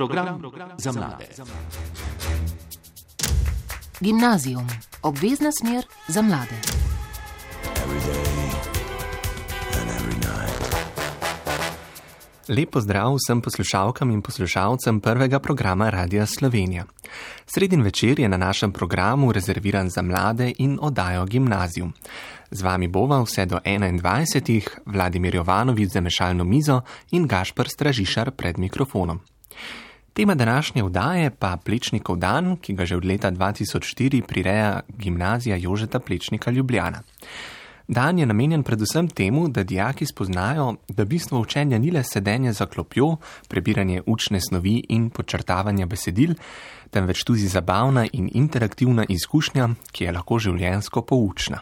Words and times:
Program 0.00 0.42
za 0.78 0.92
mlade. 0.92 1.26
Gimnazijum, 4.00 4.66
obvezna 5.02 5.52
smer 5.52 5.84
za 6.08 6.22
mlade. 6.22 6.56
Lepo 12.48 12.80
zdrav 12.80 13.14
vsem 13.14 13.40
poslušalkam 13.40 14.10
in 14.10 14.22
poslušalcem 14.22 15.00
prvega 15.00 15.38
programa 15.38 15.90
Radia 15.90 16.26
Slovenija. 16.26 16.84
Sredin 17.46 17.82
večer 17.82 18.20
je 18.20 18.28
na 18.28 18.36
našem 18.36 18.72
programu 18.72 19.32
rezerviran 19.32 19.90
za 19.90 20.02
mlade 20.02 20.52
in 20.58 20.78
oddajo 20.82 21.24
gimnazijum. 21.24 21.92
Z 22.50 22.62
vami 22.62 22.88
bova 22.88 23.22
vse 23.22 23.46
do 23.46 23.58
21. 23.64 24.68
Vladimir 24.86 25.34
Jovanovič 25.34 25.90
za 25.92 26.00
mešalno 26.00 26.44
mizo 26.44 26.80
in 27.10 27.26
Gašpr 27.26 27.68
Stražišar 27.68 28.30
pred 28.30 28.58
mikrofonom. 28.58 29.20
Tema 30.20 30.34
današnje 30.34 30.82
vdaje 30.82 31.30
pa 31.30 31.56
Plečnikov 31.56 32.16
dan, 32.16 32.56
ki 32.56 32.74
ga 32.76 32.84
že 32.84 32.96
od 32.96 33.04
leta 33.04 33.30
2004 33.30 34.22
prireja 34.22 34.80
gimnazija 34.88 35.56
Jožeta 35.56 35.98
Plečnika 35.98 36.50
Ljubljana. 36.50 37.02
Dan 37.88 38.18
je 38.18 38.26
namenjen 38.26 38.62
predvsem 38.62 39.08
temu, 39.08 39.48
da 39.48 39.62
dijaki 39.62 40.06
spoznajo, 40.06 40.74
da 40.88 41.04
bistvo 41.04 41.40
učenja 41.40 41.78
ni 41.78 41.90
le 41.90 42.02
sedenje 42.04 42.52
za 42.52 42.66
klopjo, 42.66 43.16
prebiranje 43.48 44.02
učne 44.06 44.40
snovi 44.40 44.84
in 44.88 45.10
počrtavanje 45.10 45.86
besedil, 45.86 46.34
temveč 46.90 47.24
tudi 47.24 47.48
zabavna 47.48 48.06
in 48.12 48.30
interaktivna 48.34 49.04
izkušnja, 49.08 49.68
ki 49.92 50.04
je 50.04 50.12
lahko 50.12 50.38
življensko 50.38 51.02
poučna. 51.02 51.60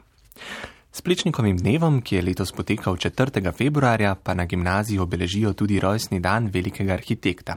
S 0.99 1.03
Plečnikovim 1.03 1.55
dnevom, 1.55 2.01
ki 2.03 2.17
je 2.17 2.23
letos 2.27 2.51
potekal 2.51 2.97
4. 2.99 3.53
februarja, 3.55 4.17
pa 4.19 4.35
na 4.35 4.47
gimnaziji 4.51 4.99
obeležijo 4.99 5.53
tudi 5.55 5.79
rojstni 5.79 6.19
dan 6.21 6.49
velikega 6.51 6.93
arhitekta. 6.93 7.55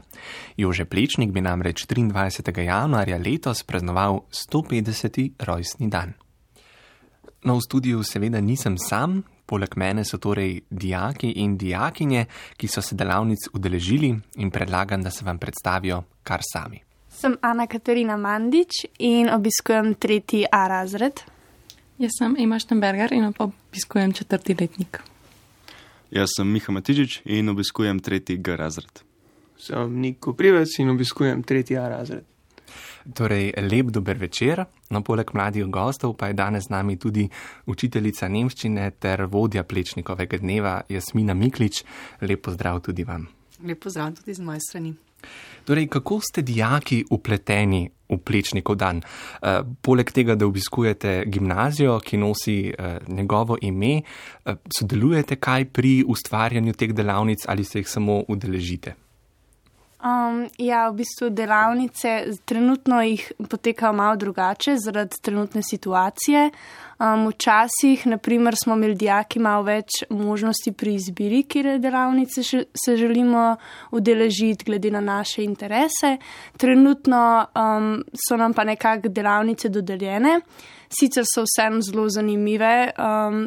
Jože 0.56 0.84
Plečnik 0.84 1.32
bi 1.34 1.42
namreč 1.42 1.82
23. 1.90 2.62
januarja 2.62 3.18
letos 3.18 3.64
praznoval 3.66 4.20
150. 4.30 5.42
rojstni 5.42 5.90
dan. 5.90 6.14
No, 7.42 7.58
v 7.58 7.66
studiu 7.66 8.04
seveda 8.06 8.38
nisem 8.40 8.78
sam, 8.78 9.24
poleg 9.46 9.74
mene 9.74 10.06
so 10.06 10.22
torej 10.22 10.62
dijaki 10.70 11.32
in 11.42 11.58
dijakinje, 11.58 12.26
ki 12.56 12.70
so 12.70 12.78
se 12.78 12.94
delavnic 12.94 13.50
udeležili 13.52 14.14
in 14.36 14.54
predlagam, 14.54 15.02
da 15.02 15.10
se 15.10 15.24
vam 15.24 15.42
predstavijo 15.42 16.04
kar 16.22 16.46
sami. 16.46 16.78
Sem 17.10 17.34
Ana 17.42 17.66
Katarina 17.66 18.16
Mandič 18.16 18.86
in 18.98 19.34
obiskujem 19.34 19.94
tretji 19.94 20.46
A 20.46 20.68
razred. 20.68 21.41
Jaz 22.02 22.16
sem 22.18 22.34
Ema 22.38 22.58
Štenberger 22.58 23.12
in 23.12 23.32
obiskujem 23.38 24.12
četrti 24.12 24.56
letnik. 24.60 24.98
Jaz 26.10 26.32
sem 26.36 26.48
Miha 26.50 26.72
Matižič 26.72 27.20
in 27.24 27.48
obiskujem 27.48 28.00
tretji 28.02 28.36
G 28.36 28.56
razred. 28.56 29.02
Sem 29.58 30.00
Niko 30.00 30.32
Privec 30.34 30.78
in 30.78 30.90
obiskujem 30.90 31.42
tretji 31.42 31.76
A 31.78 31.88
razred. 31.88 32.24
Torej, 33.14 33.52
lep 33.70 33.94
dober 33.94 34.18
večer. 34.18 34.64
No, 34.90 35.02
poleg 35.02 35.30
mladih 35.34 35.70
gostov 35.70 36.16
pa 36.18 36.26
je 36.26 36.34
danes 36.34 36.66
z 36.66 36.74
nami 36.74 36.98
tudi 36.98 37.28
učiteljica 37.66 38.28
nemščine 38.28 38.90
ter 38.98 39.22
vodja 39.30 39.62
plečnikovega 39.62 40.42
dneva 40.42 40.80
Jasmina 40.88 41.34
Miklič. 41.34 41.84
Lep 42.20 42.42
pozdrav 42.42 42.82
tudi 42.82 43.06
vam. 43.06 43.28
Lep 43.62 43.78
pozdrav 43.78 44.18
tudi 44.18 44.34
z 44.34 44.42
moje 44.42 44.58
strani. 44.60 44.94
Torej, 45.64 45.86
kako 45.88 46.20
ste 46.20 46.42
dijaki 46.42 47.04
upleteni 47.10 47.86
v 48.08 48.18
plečnikov 48.18 48.76
dan? 48.76 48.98
E, 48.98 49.54
poleg 49.82 50.10
tega, 50.10 50.34
da 50.34 50.46
obiskujete 50.46 51.22
gimnazijo, 51.26 52.00
ki 52.00 52.18
nosi 52.18 52.56
e, 52.70 52.96
njegovo 53.08 53.58
ime, 53.62 54.02
e, 54.02 54.56
sodelujete 54.78 55.36
kaj 55.36 55.68
pri 55.70 56.02
ustvarjanju 56.08 56.74
teh 56.74 56.94
delavnic 56.94 57.46
ali 57.46 57.64
se 57.64 57.78
jih 57.78 57.88
samo 57.88 58.24
udeležite? 58.28 58.94
Um, 60.02 60.48
ja, 60.58 60.88
v 60.90 60.96
bistvu 60.98 61.28
delavnice 61.30 62.34
trenutno 62.44 63.02
jih 63.06 63.22
potekajo 63.50 63.92
malo 63.92 64.16
drugače 64.16 64.74
zaradi 64.76 65.20
trenutne 65.22 65.62
situacije. 65.62 66.50
Um, 66.98 67.28
včasih, 67.28 68.06
naprimer, 68.06 68.54
smo 68.64 68.74
imeli 68.74 68.94
dijaki 68.94 69.38
malo 69.38 69.62
več 69.62 70.02
možnosti 70.10 70.72
pri 70.72 70.96
izbiri, 70.98 71.44
kjer 71.46 71.78
delavnice 71.78 72.42
še, 72.42 72.64
se 72.74 72.96
želimo 72.96 73.56
udeležiti, 73.94 74.64
glede 74.64 74.90
na 74.90 75.00
naše 75.00 75.44
interese. 75.44 76.16
Trenutno 76.58 77.22
um, 77.54 77.94
so 78.26 78.36
nam 78.36 78.58
pa 78.58 78.64
nekako 78.64 79.08
delavnice 79.08 79.70
dodeljene, 79.70 80.40
sicer 80.90 81.22
so 81.30 81.46
vseeno 81.46 81.78
zelo 81.80 82.08
zanimive. 82.10 82.90
Um, 82.98 83.44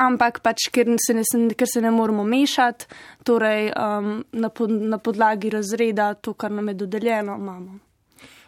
Ampak 0.00 0.40
pač, 0.40 0.68
ker 0.72 0.88
se 0.96 1.14
ne, 1.16 1.24
ker 1.54 1.68
se 1.68 1.80
ne 1.84 1.90
moramo 1.92 2.24
mešati, 2.24 2.86
torej 3.24 3.68
um, 3.76 4.22
na, 4.32 4.48
pod, 4.48 4.72
na 4.72 4.98
podlagi 4.98 5.50
razreda, 5.52 6.14
to, 6.14 6.32
kar 6.32 6.52
nam 6.52 6.70
je 6.72 6.74
dodeljeno, 6.84 7.36
imamo. 7.36 7.78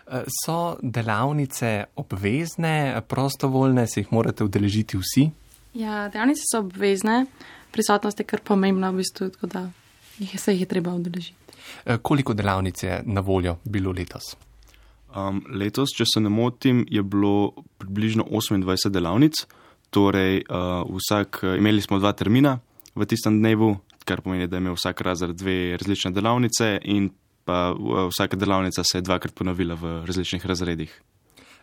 Eh, 0.07 0.25
so 0.31 0.77
delavnice 0.83 1.91
obvezne, 1.97 3.03
prostovoljne, 3.09 3.87
se 3.87 4.01
jih 4.01 4.13
morate 4.13 4.45
udeležiti 4.45 4.97
vsi? 4.97 5.27
Ja, 5.75 6.07
delavnice 6.09 6.47
so 6.49 6.63
obvezne, 6.65 7.27
prisotnost 7.75 8.21
je 8.23 8.27
kar 8.27 8.41
pomembna, 8.41 8.91
v 8.95 9.03
bistvu, 9.03 9.29
tako 9.35 9.53
da 9.53 9.67
jih, 10.19 10.39
se 10.41 10.55
jih 10.55 10.65
je 10.65 10.71
treba 10.73 10.95
udeležiti. 10.95 11.61
Eh, 11.85 11.99
koliko 12.03 12.35
delavnic 12.35 12.83
je 12.83 13.03
na 13.05 13.21
voljo 13.21 13.59
bilo 13.65 13.93
letos? 13.93 14.37
Um, 15.17 15.43
letos, 15.49 15.93
če 15.97 16.05
se 16.09 16.21
ne 16.21 16.29
motim, 16.29 16.85
je 16.91 17.03
bilo 17.03 17.53
približno 17.79 18.25
28 18.31 18.91
delavnic. 18.93 19.45
Torej, 19.97 20.43
uh, 20.45 20.85
vsak, 20.85 21.41
imeli 21.57 21.81
smo 21.81 21.97
dva 21.97 22.13
termina 22.13 22.59
v 22.93 23.07
tistem 23.09 23.39
dnevu, 23.41 23.71
kar 24.05 24.21
pomeni, 24.21 24.45
da 24.45 24.59
je 24.59 24.65
imel 24.67 24.77
vsak 24.77 25.01
razred 25.01 25.37
dve 25.41 25.79
različne 25.81 26.13
delavnice, 26.13 26.75
in 26.85 27.09
pa 27.49 27.71
uh, 27.73 28.05
vsaka 28.11 28.37
delavnica 28.37 28.85
se 28.85 28.99
je 28.99 29.07
dvakrat 29.09 29.33
ponovila 29.35 29.75
v 29.81 30.03
različnih 30.05 30.45
razredih. 30.47 30.93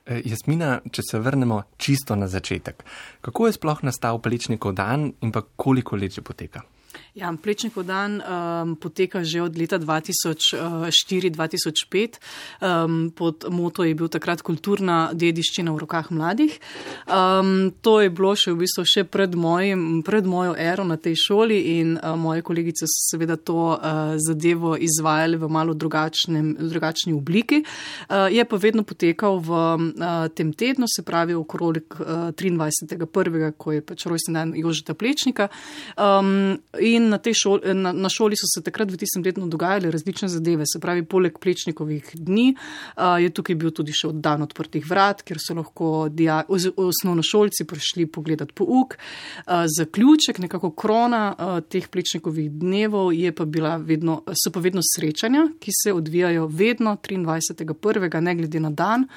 E, 0.05 0.19
Jasmina, 0.25 0.79
če 0.91 1.05
se 1.11 1.19
vrnemo 1.19 1.61
čisto 1.77 2.15
na 2.19 2.27
začetek, 2.27 2.83
kako 3.21 3.47
je 3.47 3.55
sploh 3.55 3.83
nastal 3.87 4.19
Plečnikov 4.19 4.73
dan 4.75 5.11
in 5.21 5.31
pa 5.31 5.45
koliko 5.55 5.95
let 5.95 6.17
že 6.17 6.25
poteka? 6.25 6.65
Ja, 7.13 7.29
Plečnikov 7.29 7.85
dan 7.85 8.25
um, 8.25 8.73
poteka 8.73 9.21
že 9.21 9.45
od 9.45 9.53
leta 9.53 9.77
2004-2005. 9.77 12.17
Um, 12.57 13.13
pod 13.13 13.45
moto 13.53 13.85
je 13.85 13.93
bil 13.93 14.09
takrat 14.09 14.41
kulturna 14.41 15.13
dediščina 15.13 15.69
v 15.69 15.77
rokah 15.77 16.09
mladih. 16.09 16.57
Um, 17.05 17.69
to 17.85 18.01
je 18.01 18.09
bilo 18.09 18.33
še 18.33 18.57
v 18.57 18.65
bistvu 18.65 18.81
še 18.81 19.05
pred, 19.05 19.29
mojim, 19.37 20.01
pred 20.01 20.25
mojo 20.25 20.57
ero 20.57 20.81
na 20.81 20.97
tej 20.97 21.13
šoli 21.21 21.77
in 21.77 22.01
uh, 22.01 22.17
moje 22.17 22.41
kolegice 22.41 22.89
so 22.89 23.13
seveda 23.13 23.37
to 23.37 23.77
uh, 23.77 24.17
zadevo 24.17 24.73
izvajale 24.73 25.37
v 25.37 25.45
malo 25.53 25.77
drugačni 25.77 27.13
obliki. 27.13 27.61
Uh, 28.09 28.25
je 28.33 28.41
pa 28.41 28.57
vedno 28.57 28.81
potekal 28.81 29.37
v 29.37 29.53
uh, 29.53 30.33
tem 30.33 30.49
tednu, 30.49 30.89
se 30.89 31.05
pravi 31.05 31.37
okrog 31.37 31.77
uh, 31.77 32.33
23.1., 32.33 33.53
ko 33.53 33.77
je 33.77 33.85
pač 33.85 34.09
rojsten 34.09 34.33
dan 34.33 34.57
Jožeta 34.57 34.97
Plečnika. 34.97 35.53
Um, 35.93 36.57
In 37.02 37.02
na, 37.09 37.19
šol, 37.33 37.59
na, 37.73 37.91
na 37.93 38.09
šoli 38.09 38.37
so 38.39 38.47
se 38.49 38.63
takrat 38.63 38.91
v 38.91 38.97
tistem 39.01 39.23
letu 39.25 39.45
dogajale 39.49 39.91
različne 39.91 40.29
zadeve. 40.29 40.65
Se 40.69 40.79
pravi, 40.79 41.05
poleg 41.05 41.37
plečnikovih 41.39 42.13
dni 42.13 42.53
uh, 42.55 43.17
je 43.21 43.29
tukaj 43.33 43.57
bil 43.59 43.73
tudi 43.75 43.95
še 43.95 44.11
dan 44.13 44.45
odprtih 44.45 44.85
vrat, 44.89 45.23
kjer 45.25 45.39
so 45.41 45.57
lahko 45.57 45.91
osnovnošolci 46.09 47.67
prišli 47.69 48.07
pogledati 48.07 48.55
pouk. 48.55 48.97
Uh, 48.97 49.65
zaključek, 49.67 50.41
nekako 50.43 50.73
krona 50.77 51.23
uh, 51.33 51.55
teh 51.61 51.87
plečnikovih 51.89 52.51
dnevov 52.51 53.13
pa 53.35 53.45
vedno, 53.77 54.21
so 54.33 54.51
pa 54.53 54.59
vedno 54.59 54.81
srečanja, 54.83 55.47
ki 55.59 55.71
se 55.83 55.93
odvijajo 55.93 56.47
vedno 56.47 56.97
23.1., 56.97 58.21
ne 58.21 58.35
glede 58.35 58.59
na 58.59 58.69
dan. 58.69 59.07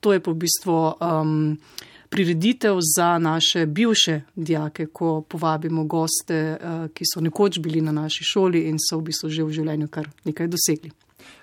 To 0.00 0.12
je 0.12 0.20
pa 0.20 0.30
v 0.30 0.40
bistvu. 0.46 0.78
Um, 1.00 1.58
prireditev 2.10 2.78
za 2.96 3.18
naše 3.18 3.66
bivše 3.66 4.20
dijake, 4.36 4.86
ko 4.86 5.20
povabimo 5.28 5.84
goste, 5.84 6.34
eh, 6.34 6.88
ki 6.94 7.04
so 7.14 7.20
nekoč 7.20 7.58
bili 7.58 7.80
na 7.80 7.92
naši 7.92 8.24
šoli 8.24 8.68
in 8.68 8.78
so 8.78 8.98
v 8.98 9.02
bistvu 9.10 9.28
že 9.28 9.44
v 9.44 9.52
življenju 9.52 9.88
kar 9.88 10.08
nekaj 10.24 10.48
dosegli. 10.48 10.90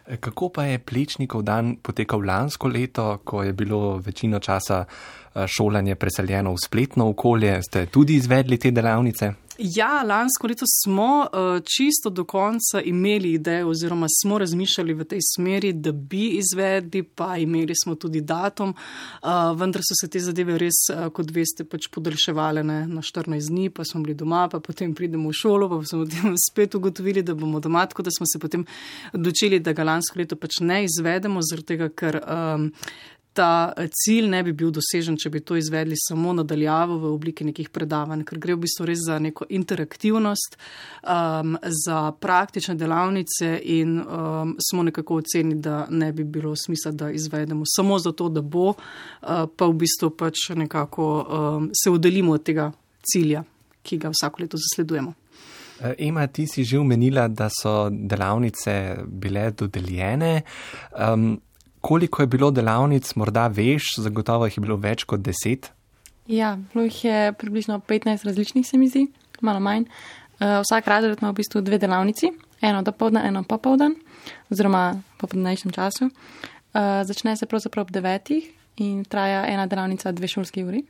E, 0.08 0.18
kako 0.18 0.50
pa 0.50 0.66
je 0.66 0.80
Plečnikov 0.80 1.44
dan 1.44 1.76
potekal 1.82 2.26
lansko 2.26 2.68
leto, 2.68 3.22
ko 3.24 3.44
je 3.44 3.54
bilo 3.54 3.98
večino 3.98 4.40
časa 4.40 4.86
eh, 4.86 5.48
šolanje 5.48 5.96
preseljeno 5.96 6.54
v 6.54 6.58
spletno 6.66 7.10
okolje? 7.10 7.62
Ste 7.64 7.86
tudi 7.86 8.16
izvedli 8.16 8.58
te 8.58 8.72
delavnice? 8.72 9.34
Ja, 9.58 10.04
lansko 10.04 10.48
leto 10.48 10.66
smo 10.84 11.20
uh, 11.26 11.62
čisto 11.62 12.10
do 12.10 12.24
konca 12.26 12.82
imeli 12.82 13.34
idejo, 13.34 13.70
oziroma 13.70 14.08
smo 14.22 14.38
razmišljali 14.38 14.94
v 14.94 15.06
tej 15.06 15.20
smeri, 15.36 15.74
da 15.74 15.92
bi 15.92 16.28
izvedli, 16.28 17.04
pa 17.04 17.38
imeli 17.38 17.74
smo 17.84 17.96
tudi 17.96 18.22
datum, 18.22 18.74
uh, 18.74 19.60
vendar 19.60 19.82
so 19.86 19.94
se 20.02 20.10
te 20.10 20.20
zadeve 20.20 20.58
res, 20.58 20.80
uh, 20.90 21.06
kot 21.14 21.30
veste, 21.32 21.68
pač 21.70 21.86
podaljševale 21.94 22.64
ne, 22.64 22.80
na 22.88 23.06
14 23.06 23.54
dni, 23.54 23.70
pa 23.70 23.86
smo 23.86 24.02
bili 24.02 24.18
doma, 24.18 24.48
pa 24.50 24.60
potem 24.60 24.96
pridemo 24.98 25.30
v 25.30 25.38
šolo, 25.38 25.70
pa 25.70 25.86
smo 25.86 26.02
potem 26.08 26.34
spet 26.50 26.76
ugotovili, 26.76 27.22
da 27.22 27.38
bomo 27.38 27.62
doma, 27.62 27.86
tako 27.86 28.10
da 28.10 28.16
smo 28.18 28.26
se 28.26 28.42
potem 28.42 28.66
odločili, 29.14 29.62
da 29.62 29.78
ga 29.78 29.86
lansko 29.86 30.18
leto 30.20 30.36
pač 30.36 30.64
ne 30.66 30.84
izvedemo, 30.90 31.46
zaradi 31.46 31.76
tega, 31.76 31.94
ker. 31.94 32.24
Um, 32.26 32.72
ta 33.34 33.74
eh, 33.78 33.88
cilj 33.92 34.30
ne 34.30 34.44
bi 34.44 34.54
bil 34.54 34.72
dosežen, 34.74 35.18
če 35.18 35.30
bi 35.34 35.42
to 35.42 35.58
izvedli 35.58 35.98
samo 36.00 36.34
nadaljavo 36.38 36.98
v 37.02 37.12
obliki 37.14 37.48
nekih 37.48 37.70
predavanj, 37.74 38.24
ker 38.30 38.40
gre 38.42 38.56
v 38.56 38.64
bistvu 38.66 38.88
res 38.90 39.02
za 39.06 39.20
neko 39.20 39.48
interaktivnost, 39.50 40.58
um, 41.04 41.58
za 41.86 42.00
praktične 42.22 42.76
delavnice 42.80 43.56
in 43.76 43.98
um, 44.02 44.56
smo 44.62 44.84
nekako 44.84 45.22
ocenili, 45.24 45.60
da 45.62 45.86
ne 45.90 46.12
bi 46.14 46.24
bilo 46.24 46.56
smisla, 46.56 46.92
da 46.92 47.12
izvedemo 47.12 47.66
samo 47.68 48.00
zato, 48.00 48.30
da 48.30 48.42
bo, 48.42 48.70
uh, 48.74 49.44
pa 49.56 49.68
v 49.70 49.80
bistvu 49.86 50.14
pač 50.18 50.50
nekako 50.56 51.10
um, 51.24 51.72
se 51.74 51.92
oddelimo 51.92 52.38
od 52.38 52.46
tega 52.46 52.72
cilja, 53.04 53.44
ki 53.84 53.98
ga 54.00 54.14
vsako 54.14 54.46
leto 54.46 54.58
zasledujemo. 54.62 55.14
Eh, 55.84 56.08
Ema, 56.08 56.28
ti 56.28 56.48
si 56.48 56.64
že 56.64 56.80
omenila, 56.80 57.28
da 57.28 57.50
so 57.50 57.90
delavnice 57.90 58.96
bile 59.08 59.52
dodeljene. 59.52 60.42
Um, 60.96 61.42
koliko 61.84 62.24
je 62.24 62.28
bilo 62.28 62.48
delavnic, 62.52 63.10
morda 63.20 63.50
veš, 63.52 63.98
zagotovo 64.00 64.48
jih 64.48 64.58
je 64.58 64.62
bilo 64.64 64.78
več 64.80 65.04
kot 65.04 65.20
deset? 65.20 65.68
Ja, 66.32 66.56
bilo 66.72 66.86
jih 66.86 67.00
je 67.06 67.34
približno 67.36 67.82
15 67.84 68.24
različnih, 68.24 68.64
se 68.68 68.78
mi 68.80 68.88
zdi, 68.88 69.08
malo 69.42 69.60
manj. 69.60 69.90
Uh, 70.40 70.62
vsak 70.64 70.88
razred 70.88 71.20
ima 71.20 71.34
v 71.34 71.42
bistvu 71.42 71.62
dve 71.62 71.82
delavnici, 71.84 72.30
eno 72.64 72.86
do 72.88 72.94
povdne, 72.96 73.26
eno 73.28 73.42
popovdan, 73.44 73.98
oziroma 74.52 74.94
po 75.20 75.28
podnajšnjem 75.28 75.74
času. 75.76 76.08
Uh, 76.08 77.04
začne 77.04 77.36
se 77.36 77.50
pravzaprav 77.52 77.84
ob 77.84 77.92
devetih 77.92 78.48
in 78.80 79.04
traja 79.04 79.44
ena 79.52 79.66
delavnica 79.68 80.14
dve 80.16 80.30
šolski 80.32 80.64
uri. 80.64 80.86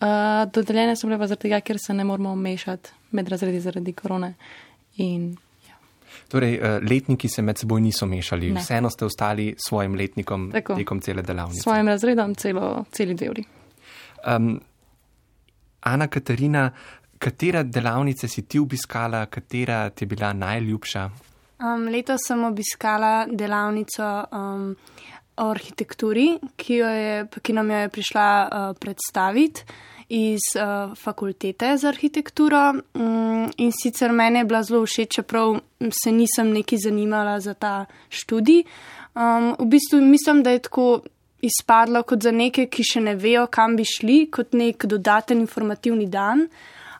Uh, 0.00 0.48
dodeljene 0.54 0.96
so 0.96 1.10
bile 1.10 1.18
pa 1.20 1.28
zaradi 1.28 1.50
tega, 1.50 1.60
ker 1.60 1.76
se 1.84 1.92
ne 1.92 2.08
moramo 2.08 2.32
mešati 2.36 2.96
med 3.12 3.28
razredi 3.28 3.60
zaradi 3.60 3.92
korone. 3.92 4.32
In. 5.04 5.34
Torej, 6.28 6.58
uh, 6.60 6.78
letniki 6.90 7.28
se 7.28 7.42
med 7.42 7.58
seboj 7.58 7.80
niso 7.80 8.06
mešali, 8.06 8.50
Ne. 8.52 8.60
vseeno 8.60 8.90
ste 8.90 9.04
ostali 9.04 9.54
svojim 9.58 9.94
letnikom 9.94 10.50
Tako. 10.52 10.74
tekom 10.76 11.00
cele 11.00 11.22
delavnice. 11.22 11.62
svojim 11.62 11.88
razredom 11.88 12.34
celo, 12.34 12.84
celi 12.92 13.14
dve 13.14 13.30
uri. 13.30 13.44
Um, 14.36 14.60
Ana 15.80 16.06
Katarina, 16.06 16.70
katere 17.18 17.62
delavnice 17.64 18.28
si 18.28 18.42
ti 18.42 18.58
obiskala, 18.58 19.26
katera 19.26 19.90
ti 19.90 20.04
je 20.04 20.06
bila 20.06 20.32
najljubša? 20.32 21.10
Um, 21.60 21.88
letos 21.88 22.20
sem 22.26 22.44
obiskala 22.44 23.26
delavnico 23.30 24.24
um, 24.32 24.76
o 25.36 25.50
arhitekturi, 25.50 26.38
ki, 26.56 26.74
jo 26.74 26.86
je, 26.88 27.26
ki 27.42 27.52
nam 27.52 27.70
jo 27.70 27.76
je 27.76 27.88
prišla 27.88 28.26
uh, 28.52 28.76
predstaviti 28.80 29.64
iz 30.08 30.40
uh, 30.56 30.96
fakultete 30.96 31.76
za 31.76 31.88
arhitekturo. 31.88 32.74
Um, 32.94 33.50
in 33.56 33.72
sicer 33.72 34.12
meni 34.12 34.38
je 34.38 34.44
bila 34.44 34.62
zelo 34.62 34.86
všeč, 34.86 35.14
čeprav 35.14 35.60
se 36.02 36.12
nisem 36.12 36.52
neki 36.52 36.78
zanimala 36.78 37.40
za 37.40 37.54
ta 37.54 37.86
študij. 38.08 38.64
Um, 39.14 39.54
v 39.58 39.66
bistvu 39.66 40.00
mislim, 40.00 40.42
da 40.42 40.50
je 40.50 40.58
tako 40.58 41.00
izpadlo 41.42 42.02
kot 42.02 42.22
za 42.22 42.32
neke, 42.32 42.66
ki 42.66 42.82
še 42.82 43.00
ne 43.00 43.14
vejo, 43.14 43.46
kam 43.46 43.76
bi 43.76 43.84
šli, 43.86 44.26
kot 44.32 44.56
nek 44.58 44.86
dodaten 44.86 45.40
informativni 45.44 46.08
dan. 46.10 46.48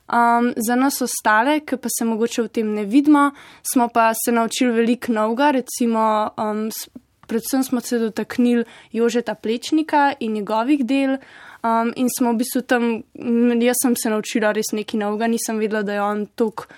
Um, 0.08 0.52
za 0.56 0.76
nas 0.76 1.02
ostale, 1.04 1.60
ki 1.60 1.76
pa 1.76 1.88
se 1.92 2.04
mogoče 2.08 2.46
v 2.46 2.48
tem 2.48 2.70
ne 2.72 2.86
vidimo, 2.88 3.30
smo 3.62 3.88
pa 3.92 4.12
se 4.16 4.32
naučili 4.32 4.72
veliko 4.72 5.12
novega, 5.12 5.50
recimo, 5.58 6.04
um, 6.40 6.68
predvsem 7.28 7.62
smo 7.64 7.80
se 7.80 7.98
dotaknili 7.98 8.64
Jožeta 8.92 9.34
Plečnika 9.34 10.12
in 10.20 10.32
njegovih 10.32 10.84
del. 10.86 11.18
Um, 11.58 11.92
in 11.96 12.06
smo 12.18 12.32
v 12.32 12.38
bistvu 12.38 12.62
tam, 12.62 12.84
jaz 13.60 13.80
sem 13.82 13.96
se 13.98 14.10
naučila 14.10 14.52
res 14.54 14.70
nekaj 14.72 15.00
novega, 15.00 15.26
nisem 15.26 15.58
vedela, 15.58 15.82
da 15.82 15.96
je 15.96 16.02
on 16.02 16.26
tok. 16.38 16.68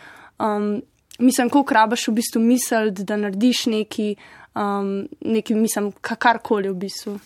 Um, 0.40 0.80
mislim, 1.18 1.50
koliko 1.52 1.74
rabaš 1.76 2.08
v 2.08 2.14
bistvu 2.16 2.40
misliti, 2.40 3.04
da 3.04 3.18
narediš 3.20 3.66
neki, 3.66 4.14
um, 4.56 5.04
neki 5.20 5.54
mislim, 5.54 5.92
ka- 6.00 6.16
karkoli 6.16 6.72
v 6.72 6.78
bistvu. 6.80 7.18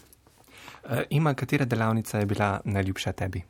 Uh, 0.84 1.04
Ima, 1.10 1.34
katera 1.34 1.64
delavnica 1.64 2.18
je 2.18 2.26
bila 2.26 2.58
najljubša 2.64 3.12
tebi? 3.12 3.44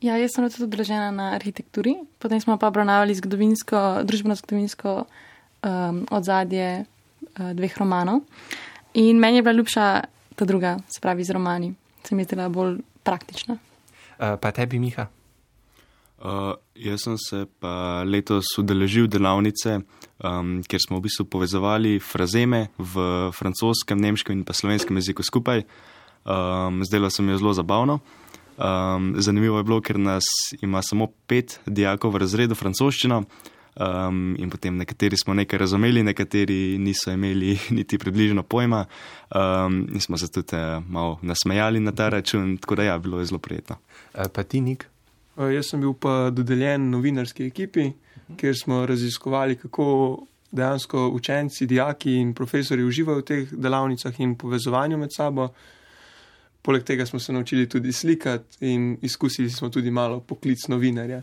Ja, 0.00 0.16
jaz 0.16 0.32
sem 0.34 0.44
bila 0.44 0.52
tudi 0.52 0.64
udeležena 0.64 1.10
na 1.10 1.30
arhitekturi, 1.36 1.94
potem 2.18 2.40
smo 2.40 2.56
pa 2.60 2.68
obravnavali 2.72 3.14
zgodovinsko, 3.14 4.02
družbeno-zgodovinsko 4.08 4.96
um, 5.04 6.06
odzadje 6.10 6.84
uh, 6.84 7.52
dveh 7.52 7.78
romanov. 7.78 8.24
In 8.96 9.18
meni 9.20 9.36
je 9.36 9.42
bila 9.42 9.52
ljubša 9.52 10.00
ta 10.36 10.44
druga, 10.44 10.78
se 10.88 11.00
pravi 11.00 11.24
z 11.24 11.30
romani, 11.36 11.74
se 12.04 12.14
mi 12.14 12.22
je 12.22 12.30
zdela 12.30 12.48
bolj 12.48 12.78
praktična. 13.02 13.58
Uh, 14.18 14.38
pa 14.40 14.50
tebi, 14.50 14.78
Miha? 14.78 15.06
Uh, 16.16 16.56
jaz 16.74 17.02
sem 17.04 17.18
se 17.20 17.44
pa 17.60 18.02
letos 18.08 18.48
udeležil 18.58 19.04
delavnice, 19.06 19.82
um, 20.24 20.62
kjer 20.64 20.80
smo 20.80 20.96
v 20.96 21.04
bistvu 21.04 21.26
povezovali 21.28 21.98
frazeme 22.00 22.70
v 22.78 23.28
francoskem, 23.36 24.00
nemškem 24.00 24.38
in 24.38 24.44
pa 24.48 24.56
slovenskem 24.56 24.96
jeziku 24.96 25.22
skupaj. 25.22 25.66
Um, 26.24 26.80
zdelo 26.84 27.10
se 27.10 27.22
mi 27.22 27.36
je 27.36 27.38
zelo 27.38 27.52
zabavno. 27.52 28.00
Um, 28.56 29.12
zanimivo 29.20 29.60
je 29.60 29.64
bilo, 29.64 29.80
ker 29.84 30.00
nas 30.00 30.24
ima 30.62 30.80
samo 30.82 31.10
pet 31.28 31.60
dijakov 31.66 32.16
v 32.16 32.24
razredu 32.24 32.56
francoščino. 32.56 33.26
Um, 33.76 34.36
in 34.38 34.48
potem 34.50 34.76
nekateri 34.76 35.16
smo 35.16 35.34
nekaj 35.34 35.58
razumeli, 35.58 36.02
nekateri 36.02 36.78
niso 36.78 37.12
imeli 37.12 37.58
niti 37.76 37.98
približno 37.98 38.42
pojma, 38.42 38.84
um, 39.34 39.88
in 39.92 40.00
smo 40.00 40.16
se 40.18 40.30
tudi 40.32 40.56
uh, 40.56 40.84
malo 40.88 41.18
nasmejali 41.22 41.80
na 41.80 41.92
ta 41.92 42.08
račun, 42.08 42.56
tako 42.56 42.74
da 42.74 42.82
ja, 42.82 42.98
bilo 42.98 43.18
je 43.18 43.26
zelo 43.26 43.38
prijetno. 43.38 43.76
Pa 44.32 44.42
ti, 44.42 44.60
Nik? 44.60 44.86
Jaz 45.36 45.68
sem 45.68 45.80
bil 45.80 45.92
pa 45.92 46.30
dodeljen 46.32 46.88
novinarski 46.90 47.46
ekipi, 47.46 47.90
kjer 48.36 48.56
smo 48.56 48.86
raziskovali, 48.86 49.56
kako 49.56 50.24
dejansko 50.50 51.08
učenci, 51.08 51.66
dijaki 51.66 52.16
in 52.16 52.34
profesori 52.34 52.84
uživajo 52.84 53.18
v 53.18 53.24
teh 53.24 53.52
delavnicah 53.52 54.20
in 54.20 54.34
povezovanju 54.38 54.98
med 54.98 55.12
sabo. 55.12 55.48
Poleg 56.62 56.84
tega 56.84 57.06
smo 57.06 57.20
se 57.20 57.32
naučili 57.32 57.68
tudi 57.68 57.92
slikati 57.92 58.72
in 58.72 58.96
izkusili 59.02 59.50
smo 59.50 59.68
tudi 59.68 59.90
malo 59.90 60.20
poklic 60.20 60.68
novinarja. 60.68 61.22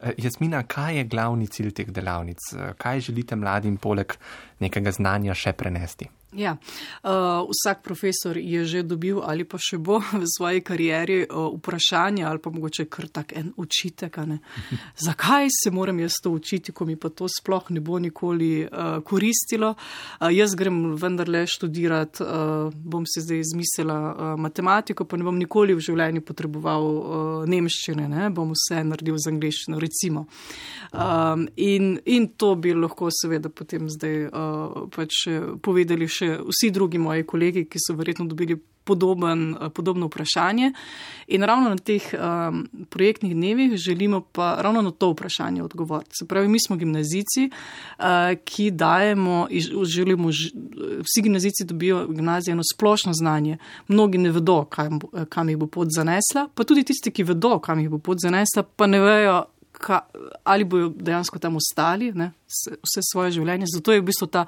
Uh, 0.00 0.14
Jasmina, 0.18 0.62
kaj 0.62 0.96
je 0.96 1.04
glavni 1.04 1.46
cilj 1.46 1.74
teh 1.76 1.90
delavnic? 1.92 2.40
Uh, 2.54 2.72
kaj 2.78 3.00
želite 3.10 3.36
mladim 3.36 3.76
poleg 3.76 4.16
nekega 4.60 4.92
znanja 4.96 5.34
še 5.34 5.52
prenesti? 5.52 6.08
Ja, 6.30 6.56
uh, 7.02 7.10
vsak 7.50 7.82
profesor 7.82 8.38
je 8.38 8.64
že 8.64 8.82
dobil 8.82 9.18
ali 9.18 9.42
pa 9.42 9.58
še 9.58 9.82
bo 9.82 9.98
v 9.98 10.22
svoji 10.30 10.62
karieri 10.62 11.24
uh, 11.26 11.50
vprašanje 11.58 12.22
ali 12.22 12.38
pa 12.38 12.50
mogoče 12.54 12.86
kar 12.86 13.08
tak 13.10 13.34
en 13.34 13.50
učitek. 13.58 14.14
Zakaj 15.06 15.50
se 15.50 15.70
moram 15.74 15.98
jaz 15.98 16.22
to 16.22 16.30
učiti, 16.30 16.70
ko 16.72 16.86
mi 16.86 16.94
pa 16.94 17.10
to 17.10 17.26
sploh 17.26 17.70
ne 17.74 17.80
bo 17.80 17.98
nikoli 17.98 18.62
uh, 18.62 19.02
koristilo? 19.02 19.74
Uh, 20.20 20.30
jaz 20.30 20.54
grem 20.54 20.94
vendarle 20.94 21.46
študirati, 21.50 22.22
uh, 22.22 22.70
bom 22.78 23.02
si 23.10 23.24
zdaj 23.26 23.42
izmislila 23.42 23.98
uh, 23.98 24.38
matematiko, 24.38 25.04
pa 25.10 25.18
ne 25.18 25.26
bom 25.26 25.34
nikoli 25.34 25.74
v 25.74 25.82
življenju 25.82 26.22
potreboval 26.22 26.86
uh, 26.86 27.42
nemščine, 27.50 28.06
ne? 28.06 28.30
bom 28.30 28.54
vse 28.54 28.84
naredil 28.86 29.18
z 29.18 29.34
angliščino, 29.34 29.82
recimo. 29.82 30.28
Um, 30.94 31.48
in, 31.56 31.98
in 32.06 32.30
to 32.38 32.54
bi 32.54 32.70
lahko 32.74 33.10
seveda 33.10 33.50
potem 33.50 33.90
zdaj 33.90 34.16
uh, 34.30 34.86
pač 34.94 35.26
povedali 35.62 36.06
še 36.06 36.19
vsi 36.28 36.70
drugi 36.70 36.98
moji 36.98 37.24
kolegi, 37.26 37.64
ki 37.64 37.78
so 37.78 37.94
verjetno 37.94 38.24
dobili 38.26 38.58
podoben, 38.84 39.56
eh, 39.60 39.68
podobno 39.68 40.06
vprašanje. 40.06 40.72
In 41.26 41.42
ravno 41.42 41.68
na 41.68 41.76
teh 41.76 42.02
um, 42.14 42.68
projektnih 42.88 43.34
dnevih 43.34 43.76
želimo 43.76 44.20
pa 44.20 44.56
ravno 44.60 44.82
na 44.82 44.90
to 44.90 45.10
vprašanje 45.10 45.62
odgovoriti. 45.62 46.10
Se 46.18 46.26
pravi, 46.26 46.48
mi 46.48 46.58
smo 46.60 46.76
gimnazici, 46.76 47.50
uh, 47.98 48.04
ki 48.44 48.70
dajemo, 48.70 49.46
želimo, 49.84 50.28
vsi 51.02 51.22
gimnazici 51.22 51.64
dobijo 51.64 52.06
v 52.06 52.14
gimnaziji 52.14 52.52
eno 52.52 52.62
splošno 52.74 53.12
znanje. 53.12 53.58
Mnogi 53.88 54.18
ne 54.18 54.30
vedo, 54.30 54.64
kam, 54.64 54.98
bo- 54.98 55.24
kam 55.28 55.48
jih 55.48 55.58
bo 55.58 55.66
pot 55.66 55.88
zanesla, 55.96 56.48
pa 56.54 56.64
tudi 56.64 56.84
tisti, 56.84 57.10
ki 57.10 57.22
vedo, 57.22 57.58
kam 57.58 57.78
jih 57.80 57.90
bo 57.90 57.98
pot 57.98 58.18
zanesla, 58.18 58.62
pa 58.62 58.86
ne 58.86 59.00
vejo, 59.00 59.44
ka, 59.72 60.00
ali 60.44 60.64
bojo 60.64 60.88
dejansko 60.88 61.38
tam 61.38 61.56
ostali 61.56 62.12
ne, 62.12 62.32
vse 62.82 63.00
svoje 63.12 63.30
življenje. 63.38 63.66
Zato 63.70 63.92
je 63.92 64.00
v 64.00 64.04
bistvu 64.04 64.26
ta. 64.26 64.46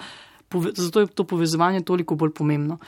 Zato 0.74 1.00
je 1.00 1.06
to 1.06 1.24
povezovanje 1.24 1.80
toliko 1.80 2.14
bolj 2.14 2.32
pomembno. 2.34 2.78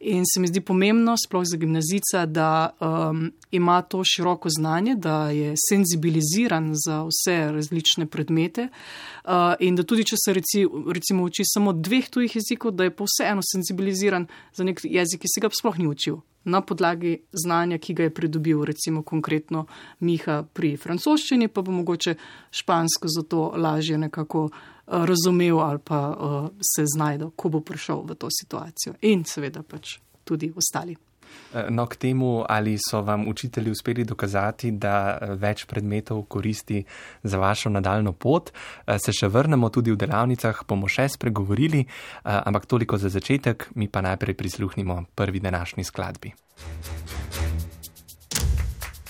In 0.00 0.24
se 0.34 0.40
mi 0.40 0.46
zdi 0.46 0.60
pomembno, 0.60 1.16
sploh 1.16 1.44
za 1.46 1.56
gimnazica, 1.56 2.26
da 2.26 2.70
um, 2.80 3.32
ima 3.50 3.82
to 3.82 4.02
široko 4.04 4.48
znanje, 4.50 4.94
da 4.94 5.30
je 5.30 5.54
senzibiliziran 5.68 6.72
za 6.74 7.04
vse 7.04 7.52
različne 7.52 8.06
predmete 8.06 8.68
uh, 8.68 9.30
in 9.60 9.76
da 9.76 9.82
tudi, 9.82 10.04
če 10.04 10.16
se 10.24 10.34
reci, 10.34 10.66
recimo 10.92 11.24
uči 11.24 11.46
samo 11.46 11.72
dveh 11.72 12.10
tujih 12.10 12.36
jezikov, 12.36 12.74
da 12.76 12.84
je 12.84 12.96
pa 12.96 13.04
vseeno 13.08 13.42
senzibiliziran 13.52 14.26
za 14.54 14.64
nek 14.64 14.80
jezik, 14.84 15.24
ki 15.24 15.32
se 15.34 15.40
ga 15.40 15.52
sploh 15.60 15.78
ni 15.78 15.88
učil. 15.88 16.20
Na 16.44 16.60
podlagi 16.60 17.22
znanja, 17.32 17.78
ki 17.78 17.94
ga 17.94 18.02
je 18.04 18.12
pridobil, 18.14 18.64
recimo 18.68 19.00
konkretno 19.02 19.64
Miha 20.04 20.42
pri 20.52 20.74
francoščini, 20.76 21.48
pa 21.48 21.62
bo 21.64 21.72
mogoče 21.72 22.14
špansko 22.52 23.08
zato 23.08 23.46
lažje 23.56 23.98
nekako 23.98 24.44
uh, 24.44 24.73
razumel 24.86 25.60
ali 25.60 25.78
pa 25.78 26.00
uh, 26.08 26.48
se 26.60 26.84
znajdel, 26.86 27.30
ko 27.36 27.48
bo 27.48 27.60
prišel 27.60 28.04
v 28.04 28.14
to 28.14 28.28
situacijo. 28.30 28.94
In 29.02 29.24
seveda 29.24 29.62
pač 29.62 29.98
tudi 30.24 30.52
ostali. 30.56 30.96
No, 31.70 31.86
k 31.86 31.96
temu, 31.96 32.44
ali 32.48 32.78
so 32.78 33.00
vam 33.02 33.28
učitelji 33.28 33.70
uspeli 33.70 34.04
dokazati, 34.04 34.70
da 34.70 35.18
več 35.38 35.64
predmetov 35.70 36.24
koristi 36.26 36.84
za 37.22 37.38
vašo 37.38 37.70
nadaljno 37.70 38.12
pot, 38.12 38.50
se 38.98 39.14
še 39.14 39.30
vrnemo 39.30 39.70
tudi 39.70 39.94
v 39.94 39.98
delavnicah, 40.02 40.64
bomo 40.66 40.90
še 40.90 41.06
spregovorili, 41.14 41.84
ampak 42.24 42.66
toliko 42.66 42.98
za 42.98 43.08
začetek, 43.08 43.70
mi 43.78 43.88
pa 43.88 44.02
najprej 44.02 44.34
prisluhnimo 44.34 45.04
prvi 45.14 45.40
današnji 45.40 45.84
skladbi. 45.84 46.34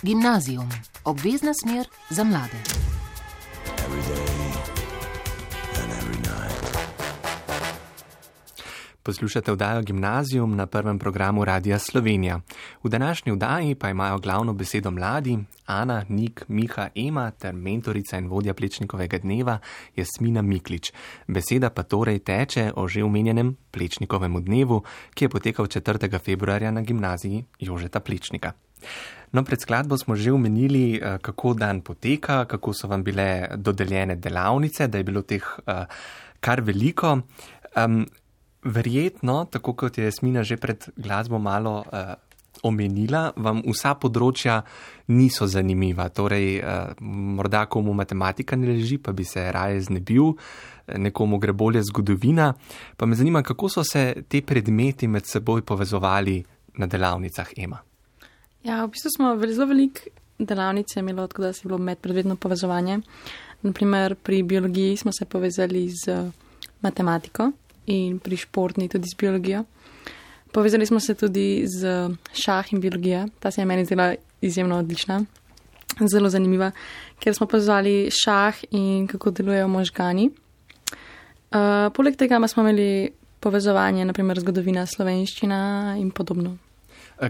Gimnazijum, 0.05 0.69
obvezna 1.09 1.57
smer 1.57 1.89
za 2.11 2.25
mlade. 2.25 2.61
Poslušate 9.05 9.53
vdajo 9.53 9.83
Gimnazijum 9.83 10.57
na 10.57 10.67
prvem 10.67 10.99
programu 10.99 11.45
Radia 11.45 11.79
Slovenija. 11.79 12.41
V 12.83 12.89
današnji 12.89 13.33
vdaji 13.33 13.75
pa 13.75 13.91
imajo 13.91 14.19
glavno 14.19 14.53
besedo 14.53 14.91
mladi 14.91 15.39
Ana, 15.67 16.05
Nik, 16.09 16.45
Miha, 16.49 16.89
Ema 16.95 17.31
ter 17.31 17.55
mentorica 17.55 18.19
in 18.19 18.29
vodja 18.29 18.55
Plečnikovega 18.55 19.19
dneva 19.19 19.59
Jasmina 19.97 20.43
Miklič. 20.43 20.93
Beseda 21.27 21.71
pa 21.71 21.83
torej 21.83 22.19
teče 22.19 22.73
o 22.77 22.89
že 22.89 23.05
omenjenem 23.05 23.57
Plečnikovem 23.71 24.45
dnevu, 24.45 24.83
ki 25.15 25.25
je 25.25 25.29
potekal 25.29 25.67
4. 25.67 26.19
februarja 26.19 26.71
na 26.71 26.81
gimnaziji 26.81 27.45
Jožeta 27.59 28.01
Plečnika. 28.01 28.53
No, 29.33 29.45
pred 29.45 29.61
skladbo 29.61 29.99
smo 29.99 30.17
že 30.17 30.33
omenili, 30.33 30.97
eh, 30.97 31.19
kako 31.19 31.55
dan 31.55 31.81
poteka, 31.81 32.45
kako 32.45 32.73
so 32.73 32.89
vam 32.89 33.05
bile 33.05 33.49
dodeljene 33.57 34.17
delavnice, 34.17 34.89
da 34.89 34.99
je 34.99 35.05
bilo 35.05 35.23
teh 35.23 35.45
uh, 35.45 35.85
kar 36.41 36.61
veliko. 36.61 37.21
Um, 37.77 38.07
verjetno, 38.65 39.45
tako 39.51 39.75
kot 39.75 39.99
je 39.99 40.05
Jasmina 40.05 40.43
že 40.43 40.57
pred 40.57 40.89
glasbo 40.97 41.39
malo 41.39 41.85
uh, 41.85 42.15
omenila, 42.63 43.33
vam 43.37 43.61
vsa 43.67 43.95
področja 44.01 44.63
niso 45.13 45.47
zanimiva. 45.47 46.09
Torej, 46.09 46.61
uh, 46.61 46.95
morda 47.01 47.67
komu 47.67 47.95
matematika 47.95 48.57
ne 48.57 48.73
leži, 48.73 48.99
pa 48.99 49.13
bi 49.13 49.25
se 49.25 49.45
raje 49.53 49.83
znebil, 49.89 50.33
nekomu 50.97 51.39
gre 51.39 51.53
bolje 51.53 51.83
zgodovina. 51.85 52.53
Pa 52.97 53.07
me 53.07 53.17
zanima, 53.17 53.43
kako 53.43 53.69
so 53.69 53.85
se 53.85 54.25
te 54.29 54.41
predmeti 54.43 55.09
med 55.09 55.27
seboj 55.27 55.63
povezovali 55.63 56.43
na 56.81 56.87
delavnicah 56.87 57.53
EMA. 57.57 57.81
Ja, 58.65 58.85
v 58.85 58.95
bistvu 58.95 59.13
smo 59.13 59.35
zelo 59.45 59.69
veliko 59.69 60.09
delavnic 60.39 60.97
imeli, 60.97 61.29
tako 61.29 61.43
da 61.43 61.53
se 61.53 61.63
je 61.65 61.69
bilo 61.69 61.79
medpredmetno 61.79 62.37
povezovanje. 62.37 63.01
Naprimer, 63.63 64.15
pri 64.15 64.43
biologiji 64.43 64.97
smo 64.97 65.13
se 65.13 65.25
povezali 65.25 65.89
z 65.89 66.31
matematiko 66.81 67.53
in 67.87 68.19
pri 68.19 68.37
športni 68.37 68.89
tudi 68.89 69.09
z 69.09 69.17
biologijo. 69.21 69.65
Povezali 70.53 70.87
smo 70.87 71.01
se 71.01 71.15
tudi 71.15 71.65
z 71.67 72.09
šah 72.33 72.73
in 72.73 72.81
biologijo, 72.81 73.27
ta 73.41 73.51
se 73.51 73.61
je 73.61 73.67
meni 73.67 73.85
zdela 73.85 74.15
izjemno 74.41 74.79
odlična, 74.79 75.25
zelo 76.11 76.31
zanimiva, 76.31 76.71
ker 77.19 77.35
smo 77.35 77.47
povezali 77.47 78.11
šah 78.11 78.65
in 78.71 79.07
kako 79.07 79.31
delujejo 79.31 79.69
možgani. 79.69 80.31
Uh, 81.55 81.91
poleg 81.95 82.17
tega 82.17 82.39
smo 82.49 82.63
imeli 82.63 83.11
povezovanje, 83.41 84.05
naprimer 84.05 84.41
zgodovina 84.41 84.87
slovenščina 84.87 85.59
in 85.99 86.11
podobno. 86.11 86.57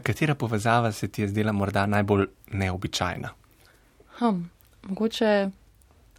Katera 0.03 0.35
povezava 0.35 0.93
se 0.93 1.09
ti 1.09 1.23
je 1.23 1.29
zdela 1.29 1.53
morda 1.53 1.87
najbolj 1.87 2.27
neobičajna? 2.53 3.31
Hm, 4.19 4.41
mogoče 4.89 5.51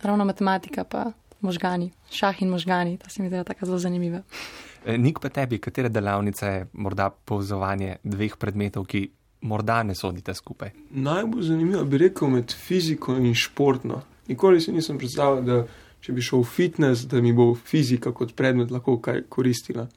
ravno 0.01 0.25
matematika 0.25 0.83
pa 0.83 1.11
možgani, 1.45 1.91
šah 2.11 2.41
in 2.41 2.49
možgani, 2.49 2.97
to 2.97 3.09
se 3.09 3.23
mi 3.23 3.29
zdi 3.29 3.43
tako 3.45 3.65
zelo 3.69 3.77
zanimivo. 3.79 4.21
E, 4.85 4.97
Nik 4.97 5.19
pa 5.21 5.29
tebi, 5.29 5.59
katera 5.61 5.89
delavnica 5.89 6.49
je 6.49 6.65
morda 6.73 7.09
povezovanje 7.09 7.95
dveh 8.03 8.35
predmetov, 8.41 8.85
ki 8.89 9.07
morda 9.45 9.83
ne 9.83 9.95
sodite 9.95 10.33
skupaj? 10.33 10.73
Najbolj 10.89 11.47
zanimivo 11.51 11.85
bi 11.85 11.97
rekel 11.97 12.29
med 12.29 12.53
fiziko 12.53 13.15
in 13.17 13.33
športno. 13.33 14.01
Nikoli 14.27 14.61
si 14.61 14.73
nisem 14.73 14.97
predstavljal, 14.97 15.43
da 15.45 15.63
če 16.01 16.13
bi 16.13 16.21
šel 16.21 16.43
v 16.43 16.49
fitness, 16.49 17.05
da 17.09 17.21
mi 17.21 17.33
bo 17.33 17.53
fizika 17.55 18.13
kot 18.13 18.35
predmet 18.37 18.71
lahko 18.73 18.99
kaj 19.01 19.23
koristila. 19.29 19.87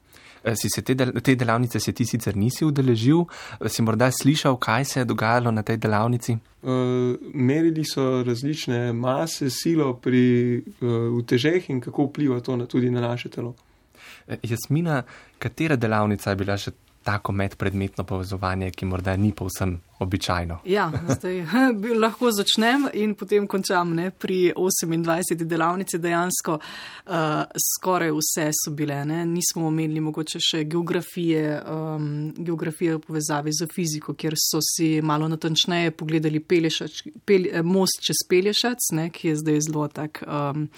Eh, 0.43 0.55
si 0.55 0.69
se 0.69 0.81
te, 0.81 0.95
del, 0.95 1.11
te 1.21 1.35
delavnice 1.35 1.79
se 1.79 1.93
ti 1.93 2.05
sicer 2.05 2.35
nisi 2.37 2.65
udeležil, 2.65 3.25
eh, 3.59 3.69
si 3.69 3.81
morda 3.81 4.11
slišal, 4.11 4.57
kaj 4.57 4.85
se 4.85 4.99
je 4.99 5.05
dogajalo 5.05 5.51
na 5.51 5.63
tej 5.63 5.77
delavnici? 5.77 6.37
Uh, 6.61 7.15
merili 7.33 7.85
so 7.87 8.23
različne 8.23 8.93
mase, 8.93 9.49
silo 9.49 9.93
pri 9.95 10.59
uh, 10.59 11.07
utežeh 11.15 11.69
in 11.69 11.79
kako 11.81 12.09
vpliva 12.09 12.39
to 12.43 12.57
na, 12.57 12.65
tudi 12.65 12.89
na 12.91 13.01
naše 13.01 13.29
telo. 13.29 13.55
Jasmina, 14.43 15.03
katera 15.39 15.75
delavnica 15.75 16.29
je 16.29 16.35
bila 16.35 16.57
še 16.57 16.71
tako 17.03 17.31
medpredmetno 17.31 18.03
povezovanje, 18.03 18.71
ki 18.71 18.85
morda 18.85 19.15
ni 19.17 19.31
povsem 19.31 19.79
običajno. 19.99 20.59
Ja, 20.65 20.91
zdaj 21.07 21.45
lahko 22.03 22.31
začnem 22.31 22.87
in 22.93 23.15
potem 23.19 23.47
končam 23.47 23.93
ne, 23.95 24.11
pri 24.11 24.53
28. 24.55 25.43
delavnici. 25.43 25.99
Dejansko 25.99 26.55
uh, 26.55 27.13
skoraj 27.59 28.11
vse 28.15 28.49
so 28.55 28.71
bile. 28.75 29.01
Ne. 29.05 29.25
Nismo 29.25 29.67
omenili 29.67 29.99
mogoče 30.03 30.39
še 30.43 30.63
geografije, 30.63 31.59
um, 31.67 32.09
geografije 32.37 32.95
v 32.95 33.03
povezavi 33.07 33.51
z 33.53 33.67
fiziko, 33.73 34.15
kjer 34.15 34.37
so 34.39 34.61
si 34.63 35.01
malo 35.01 35.27
natančneje 35.27 35.91
pogledali 35.91 36.39
pelešač, 36.39 37.03
pel, 37.25 37.49
most 37.63 38.03
čez 38.05 38.23
Pelješac, 38.29 38.91
ne, 38.95 39.09
ki 39.11 39.33
je 39.33 39.39
zdaj 39.43 39.63
zelo 39.67 39.87
tak. 39.87 40.23
Um, 40.27 40.69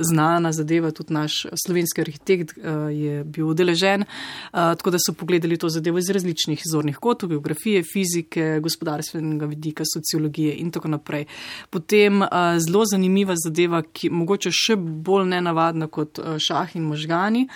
Znana 0.00 0.50
zadeva, 0.50 0.88
tudi 0.90 1.14
naš 1.14 1.44
slovenski 1.54 2.02
arhitekt 2.02 2.56
uh, 2.58 2.88
je 2.90 3.20
bil 3.22 3.52
udeležen, 3.52 4.02
uh, 4.02 4.72
tako 4.74 4.90
da 4.90 4.98
so 4.98 5.14
pogledali 5.14 5.29
to 5.38 5.68
zadevo 5.68 5.98
iz 5.98 6.10
različnih 6.10 6.62
zornih 6.64 6.96
kotov, 6.96 7.28
geografije, 7.28 7.82
fizike 7.82 8.60
gospodarstvenega 8.62 9.46
vidika, 9.46 9.84
sociologije 9.94 10.54
in 10.54 10.70
tako 10.70 10.88
naprej. 10.88 11.24
Potem 11.70 12.22
zelo 12.58 12.84
zanimiva 12.86 13.34
zadeva, 13.36 13.82
ki 13.82 14.10
mogoče 14.10 14.50
še 14.50 14.76
bolj 14.76 15.28
nenavadna 15.28 15.86
kot 15.86 16.18
šah 16.38 16.74
in 16.76 16.88
možgani, 16.88 17.46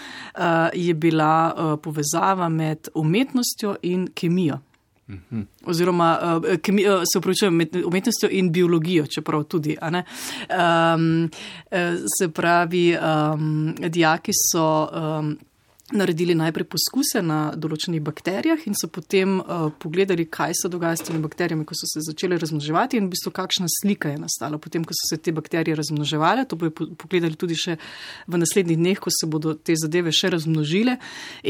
je 0.74 0.94
bila 0.94 1.78
povezava 1.82 2.48
med 2.48 2.88
umetnostjo 2.94 3.76
in 3.82 4.08
kemijo. 4.14 4.60
Mhm. 5.08 5.40
Oziroma, 5.66 6.40
kemi, 6.62 6.82
se 7.12 7.18
upravičujem, 7.18 7.54
med 7.54 7.76
umetnostjo 7.84 8.28
in 8.32 8.52
biologijo, 8.52 9.06
čeprav 9.06 9.44
tudi. 9.44 9.76
Um, 9.80 11.30
se 12.18 12.28
pravi, 12.28 12.96
um, 12.96 13.74
dijaki 13.88 14.32
so. 14.52 14.88
Um, 14.92 15.38
naredili 15.94 16.34
najprej 16.34 16.66
poskuse 16.68 17.22
na 17.22 17.52
določenih 17.56 18.02
bakterijah 18.04 18.66
in 18.68 18.76
so 18.78 18.88
potem 18.92 19.38
uh, 19.40 19.68
pogledali, 19.80 20.26
kaj 20.30 20.54
se 20.58 20.70
dogaja 20.70 20.98
s 20.98 21.06
temi 21.06 21.20
bakterijami, 21.22 21.66
ko 21.66 21.76
so 21.78 21.88
se 21.90 22.02
začele 22.04 22.38
razmnoževati 22.40 22.98
in 22.98 23.08
v 23.08 23.14
bistvu 23.14 23.32
kakšna 23.34 23.68
slika 23.70 24.12
je 24.12 24.20
nastala. 24.22 24.58
Potem, 24.58 24.84
ko 24.84 24.96
so 24.96 25.08
se 25.10 25.18
te 25.22 25.32
bakterije 25.34 25.76
razmnoževale, 25.78 26.46
to 26.48 26.58
bodo 26.60 26.88
pogledali 27.00 27.38
tudi 27.38 27.58
še 27.58 27.76
v 28.26 28.40
naslednjih 28.40 28.78
dneh, 28.80 29.00
ko 29.02 29.12
se 29.14 29.28
bodo 29.30 29.54
te 29.54 29.76
zadeve 29.78 30.12
še 30.14 30.32
razmnožile. 30.34 30.96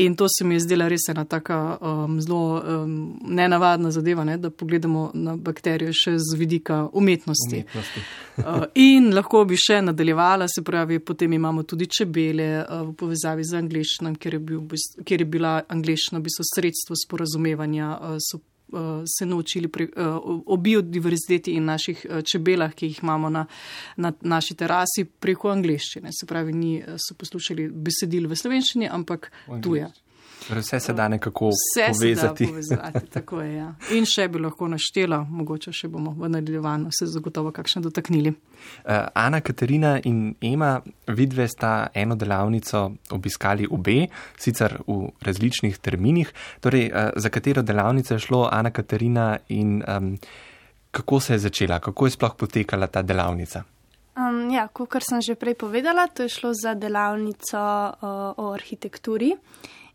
In 0.05 0.17
to 0.19 0.29
se 0.31 0.45
mi 0.45 0.59
je 0.59 0.65
zdela 0.67 0.89
res 0.93 1.09
ena 1.13 1.25
taka 1.29 1.61
um, 1.79 2.19
zelo 2.25 2.61
um, 2.61 2.97
nenavadna 3.25 3.93
zadeva, 3.95 4.25
ne, 4.29 4.39
da 4.41 4.51
pogledamo 4.51 5.11
na 5.15 5.37
bakterije 5.37 5.93
še 5.93 6.17
z 6.19 6.39
vidika 6.41 6.85
umetnosti. 6.93 7.65
umetnosti. 7.65 8.05
uh, 8.45 8.67
in 8.89 9.13
lahko 9.15 9.45
bi 9.49 9.59
še 9.61 9.81
nadaljevala, 9.85 10.49
se 10.51 10.65
pravi, 10.65 10.99
potem 11.01 11.33
imamo 11.33 11.63
tudi 11.63 11.87
čebele 11.87 12.51
uh, 12.63 12.83
v 12.89 12.95
povezavi 12.99 13.45
z 13.45 13.61
angliščino 13.63 14.15
kjer 14.19 14.34
je, 14.35 14.41
bil, 14.43 14.65
kjer 15.05 15.25
je 15.25 15.29
bila 15.29 15.55
angliščina 15.69 16.21
v 16.21 16.27
bistvu 16.29 16.47
sredstvo 16.55 16.99
sporazumevanja, 16.99 17.91
eh, 17.95 18.19
so 18.21 18.41
eh, 18.41 19.03
se 19.07 19.27
naučili 19.27 19.69
pri, 19.69 19.85
eh, 19.85 20.19
o 20.47 20.57
biodiverziteti 20.57 21.57
in 21.57 21.69
naših 21.71 22.07
čebelah, 22.25 22.75
ki 22.75 22.93
jih 22.93 23.03
imamo 23.03 23.31
na, 23.31 23.47
na 23.97 24.13
naši 24.21 24.55
terasi 24.55 25.05
preko 25.05 25.53
angliščine. 25.55 26.13
Se 26.13 26.27
pravi, 26.27 26.53
ni 26.53 26.73
so 26.99 27.17
poslušali 27.19 27.69
besedil 27.69 28.29
v 28.29 28.39
slovenščini, 28.39 28.91
ampak 28.91 29.31
tuje. 29.63 29.91
Vse 30.51 30.81
se 30.81 30.93
da 30.93 31.09
nekako 31.09 31.49
Vse 31.49 31.87
povezati. 31.93 32.47
povezati 32.47 33.07
tako 33.07 33.41
je, 33.41 33.55
ja. 33.57 33.75
In 33.97 34.05
še 34.07 34.29
bi 34.29 34.39
lahko 34.39 34.69
naštela, 34.69 35.23
mogoče 35.31 35.73
še 35.73 35.89
bomo 35.89 36.13
v 36.19 36.29
nadaljevanju 36.29 36.93
se 36.93 37.07
zagotovo 37.07 37.53
kakšne 37.53 37.83
dotaknili. 37.83 38.31
Uh, 38.31 38.93
Ana, 39.15 39.41
Katarina 39.41 39.99
in 40.05 40.35
Ema, 40.41 40.81
vidve 41.07 41.49
sta 41.49 41.89
eno 41.95 42.17
delavnico 42.17 42.91
obiskali 43.11 43.69
obe, 43.71 44.07
sicer 44.39 44.79
v 44.87 45.11
različnih 45.25 45.79
terminih. 45.79 46.33
Torej, 46.61 46.91
uh, 46.91 47.13
za 47.17 47.29
katero 47.29 47.63
delavnico 47.63 48.15
je 48.15 48.19
šlo 48.19 48.49
Ana, 48.53 48.71
Katarina 48.71 49.39
in 49.49 49.83
um, 49.89 50.19
kako 50.91 51.21
se 51.21 51.35
je 51.35 51.39
začela, 51.39 51.81
kako 51.81 52.07
je 52.07 52.11
sploh 52.11 52.35
potekala 52.37 52.87
ta 52.87 53.03
delavnica? 53.03 53.65
Um, 54.15 54.51
ja, 54.51 54.69
kot 54.71 55.03
sem 55.03 55.19
že 55.23 55.35
prej 55.35 55.57
povedala, 55.59 56.07
to 56.07 56.23
je 56.23 56.31
šlo 56.31 56.53
za 56.55 56.75
delavnico 56.79 57.59
uh, 57.59 58.39
o 58.39 58.53
arhitekturi. 58.55 59.33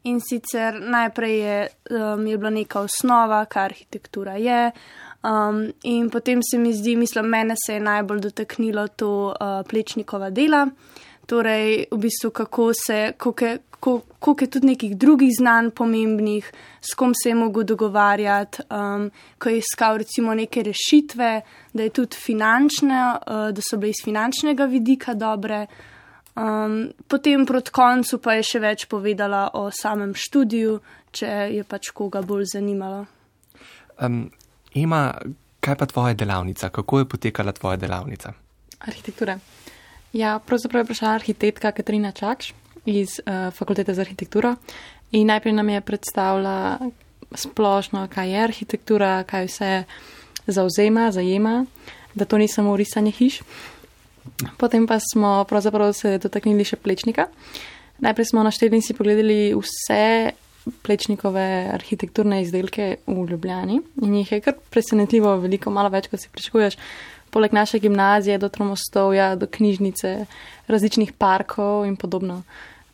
In 0.03 0.19
sicer 0.23 0.79
najprej 0.79 1.39
je, 1.39 1.67
um, 1.91 2.27
je 2.27 2.37
bila 2.37 2.49
neka 2.49 2.79
osnova, 2.79 3.45
kar 3.45 3.71
arhitektura 3.71 4.37
je, 4.39 4.71
um, 5.23 5.65
in 5.83 6.09
potem 6.09 6.39
se 6.43 6.57
mi 6.57 6.73
zdi, 6.73 6.95
mislim, 6.95 7.25
mene 7.25 7.55
se 7.65 7.73
je 7.73 7.79
najbolj 7.79 8.19
dotaknilo 8.19 8.87
to 8.87 9.11
uh, 9.27 9.67
plečnikova 9.69 10.29
dela. 10.29 10.67
torej 11.29 11.85
v 11.91 11.97
bistvu 11.97 12.31
kako 12.31 12.71
se, 12.73 13.13
koliko 13.17 13.59
koliko 14.19 14.43
je 14.43 14.49
tudi 14.49 14.67
nekih 14.67 14.97
drugih 14.97 15.29
znanj 15.39 15.69
pomembnih, 15.71 16.51
s 16.81 16.93
kom 16.93 17.13
se 17.15 17.29
je 17.29 17.35
mogel 17.35 17.63
dogovarjati, 17.63 18.61
um, 18.69 19.11
ko 19.39 19.49
je 19.49 19.57
iskal 19.57 19.97
recimo 19.97 20.33
neke 20.33 20.63
rešitve, 20.63 21.41
da 21.73 21.83
je 21.83 21.89
tudi 21.89 22.15
finančne, 22.15 22.99
uh, 23.13 23.49
da 23.55 23.61
so 23.61 23.77
bile 23.77 23.89
iz 23.89 24.03
finančnega 24.03 24.65
vidika 24.65 25.13
dobre. 25.13 25.65
Um, 26.35 26.93
potem 27.07 27.45
proti 27.45 27.71
koncu 27.71 28.19
pa 28.21 28.37
je 28.37 28.45
še 28.47 28.59
več 28.63 28.85
povedala 28.87 29.49
o 29.57 29.67
samem 29.73 30.13
študiju, 30.15 30.77
če 31.11 31.31
je 31.55 31.63
pač 31.67 31.89
koga 31.95 32.21
bolj 32.21 32.45
zanimalo. 32.53 33.05
Um, 33.99 34.29
ima, 34.77 35.09
kaj 35.59 35.75
pa 35.75 35.87
tvoja 35.89 36.13
delavnica? 36.13 36.69
Kako 36.69 37.01
je 37.01 37.09
potekala 37.09 37.51
tvoja 37.51 37.81
delavnica? 37.81 38.33
Arhitektura. 38.79 39.39
Ja, 40.13 40.37
pravzaprav 40.39 40.85
je 40.85 40.89
prišla 40.93 41.15
arhitektka 41.17 41.73
Katarina 41.75 42.11
Čakš 42.15 42.53
iz 42.85 43.19
uh, 43.19 43.49
Fakultete 43.53 43.93
za 43.93 44.01
arhitekturo 44.05 44.55
in 45.11 45.27
najprej 45.27 45.53
nam 45.53 45.69
je 45.69 45.81
predstavila 45.81 46.79
splošno, 47.35 48.07
kaj 48.09 48.31
je 48.31 48.43
arhitektura, 48.43 49.11
kaj 49.23 49.45
vse 49.45 49.71
zauzema, 50.47 51.11
zajema, 51.11 51.65
da 52.15 52.25
to 52.25 52.37
ni 52.37 52.47
samo 52.47 52.77
risanje 52.77 53.11
hiš. 53.11 53.41
Potem 54.57 54.87
pa 54.87 54.99
smo 55.03 55.43
pravzaprav 55.49 55.93
se 55.93 56.17
dotaknili 56.17 56.65
še 56.67 56.79
plečnika. 56.79 57.27
Najprej 57.99 58.29
smo 58.31 58.43
našteli 58.43 58.79
in 58.79 58.85
si 58.85 58.95
pogledali 58.95 59.39
vse 59.55 60.31
plečnikove 60.83 61.45
arhitekturne 61.73 62.41
izdelke 62.43 62.99
v 63.07 63.25
Ljubljani 63.29 63.79
in 64.03 64.15
jih 64.21 64.31
je 64.31 64.41
kar 64.43 64.57
presenetljivo 64.71 65.35
veliko, 65.43 65.71
malo 65.71 65.89
več, 65.91 66.09
kot 66.11 66.21
si 66.21 66.31
pričakuješ. 66.31 66.77
Poleg 67.29 67.53
naše 67.53 67.79
gimnazije, 67.79 68.39
do 68.41 68.49
Tromostovja, 68.49 69.35
do 69.37 69.45
knjižnice, 69.47 70.13
različnih 70.67 71.13
parkov 71.13 71.85
in 71.85 71.95
podobno. 71.95 72.41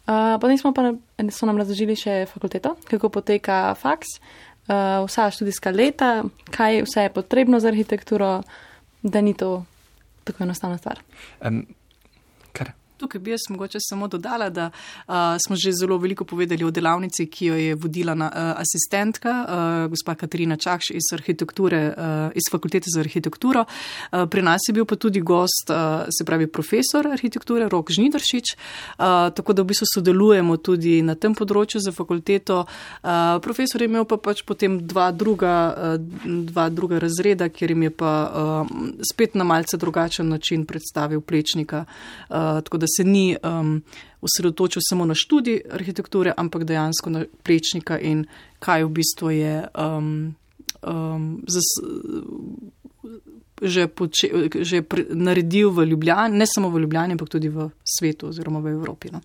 Uh, 0.06 0.36
potem 0.42 0.58
smo 0.58 0.74
pa 0.76 0.92
so 1.32 1.48
nam 1.48 1.58
razložili 1.58 1.96
še 1.98 2.26
fakulteto, 2.30 2.76
kako 2.90 3.10
poteka 3.10 3.74
faks, 3.80 4.18
uh, 4.20 5.06
vsa 5.08 5.30
študijska 5.32 5.72
leta, 5.72 6.10
kaj 6.52 6.84
vse 6.86 7.08
je 7.08 7.14
potrebno 7.16 7.62
za 7.64 7.72
arhitekturo, 7.72 8.42
da 9.02 9.22
ni 9.22 9.34
to 9.34 9.64
tako 10.26 10.44
enostavna 10.44 10.78
stvar. 10.78 11.00
Um, 11.42 11.66
Tukaj 12.98 13.22
bi 13.22 13.32
jaz 13.32 13.42
mogoče 13.50 13.78
samo 13.82 14.08
dodala, 14.08 14.50
da 14.50 14.70
uh, 14.70 15.14
smo 15.48 15.56
že 15.56 15.72
zelo 15.72 15.98
veliko 15.98 16.24
povedali 16.26 16.64
o 16.64 16.72
delavnici, 16.72 17.26
ki 17.28 17.46
jo 17.46 17.56
je 17.56 17.76
vodila 17.76 18.16
na, 18.16 18.28
uh, 18.28 18.62
asistentka, 18.62 19.32
uh, 19.44 19.90
gospa 19.92 20.16
Katarina 20.16 20.56
Čakš 20.56 20.90
iz, 20.96 21.04
uh, 21.12 22.32
iz 22.36 22.48
Fakultete 22.52 22.88
za 22.94 23.00
arhitekturo. 23.00 23.66
Uh, 23.66 24.30
pri 24.30 24.42
nas 24.42 24.62
je 24.68 24.74
bil 24.74 24.86
pa 24.86 24.96
tudi 24.96 25.20
gost, 25.20 25.70
uh, 25.70 26.08
se 26.18 26.26
pravi 26.26 26.48
profesor 26.48 27.08
arhitekture 27.08 27.68
Rok 27.70 27.92
Žnidršič, 27.92 28.56
uh, 28.56 29.06
tako 29.36 29.54
da 29.54 29.62
v 29.62 29.66
bistvu 29.74 29.88
sodelujemo 29.94 30.58
tudi 30.58 31.02
na 31.02 31.16
tem 31.16 31.36
področju 31.36 31.82
za 31.84 31.92
fakulteto. 31.92 32.64
Uh, 32.64 33.42
profesor 33.44 33.82
je 33.82 33.90
imel 33.92 34.08
pa 34.08 34.18
pač 34.18 34.46
potem 34.48 34.80
dva 34.88 35.12
druga, 35.12 35.56
uh, 35.98 36.40
dva 36.48 36.70
druga 36.70 37.00
razreda, 37.04 37.50
kjer 37.50 37.76
jim 37.76 37.84
je 37.90 37.92
pa 37.92 38.14
uh, 38.24 38.74
spet 39.04 39.36
na 39.36 39.44
malce 39.44 39.78
drugačen 39.78 40.30
način 40.32 40.64
predstavil 40.66 41.20
plečnika. 41.22 41.84
Uh, 42.30 42.64
da 42.86 42.94
se 42.98 43.04
ni 43.04 43.36
um, 43.42 43.82
osredotočil 44.22 44.82
samo 44.90 45.06
na 45.06 45.18
študij 45.18 45.62
arhitekture, 45.72 46.34
ampak 46.38 46.64
dejansko 46.64 47.10
na 47.10 47.26
prečnika 47.44 48.00
in 48.00 48.26
kaj 48.60 48.86
v 48.86 48.90
bistvu 49.02 49.32
je 49.34 49.56
um, 49.74 50.36
um, 50.86 51.44
zas, 51.48 51.70
že, 53.66 53.88
poče, 53.88 54.30
že 54.62 54.82
pre, 54.82 55.06
naredil 55.10 55.72
v 55.74 55.86
Ljubljani, 55.92 56.38
ne 56.38 56.48
samo 56.50 56.70
v 56.70 56.86
Ljubljani, 56.86 57.18
ampak 57.18 57.30
tudi 57.30 57.50
v 57.50 57.70
svetu 57.84 58.30
oziroma 58.30 58.60
v 58.60 58.76
Evropi. 58.76 59.12
No. 59.14 59.22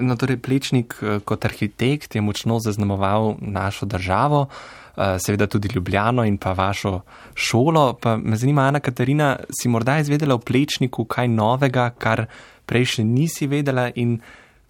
No, 0.00 0.16
torej, 0.16 0.40
plečnik 0.40 0.96
eh, 1.02 1.20
kot 1.24 1.44
arhitekt 1.44 2.14
je 2.14 2.24
močno 2.24 2.60
zaznamoval 2.60 3.36
našo 3.40 3.86
državo. 3.86 4.48
Eh, 4.96 5.18
seveda 5.18 5.46
tudi 5.46 5.68
Ljubljano 5.74 6.24
in 6.24 6.38
pa 6.38 6.52
vašo 6.52 7.00
šolo. 7.34 7.98
Pa 8.00 8.16
me 8.16 8.36
zanima, 8.36 8.62
Ana 8.62 8.80
Katarina, 8.80 9.36
si 9.60 9.68
morda 9.68 9.98
izvedela 9.98 10.34
v 10.34 10.44
plečniku 10.46 11.04
kaj 11.04 11.28
novega, 11.28 11.90
kar 11.98 12.26
prej 12.66 12.84
še 12.96 13.04
nisi 13.04 13.48
vedela 13.50 13.88
in 13.94 14.20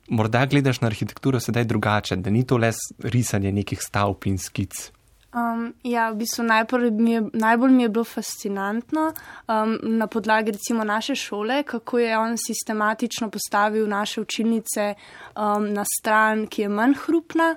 morda 0.08 0.46
gledaš 0.46 0.80
na 0.80 0.88
arhitekturo 0.88 1.40
sedaj 1.40 1.64
drugače, 1.64 2.16
da 2.16 2.30
ni 2.30 2.44
to 2.44 2.56
le 2.56 2.72
risanje 3.04 3.52
nekih 3.52 3.82
stavb 3.82 4.26
in 4.26 4.38
skic. 4.38 4.90
Um, 5.34 5.72
ja, 5.82 6.10
v 6.10 6.16
bistvu 6.22 6.44
mi 6.92 7.10
je, 7.10 7.22
najbolj 7.32 7.70
mi 7.70 7.82
je 7.82 7.88
bilo 7.88 8.04
fascinantno 8.04 9.12
um, 9.48 9.78
na 9.82 10.06
podlagi 10.06 10.52
recimo 10.52 10.84
naše 10.84 11.14
šole, 11.14 11.62
kako 11.62 11.98
je 11.98 12.18
on 12.18 12.36
sistematično 12.38 13.30
postavil 13.30 13.88
naše 13.88 14.20
učilnice 14.20 14.94
um, 14.94 15.72
na 15.72 15.84
stran, 15.98 16.46
ki 16.46 16.62
je 16.62 16.68
manj 16.68 16.94
hrupna. 16.94 17.56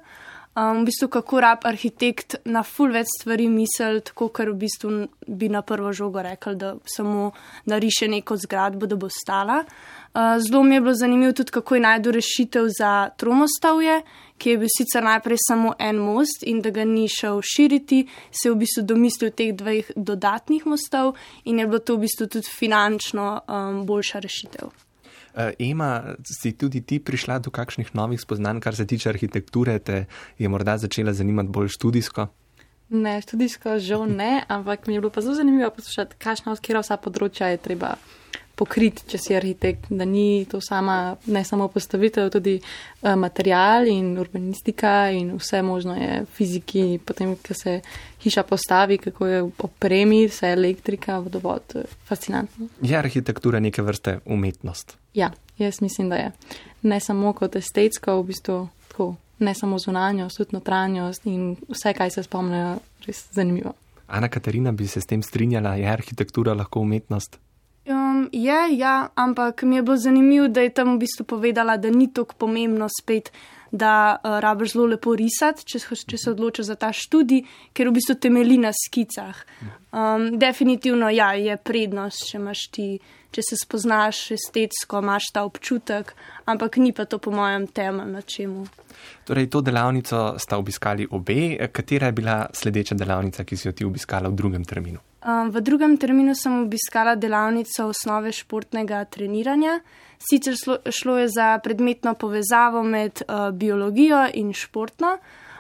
Um, 0.58 0.82
v 0.82 0.86
bistvu, 0.90 1.08
kako 1.08 1.40
rab 1.40 1.66
arhitekt 1.70 2.36
na 2.46 2.64
full 2.64 2.90
več 2.90 3.12
stvari 3.20 3.46
misli, 3.46 4.02
tako 4.02 4.32
ker 4.34 4.50
v 4.50 4.58
bistvu 4.58 4.94
bi 5.28 5.50
na 5.54 5.62
prvo 5.62 5.94
žogo 5.94 6.24
rekel, 6.26 6.56
da 6.58 6.74
samo 6.82 7.30
nariše 7.70 8.08
neko 8.10 8.40
zgradbo, 8.42 8.90
da 8.90 8.98
bo 8.98 9.10
stala. 9.10 9.62
Uh, 10.14 10.42
zelo 10.42 10.64
mi 10.64 10.76
je 10.76 10.82
bilo 10.82 10.94
zanimivo 10.94 11.34
tudi, 11.34 11.52
kako 11.52 11.76
je 11.76 11.82
najdel 11.82 12.12
rešitev 12.12 12.70
za 12.80 13.10
tromostavje, 13.18 14.02
ki 14.38 14.50
je 14.50 14.58
bil 14.58 14.70
sicer 14.78 15.04
najprej 15.04 15.38
samo 15.48 15.74
en 15.80 15.98
most 16.02 16.44
in 16.44 16.62
da 16.62 16.70
ga 16.70 16.86
ni 16.86 17.08
šel 17.10 17.42
širiti, 17.42 18.08
se 18.32 18.48
je 18.48 18.54
v 18.54 18.60
bistvu 18.64 18.84
domislil 18.84 19.32
teh 19.32 19.54
dveh 19.56 19.92
dodatnih 19.96 20.66
mostov 20.66 21.16
in 21.46 21.60
je 21.60 21.68
bilo 21.68 21.80
to 21.80 21.98
v 21.98 22.06
bistvu 22.06 22.28
tudi 22.28 22.50
finančno 22.50 23.42
um, 23.48 23.86
boljša 23.86 24.20
rešitev. 24.20 24.74
Uh, 25.38 25.54
Ema, 25.60 26.16
si 26.26 26.54
tudi 26.58 26.82
ti 26.82 27.00
prišla 27.00 27.40
do 27.40 27.52
kakšnih 27.54 27.94
novih 27.94 28.22
spoznanj, 28.22 28.60
kar 28.60 28.76
se 28.76 28.88
tiče 28.88 29.10
arhitekture, 29.10 29.80
te 29.80 30.06
je 30.38 30.50
morda 30.50 30.78
začela 30.78 31.14
zanimati 31.14 31.50
bolj 31.50 31.70
študijsko? 31.78 32.28
Ne, 32.90 33.22
študijsko 33.22 33.80
žal 33.84 34.08
ne, 34.08 34.46
ampak 34.48 34.88
mi 34.88 34.96
je 34.96 35.02
bilo 35.02 35.12
pa 35.12 35.22
zelo 35.22 35.36
zanimivo 35.36 35.70
poslušati, 35.76 36.16
kakšna 36.18 36.56
od 36.56 36.62
kjer 36.64 36.80
vsa 36.80 36.98
področja 36.98 37.52
je 37.52 37.60
treba 37.60 37.98
pokriti, 38.58 39.06
če 39.12 39.20
si 39.22 39.36
arhitekt, 39.38 39.92
da 39.94 40.06
ni 40.06 40.46
to 40.50 40.60
sama, 40.64 41.16
ne 41.30 41.44
samo 41.46 41.68
postavitev, 41.72 42.32
tudi 42.34 42.56
uh, 42.58 43.14
material 43.20 43.88
in 43.92 44.16
urbanistika 44.18 45.10
in 45.14 45.36
vse 45.38 45.62
možno 45.66 45.96
je 45.96 46.24
fiziki, 46.34 47.00
potem, 47.06 47.36
ko 47.38 47.54
se 47.58 47.80
hiša 48.24 48.44
postavi, 48.50 48.98
kako 48.98 49.28
je 49.28 49.44
opremi, 49.68 50.24
vse 50.28 50.52
elektrika, 50.58 51.20
vodovod, 51.24 51.78
fascinantno. 52.10 52.70
Je 52.82 52.98
arhitektura 52.98 53.62
neke 53.64 53.86
vrste 53.86 54.20
umetnost? 54.26 54.98
Ja, 55.14 55.32
jaz 55.58 55.82
mislim, 55.82 56.10
da 56.10 56.24
je. 56.24 56.32
Ne 56.82 57.00
samo 57.00 57.34
kot 57.38 57.56
estetsko, 57.56 58.20
v 58.22 58.30
bistvu 58.32 58.60
tako, 58.88 59.16
ne 59.40 59.54
samo 59.54 59.80
zunanjost, 59.80 60.42
tudi 60.42 60.58
notranjost 60.58 61.26
in 61.30 61.52
vse, 61.70 61.94
kaj 61.94 62.18
se 62.18 62.24
spomnijo, 62.26 62.78
res 63.06 63.28
zanimivo. 63.38 63.74
Ana 64.08 64.30
Katarina 64.32 64.72
bi 64.72 64.88
se 64.88 65.02
s 65.02 65.06
tem 65.06 65.22
strinjala, 65.22 65.76
je 65.76 65.90
arhitektura 65.92 66.54
lahko 66.56 66.80
umetnost? 66.80 67.38
Um, 68.28 68.30
je, 68.32 68.78
ja, 68.78 69.10
ampak 69.16 69.64
mi 69.64 69.76
je 69.76 69.82
bilo 69.82 69.98
zanimivo, 69.98 70.48
da 70.48 70.62
je 70.62 70.70
tam 70.70 70.96
v 70.96 71.00
bistvu 71.00 71.26
povedala, 71.26 71.78
da 71.78 71.90
ni 71.90 72.14
tako 72.14 72.36
pomembno 72.38 72.88
spet, 73.02 73.32
da 73.72 74.18
uh, 74.24 74.40
rabiš 74.40 74.74
zelo 74.74 74.86
lepo 74.86 75.16
risati, 75.16 75.66
če, 75.66 75.80
če 76.08 76.18
se 76.18 76.32
odločiš 76.32 76.66
za 76.66 76.76
ta 76.76 76.92
študij, 76.96 77.44
ker 77.74 77.90
v 77.90 77.98
bistvu 78.00 78.16
temelji 78.16 78.58
na 78.58 78.72
skicah. 78.72 79.44
Um, 79.92 80.38
definitivno 80.40 81.10
ja, 81.10 81.34
je 81.34 81.58
prednost, 81.58 82.30
če, 82.30 82.40
ti, 82.72 82.88
če 83.32 83.44
se 83.44 83.60
spoznaš 83.60 84.32
estetsko, 84.38 85.02
imaš 85.04 85.32
ta 85.34 85.44
občutek, 85.44 86.16
ampak 86.46 86.78
ni 86.78 86.94
pa 86.96 87.06
to 87.06 87.20
po 87.20 87.32
mojem 87.32 87.68
temelj 87.68 88.12
na 88.12 88.22
čemu. 88.22 88.68
Torej, 89.28 89.50
to 89.52 89.62
delavnico 89.62 90.40
sta 90.40 90.58
obiskali 90.58 91.08
obe. 91.12 91.70
Katera 91.72 92.08
je 92.08 92.16
bila 92.16 92.40
sledeča 92.54 92.96
delavnica, 92.96 93.44
ki 93.44 93.58
si 93.58 93.68
jo 93.68 93.76
ti 93.76 93.86
obiskala 93.86 94.32
v 94.32 94.40
drugem 94.40 94.64
terminu? 94.64 95.04
Um, 95.28 95.50
v 95.52 95.60
drugem 95.60 95.98
terminu 96.00 96.32
sem 96.36 96.54
obiskala 96.64 97.18
delavnico 97.20 97.90
osnove 97.92 98.32
športnega 98.32 99.02
treniranja. 99.12 99.82
Sicer 100.24 100.56
šlo, 100.56 100.78
šlo 100.88 101.18
je 101.18 101.28
za 101.28 101.48
predmetno 101.64 102.14
povezavo 102.14 102.84
med 102.84 103.22
uh, 103.28 103.52
biologijo 103.52 104.22
in 104.34 104.54
športno. 104.54 105.18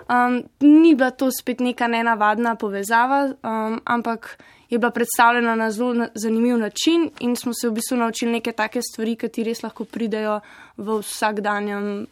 Um, 0.07 0.43
ni 0.63 0.95
bila 0.95 1.11
to 1.11 1.27
spet 1.31 1.59
neka 1.59 1.87
nenavadna 1.87 2.55
povezava, 2.55 3.25
um, 3.27 3.81
ampak 3.83 4.37
je 4.69 4.79
bila 4.79 4.91
predstavljena 4.91 5.55
na 5.55 5.71
zelo 5.71 6.07
zanimiv 6.15 6.57
način 6.57 7.09
in 7.19 7.35
smo 7.35 7.51
se 7.53 7.67
v 7.67 7.73
bistvu 7.73 7.97
naučili 7.97 8.31
neke 8.31 8.51
take 8.51 8.79
stvari, 8.81 9.15
ki 9.15 9.43
res 9.43 9.63
lahko 9.63 9.83
pridejo 9.83 10.39
v 10.77 11.01
vsakdanjem 11.01 12.07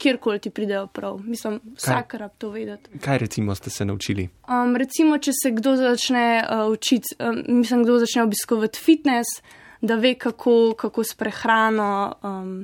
kjerkoli 0.00 0.38
ti 0.38 0.50
pridejo 0.50 0.86
prav. 0.86 1.20
Mislim, 1.24 1.60
vsak 1.76 2.14
rab 2.14 2.30
to 2.38 2.50
vedeti. 2.50 2.98
Kaj 2.98 3.18
recimo 3.18 3.54
ste 3.54 3.70
se 3.70 3.84
naučili? 3.84 4.28
Um, 4.48 4.76
recimo, 4.76 5.18
če 5.18 5.32
se 5.36 5.52
kdo 5.52 5.76
začne 5.76 6.26
uh, 6.42 6.72
učiti, 6.72 7.14
um, 7.18 7.42
mislim, 7.60 7.84
kdo 7.84 7.98
začne 8.00 8.22
obiskovati 8.24 8.80
fitness, 8.80 9.40
da 9.80 9.96
ve, 10.00 10.14
kako, 10.14 10.74
kako 10.78 11.04
s 11.04 11.14
prehrano. 11.14 12.14
Um, 12.22 12.54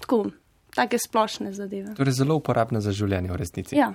tako, 0.00 0.24
take 0.74 0.98
splošne 0.98 1.52
zadeve. 1.52 1.92
Torej, 1.98 2.16
zelo 2.16 2.38
uporabne 2.40 2.80
za 2.80 2.94
življenje 2.96 3.32
v 3.32 3.36
resnici. 3.36 3.76
Ja. 3.76 3.92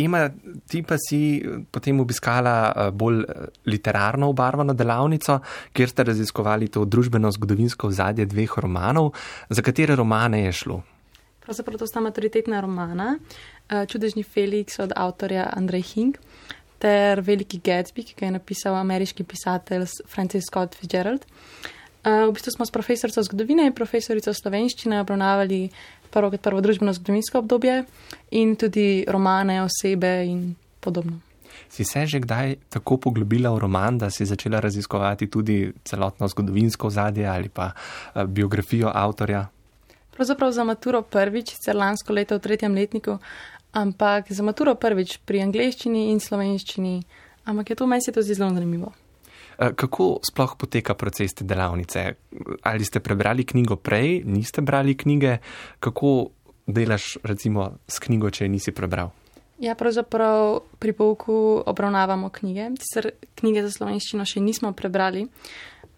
Ima, 0.00 0.30
ti 0.68 0.80
pa 0.80 0.96
si 1.00 1.42
potem 1.72 1.98
obiskala 2.00 2.90
bolj 2.96 3.20
literarno 3.68 4.30
obarvano 4.32 4.72
delavnico, 4.72 5.38
kjer 5.76 5.92
ste 5.92 6.06
raziskovali 6.08 6.70
to 6.72 6.84
družbeno-zgodovinsko 6.88 7.90
vzadje 7.92 8.24
dveh 8.30 8.56
romanov. 8.64 9.12
Za 9.52 9.64
katere 9.64 9.96
romane 9.96 10.46
je 10.46 10.52
šlo? 10.62 10.78
Pravzaprav 11.46 11.78
to 11.78 11.86
sta 11.86 12.00
maturitetna 12.02 12.60
romana, 12.60 13.18
Čudežni 13.70 14.24
Felix 14.26 14.80
od 14.82 14.92
avtorja 14.96 15.46
Andrej 15.54 15.82
Hing 15.82 16.16
ter 16.78 17.20
Veliki 17.22 17.60
Gatsby, 17.62 18.02
ki 18.02 18.16
ga 18.18 18.26
je 18.26 18.32
napisal 18.34 18.74
ameriški 18.74 19.24
pisatelj 19.24 19.86
Francis 20.10 20.50
Scott 20.50 20.74
Fitzgerald. 20.74 21.22
V 22.02 22.32
bistvu 22.34 22.50
smo 22.50 22.66
s 22.66 22.74
profesorico 22.74 23.22
zgodovine 23.22 23.66
in 23.66 23.74
profesorico 23.78 24.34
slovenščine 24.34 25.00
obravnavali 25.00 25.70
prvo 26.10 26.30
kot 26.34 26.42
prvo 26.42 26.60
družbeno 26.60 26.92
zgodovinsko 26.98 27.38
obdobje 27.38 27.80
in 28.30 28.56
tudi 28.58 29.04
romane, 29.08 29.62
osebe 29.62 30.26
in 30.26 30.54
podobno. 30.80 31.20
Si 31.70 31.84
se 31.84 32.06
že 32.06 32.20
kdaj 32.20 32.56
tako 32.68 32.98
poglobila 32.98 33.54
v 33.54 33.58
roman, 33.58 33.98
da 33.98 34.10
si 34.10 34.26
začela 34.26 34.60
raziskovati 34.60 35.30
tudi 35.30 35.72
celotno 35.84 36.28
zgodovinsko 36.28 36.90
zadje 36.90 37.26
ali 37.26 37.48
pa 37.48 37.70
biografijo 38.26 38.90
avtorja? 38.94 39.46
Pravzaprav 40.16 40.52
za 40.52 40.64
maturo 40.64 41.02
prvič, 41.02 41.52
sicer 41.52 41.76
lansko 41.76 42.12
leto 42.16 42.38
v 42.38 42.40
tretjem 42.40 42.72
letniku, 42.72 43.18
ampak 43.76 44.32
za 44.32 44.40
maturo 44.40 44.72
prvič 44.74 45.18
pri 45.28 45.44
angleščini 45.44 46.08
in 46.08 46.20
slovenščini, 46.24 46.94
ampak 47.44 47.70
je 47.70 47.76
to 47.76 47.86
meni 47.86 48.00
se 48.00 48.16
to 48.16 48.24
zdi 48.24 48.34
zelo 48.34 48.48
zanimivo. 48.56 48.94
Eh, 49.58 49.72
kako 49.76 50.24
sploh 50.24 50.56
poteka 50.56 50.96
proces 50.96 51.34
te 51.34 51.44
delavnice? 51.44 52.14
Ali 52.62 52.84
ste 52.84 53.00
prebrali 53.00 53.44
knjigo 53.44 53.76
prej, 53.76 54.24
niste 54.24 54.64
brali 54.64 54.96
knjige? 54.96 55.38
Kako 55.80 56.30
delaš 56.66 57.18
recimo 57.22 57.76
s 57.88 58.00
knjigo, 58.00 58.30
če 58.30 58.44
je 58.44 58.48
nisi 58.48 58.72
prebral? 58.72 59.12
Ja, 59.60 59.74
pravzaprav 59.74 60.60
pri 60.78 60.92
pouku 60.92 61.62
obravnavamo 61.66 62.28
knjige. 62.28 62.70
Sicer 62.80 63.12
knjige 63.36 63.68
za 63.68 63.72
slovenščino 63.72 64.24
še 64.24 64.40
nismo 64.40 64.72
prebrali 64.76 65.24
uh, 65.24 65.30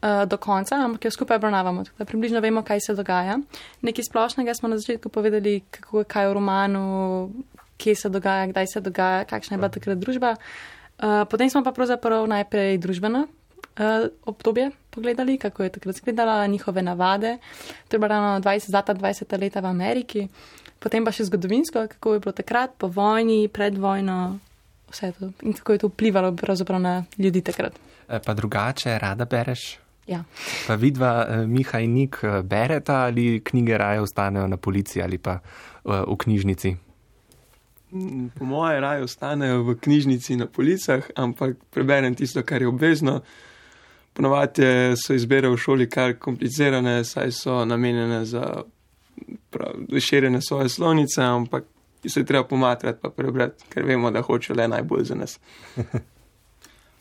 do 0.00 0.36
konca, 0.38 0.76
ampak 0.84 1.04
jo 1.04 1.10
skupaj 1.10 1.36
obravnavamo. 1.36 1.84
Tako 1.84 1.98
da 1.98 2.04
približno 2.04 2.40
vemo, 2.40 2.62
kaj 2.62 2.80
se 2.80 2.94
dogaja. 2.94 3.38
Nekaj 3.82 4.04
splošnega 4.04 4.54
smo 4.54 4.68
na 4.68 4.78
začetku 4.78 5.08
povedali, 5.08 5.60
kako 5.70 6.04
je 6.04 6.10
kaj 6.12 6.28
v 6.28 6.36
romanu, 6.38 6.84
kje 7.78 7.94
se 7.94 8.08
dogaja, 8.08 8.46
kdaj 8.46 8.66
se 8.66 8.80
dogaja, 8.80 9.24
kakšna 9.24 9.54
je 9.54 9.58
bila 9.58 9.68
takrat 9.68 9.98
družba. 9.98 10.36
Uh, 10.98 11.22
potem 11.30 11.50
smo 11.50 11.62
pa 11.62 11.72
pravzaprav 11.72 12.26
najprej 12.26 12.78
družbeno 12.82 13.26
uh, 13.26 14.10
obdobje 14.26 14.70
pogledali, 14.90 15.38
kako 15.38 15.62
je 15.62 15.74
takrat 15.78 15.96
izgledala, 15.96 16.46
njihove 16.46 16.82
navade. 16.82 17.38
To 17.88 17.96
je 17.96 17.98
bilo 17.98 18.08
ravno 18.08 18.40
20, 18.40 18.70
zata 18.70 18.94
20 18.94 19.40
leta 19.40 19.60
v 19.60 19.66
Ameriki, 19.66 20.28
potem 20.78 21.04
pa 21.04 21.14
še 21.14 21.30
zgodovinsko, 21.30 21.86
kako 21.94 22.14
je 22.14 22.20
bilo 22.26 22.32
takrat, 22.32 22.74
po 22.78 22.90
vojni, 22.90 23.48
pred 23.48 23.78
vojno, 23.78 24.38
vse 24.90 25.12
to 25.18 25.30
in 25.42 25.54
kako 25.54 25.72
je 25.72 25.78
to 25.78 25.88
vplivalo 25.94 26.34
na 26.78 27.04
ljudi 27.18 27.42
takrat. 27.42 27.78
Pa 28.08 28.34
drugače, 28.34 28.98
rada 28.98 29.24
bereš? 29.24 29.78
Ja. 30.08 30.22
Pa 30.66 30.74
vidva, 30.80 31.26
e, 31.28 31.46
Miha 31.46 31.80
in 31.84 31.94
Nik, 31.94 32.22
e, 32.24 32.42
bereta 32.42 33.04
ali 33.06 33.40
knjige 33.44 33.78
raje 33.78 34.00
ostanejo 34.00 34.46
na 34.48 34.56
policiji 34.56 35.02
ali 35.02 35.18
pa 35.18 35.38
v 35.84 36.16
knjižnici? 36.18 36.76
Po 38.38 38.44
mojem, 38.44 38.80
raje 38.80 39.02
ostanejo 39.02 39.62
v 39.62 39.76
knjižnici 39.80 40.36
na 40.36 40.46
policah, 40.46 41.04
ampak 41.16 41.56
preberem 41.70 42.14
tisto, 42.14 42.42
kar 42.42 42.62
je 42.62 42.68
obvezno. 42.68 43.20
Ponovadi 44.12 44.66
so 44.96 45.14
izbire 45.14 45.48
v 45.48 45.56
šoli 45.56 45.88
kar 45.88 46.18
komplicirane, 46.18 47.04
saj 47.04 47.32
so 47.32 47.64
namenjene 47.64 48.24
za 48.24 48.62
širjenje 50.00 50.40
svoje 50.40 50.68
slovnice, 50.68 51.22
ampak 51.22 51.64
se 52.08 52.20
je 52.20 52.26
treba 52.26 52.44
pomatrati 52.44 52.98
pa 53.02 53.10
prebrati, 53.10 53.64
ker 53.68 53.84
vemo, 53.84 54.10
da 54.10 54.22
hoče 54.22 54.54
le 54.54 54.68
najbolj 54.68 55.04
za 55.04 55.14
nas. 55.14 55.38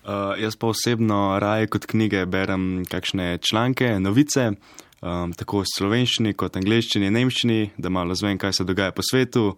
Uh, 0.07 0.39
jaz 0.39 0.55
pa 0.55 0.69
osebno 0.71 1.35
raje 1.39 1.67
kot 1.67 1.85
knjige 1.85 2.25
berem 2.25 2.85
kakšne 2.87 3.37
članke, 3.43 3.89
novice, 3.99 4.53
um, 5.01 5.33
tako 5.35 5.65
v 5.65 5.71
slovenščini 5.73 6.31
kot 6.33 6.55
angliščini, 6.55 7.11
nemščini, 7.11 7.73
da 7.77 7.91
malo 7.91 8.15
zvem, 8.15 8.39
kaj 8.39 8.55
se 8.55 8.63
dogaja 8.63 8.95
po 8.95 9.03
svetu. 9.03 9.49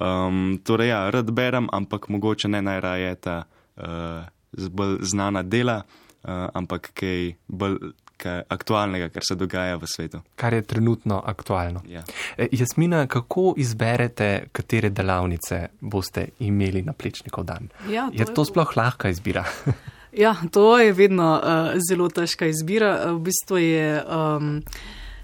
Um, 0.00 0.56
torej, 0.64 0.94
ja, 0.94 1.02
rad 1.12 1.28
berem, 1.36 1.68
ampak 1.72 2.08
mogoče 2.08 2.48
ne 2.48 2.62
najraje 2.64 3.14
ta 3.20 3.42
uh, 3.44 4.24
bolj 4.72 5.02
znana 5.04 5.42
dela 5.44 5.82
uh, 6.24 6.48
ampak 6.54 6.90
kaj 6.94 7.34
bolj 7.48 7.78
kaj 8.20 8.42
aktualnega, 8.52 9.08
kar 9.14 9.24
se 9.26 9.36
dogaja 9.38 9.78
v 9.80 9.88
svetu. 9.88 10.20
Kar 10.36 10.54
je 10.54 10.62
trenutno 10.62 11.22
aktualno. 11.26 11.82
Ja. 11.88 12.02
E, 12.36 12.48
Jasmina, 12.52 13.06
kako 13.10 13.54
izberete, 13.56 14.30
katere 14.52 14.90
delavnice 14.90 15.66
boste 15.80 16.28
imeli 16.38 16.82
na 16.86 16.92
plečnikov 16.92 17.48
dan? 17.48 17.70
Ja, 17.88 18.10
to 18.12 18.22
je 18.22 18.34
to 18.34 18.44
sploh 18.44 18.76
lahka 18.76 19.10
izbira? 19.12 19.44
ja, 20.24 20.36
to 20.52 20.78
je 20.78 20.92
vedno 20.92 21.34
uh, 21.36 21.74
zelo 21.88 22.08
težka 22.08 22.50
izbira. 22.50 22.96
Uh, 23.04 23.18
v 23.18 23.30
bistvu 23.30 23.62
je. 23.64 23.92
Um, 24.04 24.56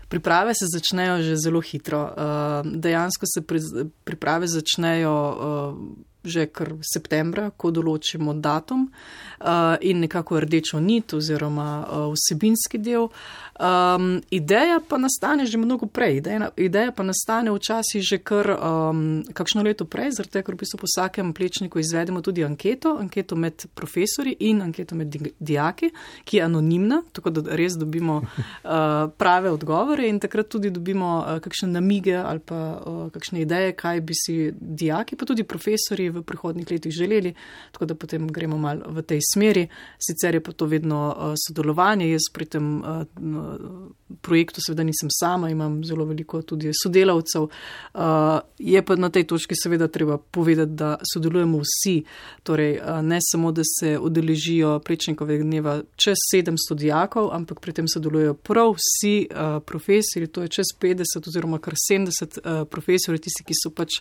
Priprave 0.07 0.53
se 0.55 0.69
začnejo 0.71 1.19
že 1.23 1.37
zelo 1.37 1.61
hitro. 1.61 2.03
Uh, 2.15 2.63
dejansko 2.63 3.27
se 3.27 3.43
pri, 3.43 3.59
priprave 4.07 4.47
začnejo 4.47 5.11
uh, 5.11 5.81
že 6.27 6.47
kar 6.51 6.75
septembra, 6.83 7.51
ko 7.57 7.71
določimo 7.71 8.35
datum 8.35 8.89
uh, 8.89 9.77
in 9.81 10.03
nekako 10.05 10.43
rdečo 10.45 10.81
nit 10.83 11.15
oziroma 11.17 11.71
uh, 11.81 12.07
vsebinski 12.13 12.83
del. 12.83 13.09
Um, 13.57 14.21
ideja 14.31 14.81
pa 14.89 14.99
nastane 14.99 15.47
že 15.47 15.59
mnogo 15.59 15.87
prej. 15.87 16.17
Ideja, 16.17 16.51
ideja 16.57 16.93
pa 16.93 17.03
nastane 17.03 17.49
včasih 17.51 18.05
že 18.05 18.19
kar 18.19 18.53
um, 18.53 19.25
kakšno 19.33 19.65
leto 19.65 19.89
prej, 19.89 20.13
zato 20.21 20.29
ker 20.29 20.53
v 20.55 20.61
bistvu 20.61 20.77
po 20.77 20.85
vsakem 20.85 21.33
plečniku 21.33 21.81
izvedemo 21.81 22.21
tudi 22.21 22.45
anketo, 22.45 22.99
anketo 23.01 23.37
med 23.37 23.65
profesori 23.75 24.37
in 24.45 24.61
anketo 24.61 24.95
med 24.95 25.17
dijaki, 25.41 25.91
ki 26.25 26.37
je 26.37 26.43
anonimna, 26.45 27.01
tako 27.13 27.31
da 27.31 27.57
res 27.57 27.79
dobimo 27.81 28.21
uh, 28.21 29.09
prave 29.21 29.51
odgovore 29.51 30.05
in 30.09 30.21
takrat 30.21 30.53
tudi 30.53 30.71
dobimo 30.71 31.25
uh, 31.25 31.41
kakšne 31.41 31.73
namige 31.73 32.17
ali 32.17 32.45
pa 32.45 32.61
uh, 32.77 33.09
kakšne 33.13 33.41
ideje, 33.41 33.73
kaj 33.73 34.01
bi 34.01 34.15
si 34.15 34.53
dijaki, 34.53 35.17
pa 35.17 35.25
tudi 35.25 35.49
profesori 35.49 36.11
v 36.13 36.21
prihodnih 36.23 36.69
letih 36.71 36.93
želeli, 36.93 37.33
tako 37.73 37.89
da 37.89 37.95
potem 37.95 38.29
gremo 38.29 38.59
mal 38.61 38.85
v 38.85 39.01
tej 39.01 39.25
smeri. 39.33 39.65
Sicer 39.97 40.35
je 40.35 40.45
pa 40.45 40.53
to 40.53 40.69
vedno 40.69 41.09
uh, 41.09 41.33
sodelovanje, 41.41 42.13
jaz 42.13 42.29
pri 42.33 42.45
tem 42.45 42.85
uh, 42.85 43.46
projektu 44.23 44.61
seveda 44.67 44.83
nisem 44.83 45.09
sama, 45.11 45.51
imam 45.51 45.85
zelo 45.85 46.05
veliko 46.05 46.43
tudi 46.43 46.71
sodelavcev. 46.83 47.43
Uh, 47.43 48.01
je 48.59 48.83
pa 48.83 48.97
na 48.97 49.11
tej 49.11 49.27
točki 49.27 49.55
seveda 49.63 49.89
treba 49.89 50.19
povedati, 50.19 50.73
da 50.73 50.97
sodelujemo 51.13 51.59
vsi, 51.59 52.05
torej 52.43 52.79
uh, 52.79 53.03
ne 53.03 53.19
samo, 53.21 53.53
da 53.53 53.63
se 53.65 53.99
udeležijo 53.99 54.79
prečnikovega 54.79 55.45
dneva 55.45 55.81
čez 55.97 56.23
700 56.35 56.75
dijakov, 56.75 57.31
ampak 57.35 57.61
pri 57.61 57.73
tem 57.73 57.89
sodelujo 57.89 58.35
prav 58.35 58.75
vsi 58.79 59.27
uh, 59.31 59.63
profesori, 59.63 60.27
to 60.27 60.43
je 60.43 60.49
čez 60.49 60.75
50 60.81 61.29
oziroma 61.29 61.59
kar 61.59 61.75
70 61.91 62.39
uh, 62.39 62.69
profesori, 62.69 63.19
tisti, 63.19 63.45
ki 63.47 63.59
so 63.63 63.71
pač 63.71 64.01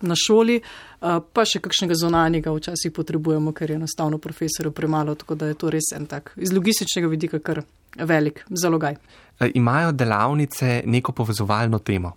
na 0.00 0.18
šoli, 0.18 0.60
uh, 0.60 1.20
pa 1.32 1.46
še 1.46 1.62
kakšnega 1.62 1.94
zonanjega 1.98 2.54
včasih 2.54 2.92
potrebujemo, 2.92 3.52
ker 3.52 3.70
je 3.70 3.78
enostavno 3.80 4.18
profesorjev 4.18 4.74
premalo, 4.74 5.14
tako 5.14 5.38
da 5.38 5.50
je 5.50 5.58
to 5.58 5.70
res 5.70 5.92
en 5.94 6.06
tak 6.10 6.34
iz 6.36 6.52
logističnega 6.52 7.08
vidika 7.08 7.38
kar 7.38 7.62
velik 7.98 8.44
zalogaj. 8.50 8.96
E, 9.40 9.50
imajo 9.54 9.92
delavnice 9.92 10.82
neko 10.86 11.12
povezovalno 11.12 11.78
temo? 11.78 12.12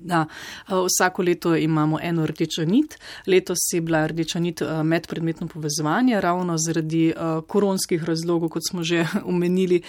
Da, 0.00 0.26
e, 0.68 0.72
vsako 0.86 1.22
leto 1.22 1.56
imamo 1.56 1.98
eno 2.02 2.26
rdečo 2.26 2.64
nit. 2.64 2.98
Letos 3.26 3.58
je 3.72 3.80
bila 3.80 4.06
rdeča 4.06 4.38
nit 4.40 4.62
e, 4.62 4.82
medpredmetno 4.82 5.48
povezovanje, 5.48 6.20
ravno 6.20 6.58
zaradi 6.58 7.12
koronskih 7.46 8.04
razlogov, 8.04 8.48
kot 8.48 8.62
smo 8.70 8.82
že 8.82 9.06
omenili, 9.32 9.82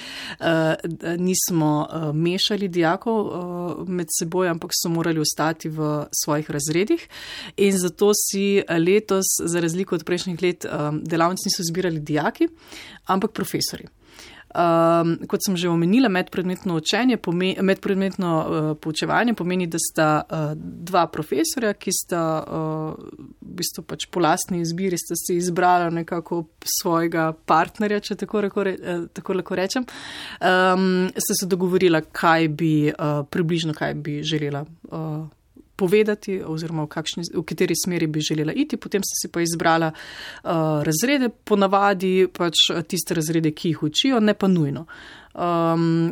nismo 1.18 1.88
mešali 2.14 2.68
dijakov 2.68 3.28
med 3.88 4.08
seboj, 4.20 4.48
ampak 4.48 4.72
so 4.74 4.90
morali 4.90 5.20
ostati 5.20 5.70
v 5.70 6.06
svojih 6.24 6.52
razredih. 6.52 7.08
In 7.58 7.78
zato 7.78 8.12
si 8.14 8.64
letos, 8.70 9.26
za 9.46 9.60
razliko 9.60 9.96
od 9.96 10.04
prejšnjih 10.04 10.42
let, 10.42 10.66
delavnic 11.02 11.46
niso 11.46 11.64
zbirali 11.72 12.00
dijaki, 12.00 12.48
ampak 13.06 13.32
profesori. 13.32 13.88
Um, 14.50 15.12
kot 15.30 15.44
sem 15.46 15.54
že 15.54 15.70
omenila, 15.70 16.10
medpredmetno 16.10 16.80
učenje, 16.82 17.20
pomeni, 17.22 17.54
medpredmetno 17.62 18.32
uh, 18.34 18.70
poučevanje 18.82 19.36
pomeni, 19.38 19.68
da 19.70 19.78
sta 19.78 20.08
uh, 20.26 20.52
dva 20.58 21.06
profesorja, 21.08 21.76
ki 21.78 21.94
sta 21.94 22.24
uh, 22.42 22.98
v 22.98 23.54
bistvu 23.62 23.86
pač 23.86 24.08
po 24.10 24.24
lastni 24.26 24.64
izbiri, 24.66 24.98
sta 24.98 25.14
si 25.22 25.38
izbrala 25.38 25.92
nekako 25.94 26.48
svojega 26.66 27.30
partnerja, 27.46 28.02
če 28.10 28.18
tako, 28.26 28.42
reko, 28.48 28.66
uh, 28.74 29.06
tako 29.14 29.38
lahko 29.38 29.60
rečem, 29.60 29.86
um, 30.42 31.10
sta 31.14 31.42
se 31.44 31.50
dogovorila, 31.50 32.02
kaj 32.02 32.50
bi 32.50 32.74
uh, 32.90 33.22
približno, 33.30 33.78
kaj 33.78 34.00
bi 34.02 34.24
želela. 34.26 34.66
Uh, 34.90 35.28
povedati, 35.80 36.40
oziroma 36.44 36.84
v, 36.84 36.92
kakšni, 36.92 37.24
v 37.32 37.44
kateri 37.48 37.78
smeri 37.80 38.10
bi 38.12 38.24
želela 38.24 38.56
iti. 38.56 38.78
Potem 38.78 39.06
sem 39.06 39.22
si 39.24 39.32
pa 39.32 39.44
izbrala 39.46 39.94
uh, 39.94 40.52
razrede, 40.84 41.32
ponavadi 41.32 42.28
pač 42.34 42.68
tiste 42.92 43.16
razrede, 43.18 43.54
ki 43.56 43.74
jih 43.74 43.84
učijo, 43.88 44.20
ne 44.20 44.36
pa 44.36 44.52
nujno. 44.52 44.86
Um, 45.40 46.12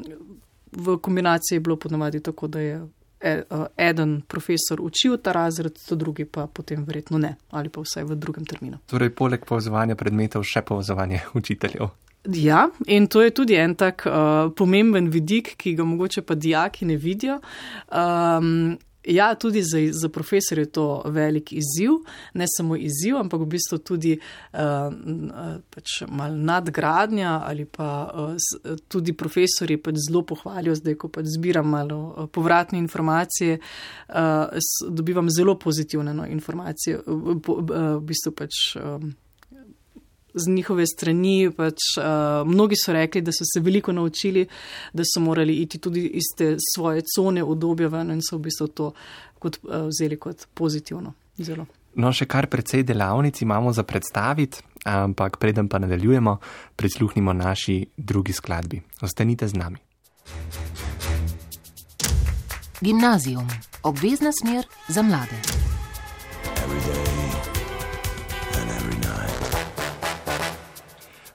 v 0.71 0.97
kombinaciji 1.01 1.56
je 1.56 1.60
bilo 1.60 1.75
ponavadi 1.75 2.19
tako, 2.23 2.47
da 2.47 2.60
je 2.60 2.82
e, 3.21 3.43
eden 3.77 4.21
profesor 4.27 4.82
učil 4.82 5.17
ta 5.17 5.32
razred, 5.32 5.80
to 5.89 5.95
drugi 5.95 6.25
pa 6.25 6.47
potem 6.47 6.84
verjetno 6.84 7.17
ne, 7.17 7.36
ali 7.49 7.69
pa 7.69 7.82
vsaj 7.82 8.03
v 8.03 8.15
drugem 8.15 8.45
terminu. 8.45 8.77
Torej, 8.86 9.10
poleg 9.15 9.45
povezovanja 9.45 9.95
predmetov, 9.95 10.45
še 10.45 10.62
povezovanje 10.62 11.23
učiteljev. 11.39 11.89
Ja, 12.34 12.67
in 12.86 13.08
to 13.08 13.21
je 13.23 13.32
tudi 13.32 13.56
en 13.56 13.75
tak 13.75 14.03
uh, 14.06 14.51
pomemben 14.56 15.08
vidik, 15.10 15.53
ki 15.58 15.77
ga 15.77 15.86
mogoče 15.88 16.21
pa 16.27 16.36
dijaki 16.36 16.86
ne 16.86 16.97
vidijo. 16.97 17.39
Um, 17.88 18.75
Ja, 19.08 19.36
tudi 19.36 19.63
za, 19.63 19.80
za 19.91 20.10
profesor 20.10 20.60
je 20.60 20.65
to 20.72 21.02
velik 21.06 21.54
izziv, 21.54 21.91
ne 22.34 22.46
samo 22.58 22.76
izziv, 22.76 23.17
ampak 23.17 23.41
v 23.41 23.46
bistvu 23.56 23.78
tudi 23.78 24.13
uh, 24.20 24.60
pač 25.72 26.02
mal 26.12 26.36
nadgradnja 26.36 27.38
ali 27.48 27.65
pa 27.65 27.89
uh, 28.13 28.76
tudi 28.88 29.13
profesori 29.13 29.78
pač 29.78 30.02
zelo 30.10 30.26
pohvalijo, 30.28 30.76
zdaj, 30.76 30.98
ko 31.00 31.08
pač 31.08 31.30
zbiram 31.38 31.70
malo 31.70 32.28
povratne 32.34 32.80
informacije, 32.80 33.60
uh, 33.60 34.60
dobivam 34.89 35.32
zelo 35.32 35.56
pozitivne 35.56 36.13
no, 36.13 36.28
informacije, 36.28 37.00
uh, 37.06 37.32
uh, 37.32 37.63
v 37.98 38.04
bistvu 38.12 38.36
pač. 38.36 38.76
Um, 38.76 39.15
z 40.38 40.50
njihove 40.50 40.86
strani. 40.88 41.52
Pač, 41.52 41.89
uh, 41.97 42.47
mnogi 42.47 42.76
so 42.80 42.93
rekli, 42.93 43.21
da 43.21 43.32
so 43.32 43.45
se 43.45 43.60
veliko 43.60 43.91
naučili, 43.91 44.47
da 44.93 45.04
so 45.06 45.21
morali 45.21 45.62
iti 45.63 45.78
tudi 45.78 46.06
iz 46.08 46.30
te 46.38 46.56
svoje 46.76 47.04
cone 47.15 47.43
obdobja 47.43 47.88
ven 47.88 48.12
in 48.12 48.21
so 48.21 48.38
v 48.38 48.47
bistvu 48.47 48.67
to 48.67 48.91
kot, 49.39 49.60
uh, 49.63 49.88
vzeli 49.89 50.17
kot 50.17 50.47
pozitivno. 50.54 51.13
Zelo. 51.38 51.67
No, 51.97 52.12
še 52.13 52.28
kar 52.30 52.45
precej 52.50 52.84
delavnic 52.86 53.41
imamo 53.41 53.73
za 53.73 53.84
predstaviti, 53.86 54.62
ampak 54.86 55.39
preden 55.41 55.69
pa 55.69 55.82
nadaljujemo, 55.82 56.38
prisluhnimo 56.78 57.34
naši 57.34 57.80
drugi 57.97 58.34
skladbi. 58.38 58.82
Ostanite 59.02 59.47
z 59.47 59.58
nami. 59.58 59.82
Gimnazijum, 62.82 63.47
obvezna 63.84 64.30
smer 64.32 64.69
za 64.88 65.02
mlade. 65.02 65.66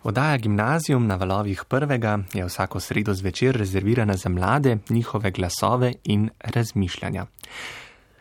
Oddaja 0.03 0.37
Gimnazijum 0.37 1.07
na 1.07 1.15
valovih 1.15 1.65
prvega 1.69 2.19
je 2.35 2.45
vsako 2.45 2.81
sredo 2.81 3.15
zvečer 3.15 3.57
rezervirana 3.57 4.17
za 4.17 4.29
mlade, 4.29 4.79
njihove 4.89 5.31
glasove 5.31 5.93
in 6.05 6.31
razmišljanja. 6.41 7.27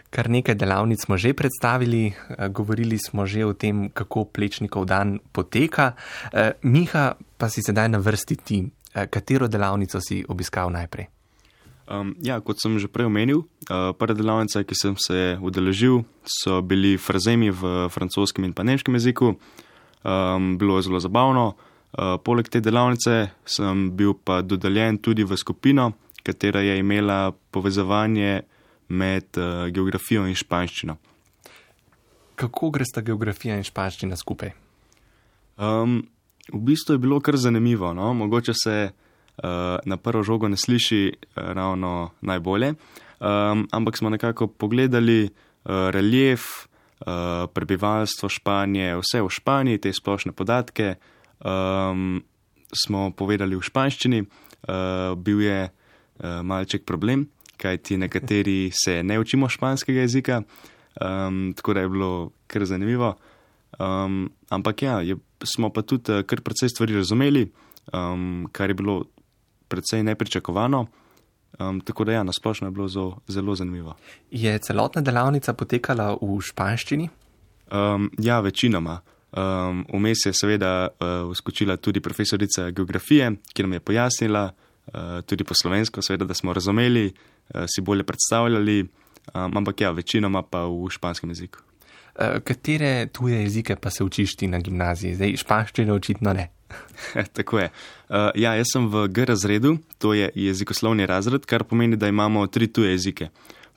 Kar 0.09 0.29
nekaj 0.29 0.55
delavnic 0.55 1.01
smo 1.01 1.17
že 1.17 1.33
predstavili, 1.33 2.07
eh, 2.07 2.47
govorili 2.49 2.97
smo 2.97 3.25
že 3.25 3.45
o 3.45 3.53
tem, 3.53 3.89
kako 3.89 4.25
plečnikov 4.25 4.85
dan 4.85 5.19
poteka. 5.31 5.91
Eh, 6.33 6.51
Miha, 6.61 7.13
pa 7.37 7.49
si 7.49 7.61
sedaj 7.61 7.89
na 7.89 7.97
vrsti 7.97 8.35
ti, 8.35 8.69
eh, 8.93 9.07
katero 9.07 9.47
delavnico 9.47 9.99
si 10.01 10.25
obiskal 10.27 10.69
najprej? 10.69 11.05
Um, 11.89 12.15
ja, 12.21 12.39
kot 12.39 12.61
sem 12.61 12.79
že 12.79 12.87
prej 12.87 13.05
omenil, 13.05 13.37
uh, 13.37 13.91
prva 13.97 14.13
delavnica, 14.13 14.63
ki 14.63 14.75
sem 14.75 14.95
se 14.95 15.37
udeležil, 15.41 16.03
so 16.23 16.61
bili 16.61 16.97
frazemi 16.97 17.49
v 17.51 17.89
francoskem 17.89 18.45
in 18.45 18.53
pa 18.53 18.63
nemškem 18.63 18.93
jeziku. 18.95 19.35
Um, 20.03 20.57
bilo 20.57 20.77
je 20.77 20.81
zelo 20.81 20.99
zabavno. 20.99 21.55
Eh, 21.91 22.15
poleg 22.23 22.47
te 22.47 22.61
delavnice 22.63 23.15
sem 23.43 23.89
bil 23.99 24.13
pa 24.15 24.39
dodeljen 24.41 25.01
tudi 25.03 25.25
v 25.27 25.35
skupino, 25.35 25.89
katera 26.23 26.61
je 26.63 26.77
imela 26.79 27.33
povezovanje 27.51 28.41
med 28.91 29.37
uh, 29.39 29.69
geografijo 29.71 30.25
in 30.27 30.35
španščino. 30.35 30.97
Kako 32.35 32.69
gre 32.75 32.83
sta 32.83 32.99
geografija 33.01 33.55
in 33.55 33.63
španščina 33.63 34.17
skupaj? 34.19 34.51
Um, 35.55 36.01
v 36.51 36.59
bistvu 36.67 36.97
je 36.97 36.99
bilo 36.99 37.21
kar 37.23 37.37
zanimivo. 37.39 37.93
No? 37.95 38.09
Mogoče 38.13 38.53
se 38.53 38.75
uh, 38.91 39.79
na 39.87 39.97
prvo 39.97 40.25
žogo 40.27 40.51
ne 40.51 40.59
sliši 40.59 41.13
ravno 41.35 42.11
najbolje, 42.19 42.73
um, 42.73 43.63
ampak 43.71 43.97
smo 43.97 44.11
nekako 44.11 44.47
pogledali 44.47 45.23
uh, 45.23 45.87
relief, 45.95 46.67
uh, 47.07 47.47
prebivalstvo 47.47 48.29
Španije, 48.29 48.99
vse 48.99 49.23
v 49.23 49.31
Španiji, 49.31 49.85
te 49.87 49.95
splošne 49.95 50.35
podatke 50.35 50.97
um, 51.45 52.23
smo 52.71 53.11
povedali 53.11 53.55
v 53.55 53.65
španščini, 53.65 54.21
uh, 54.21 55.17
bil 55.17 55.41
je 55.41 55.59
uh, 55.67 56.41
malček 56.43 56.85
problem, 56.85 57.27
kajti 57.57 57.97
nekateri 57.97 58.71
se 58.73 59.03
ne 59.03 59.19
učimo 59.19 59.49
španskega 59.49 60.01
jezika, 60.01 60.41
um, 61.01 61.53
tako 61.57 61.73
da 61.73 61.79
je 61.85 61.89
bilo 61.89 62.31
kar 62.47 62.65
zanimivo. 62.65 63.15
Um, 63.79 64.31
ampak 64.49 64.81
ja, 64.81 65.01
je, 65.01 65.15
smo 65.43 65.69
pa 65.69 65.81
tudi 65.81 66.11
uh, 66.11 66.23
kar 66.27 66.41
precej 66.41 66.69
stvari 66.69 66.95
razumeli, 66.95 67.51
um, 67.93 68.47
kar 68.51 68.69
je 68.69 68.73
bilo 68.73 69.03
precej 69.67 70.03
nepričakovano. 70.03 70.87
Um, 71.59 71.81
tako 71.81 72.03
da 72.03 72.11
ja, 72.11 72.23
nasplošno 72.23 72.67
je 72.67 72.71
bilo 72.71 72.87
zelo, 72.87 73.19
zelo 73.27 73.55
zanimivo. 73.55 73.95
Je 74.31 74.59
celotna 74.59 75.01
delavnica 75.01 75.53
potekala 75.53 76.13
v 76.21 76.39
španščini? 76.41 77.09
Um, 77.71 78.11
ja, 78.19 78.39
večinoma. 78.39 79.01
Um, 79.31 79.85
vmes 79.93 80.25
je 80.25 80.33
seveda 80.35 80.89
uh, 80.91 81.31
vskočila 81.31 81.77
tudi 81.77 82.01
profesorica 82.03 82.69
geografije, 82.69 83.31
ki 83.53 83.63
nam 83.63 83.73
je 83.73 83.79
pojasnila, 83.79 84.49
uh, 84.51 85.21
tudi 85.25 85.43
po 85.43 85.55
slovensko, 85.55 86.01
seveda, 86.01 86.25
da 86.25 86.33
smo 86.33 86.53
razumeli, 86.53 87.05
uh, 87.07 87.63
si 87.67 87.81
bolje 87.81 88.03
predstavljali, 88.03 88.81
um, 88.81 89.57
ampak 89.57 89.81
ja, 89.81 89.91
večinoma 89.91 90.43
pa 90.43 90.65
v 90.65 90.89
španskem 90.91 91.29
jeziku. 91.31 91.59
Uh, 92.15 92.41
katere 92.43 93.07
tuje 93.07 93.41
jezike 93.41 93.75
pa 93.75 93.89
se 93.89 94.03
učiš 94.03 94.35
ti 94.35 94.47
na 94.47 94.59
gimnaziji? 94.59 95.15
Zdaj, 95.15 95.37
španščine 95.45 95.93
očitno 95.93 96.33
ne. 96.33 96.49
Tako 97.37 97.59
je. 97.59 97.69
Uh, 98.09 98.15
ja, 98.35 98.55
jaz 98.59 98.73
sem 98.73 98.89
v 98.91 99.07
G 99.07 99.25
razredu, 99.25 99.77
to 99.97 100.11
je 100.13 100.27
jezikoslovni 100.35 101.05
razred, 101.05 101.47
kar 101.47 101.63
pomeni, 101.63 101.95
da 101.95 102.11
imamo 102.11 102.43
tri 102.47 102.67
tuje 102.67 102.91
jezike. 102.91 103.29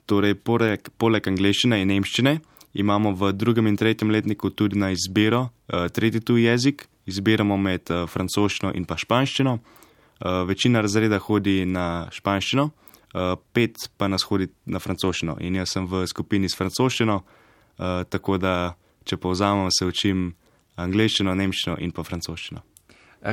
Torej, 0.05 0.35
poleg, 0.35 0.91
poleg 0.97 1.27
angleščine 1.31 1.79
in 1.79 1.95
nemščine 1.95 2.35
imamo 2.75 3.13
v 3.15 3.31
drugem 3.33 3.67
in 3.67 3.77
tretjem 3.77 4.11
letniku 4.11 4.49
tudi 4.49 4.79
na 4.79 4.91
izbiro 4.91 5.47
uh, 5.47 5.87
tretji 5.87 6.21
tuji 6.21 6.43
jezik, 6.43 6.87
izbiramo 7.05 7.57
med 7.57 7.89
uh, 7.89 8.05
francoščino 8.09 8.73
in 8.75 8.85
pa 8.85 8.97
španščino. 8.97 9.53
Uh, 9.55 10.43
večina 10.47 10.81
razreda 10.81 11.19
hodi 11.19 11.65
na 11.65 12.07
španščino, 12.11 12.69
uh, 12.69 13.35
pet 13.53 13.89
pa 13.97 14.07
nas 14.07 14.23
hodi 14.27 14.47
na 14.65 14.79
francoščino 14.79 15.37
in 15.39 15.59
jaz 15.59 15.75
sem 15.75 15.87
v 15.87 16.05
skupini 16.07 16.49
s 16.49 16.57
francoščino, 16.59 17.19
uh, 17.21 18.03
tako 18.09 18.37
da 18.37 18.75
če 19.05 19.17
povzamem, 19.21 19.69
se 19.71 19.85
učim 19.85 20.33
angliščino, 20.81 21.35
nemščino 21.35 21.77
in 21.79 21.93
pa 21.95 22.03
francoščino. 22.03 22.63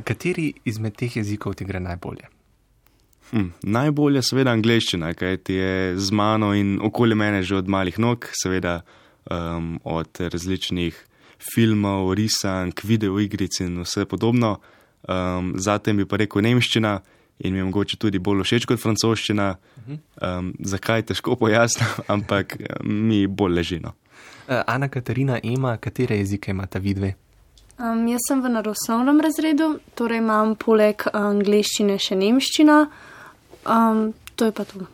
Kateri 0.07 0.53
izmed 0.65 0.97
teh 0.97 1.19
jezikov 1.19 1.59
ti 1.59 1.67
gre 1.69 1.81
najbolje? 1.83 2.31
Hm, 3.33 3.49
najbolje 3.63 4.21
je 4.21 4.29
seveda 4.29 4.53
angliščina, 4.53 5.13
kajti 5.17 5.55
je 5.57 5.77
z 5.97 6.17
mano 6.17 6.53
in 6.57 6.77
okoli 6.85 7.17
mene 7.17 7.43
že 7.43 7.57
od 7.63 7.69
malih 7.69 7.99
nog, 7.99 8.29
seveda 8.37 8.83
um, 9.31 9.79
od 9.85 10.21
različnih 10.21 11.07
filmov, 11.55 12.13
risank, 12.15 12.85
videoigric 12.85 13.61
in 13.61 13.83
vse 13.83 14.05
podobno. 14.05 14.59
Um, 15.03 15.55
Zatem 15.57 15.97
bi 15.97 16.07
pa 16.07 16.17
rekel 16.17 16.43
nemščina 16.43 17.01
in 17.43 17.53
mi 17.53 17.59
je 17.59 17.65
mogoče 17.65 17.97
tudi 17.99 18.19
bolj 18.23 18.45
všeč 18.47 18.67
kot 18.71 18.81
francoščina. 18.81 19.49
Um, 19.87 20.53
zakaj 20.61 21.09
težko 21.11 21.37
pojasnim, 21.37 21.89
ampak 22.15 22.57
mi 22.85 23.27
bolj 23.27 23.59
ležino. 23.59 23.97
Uh, 24.47 24.63
Ana 24.67 24.89
Katarina 24.89 25.41
ima, 25.43 25.77
katere 25.77 26.17
jezike 26.21 26.51
imata 26.51 26.79
vidve? 26.79 27.15
Um, 27.79 28.07
jaz 28.07 28.23
sem 28.29 28.43
v 28.45 28.51
naravoslovnem 28.53 29.21
razredu, 29.25 29.69
torej 29.99 30.21
imam 30.23 30.55
poleg 30.61 31.03
angliščine 31.13 31.97
še 31.99 32.19
nemščino. 32.21 32.79
Um, 33.67 34.13
to 34.37 34.51
je 34.51 34.55
pa 34.55 34.67
to. 34.69 34.85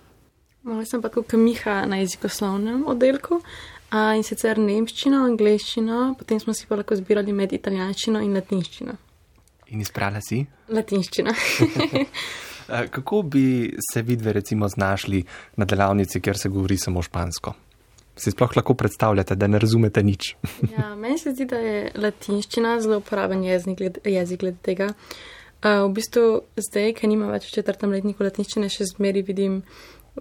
No, 0.65 0.79
jaz 0.81 0.95
sem 0.95 1.03
pa 1.05 1.11
kot 1.13 1.35
Miha 1.37 1.83
na 1.89 2.01
jezikoslovnem 2.01 2.87
oddelku. 2.89 3.43
A, 3.89 4.13
in 4.19 4.25
sicer 4.27 4.59
nemščino, 4.61 5.23
angliščino, 5.25 6.01
potem 6.21 6.41
smo 6.43 6.53
si 6.53 6.67
pa 6.69 6.77
lahko 6.77 6.99
zbirali 6.99 7.33
med 7.33 7.55
italijanščino 7.57 8.21
in 8.25 8.35
latinščino. 8.37 8.97
In 9.73 9.81
izbrala 9.85 10.21
si? 10.25 10.43
Latinščina. 10.73 11.33
Kako 12.97 13.23
bi 13.23 13.73
se 13.93 14.03
vidve 14.03 14.33
recimo 14.37 14.69
znašli 14.69 15.23
na 15.57 15.65
delavnici, 15.65 16.21
kjer 16.21 16.37
se 16.37 16.49
govori 16.53 16.77
samo 16.77 17.03
špansko? 17.03 17.55
Si 18.19 18.33
sploh 18.35 18.57
lahko 18.57 18.75
predstavljate, 18.75 19.37
da 19.39 19.47
ne 19.47 19.61
razumete 19.63 20.03
nič? 20.03 20.35
ja, 20.77 20.93
meni 20.97 21.19
se 21.19 21.33
zdi, 21.33 21.47
da 21.49 21.61
je 21.63 21.91
latinščina 21.97 22.77
zelo 22.85 23.01
uporaben 23.01 23.45
jezik 23.45 23.81
jezik 24.05 24.41
glede 24.41 24.61
tega. 24.63 24.93
Uh, 25.59 25.89
v 25.89 25.95
bistvu 25.97 26.25
zdaj, 26.61 26.93
ker 27.01 27.11
nima 27.11 27.31
več 27.33 27.49
v 27.49 27.57
četrtem 27.57 27.91
letniku 27.91 28.23
latinščine, 28.27 28.69
še 28.71 28.85
zmeri 28.93 29.25
vidim 29.27 29.63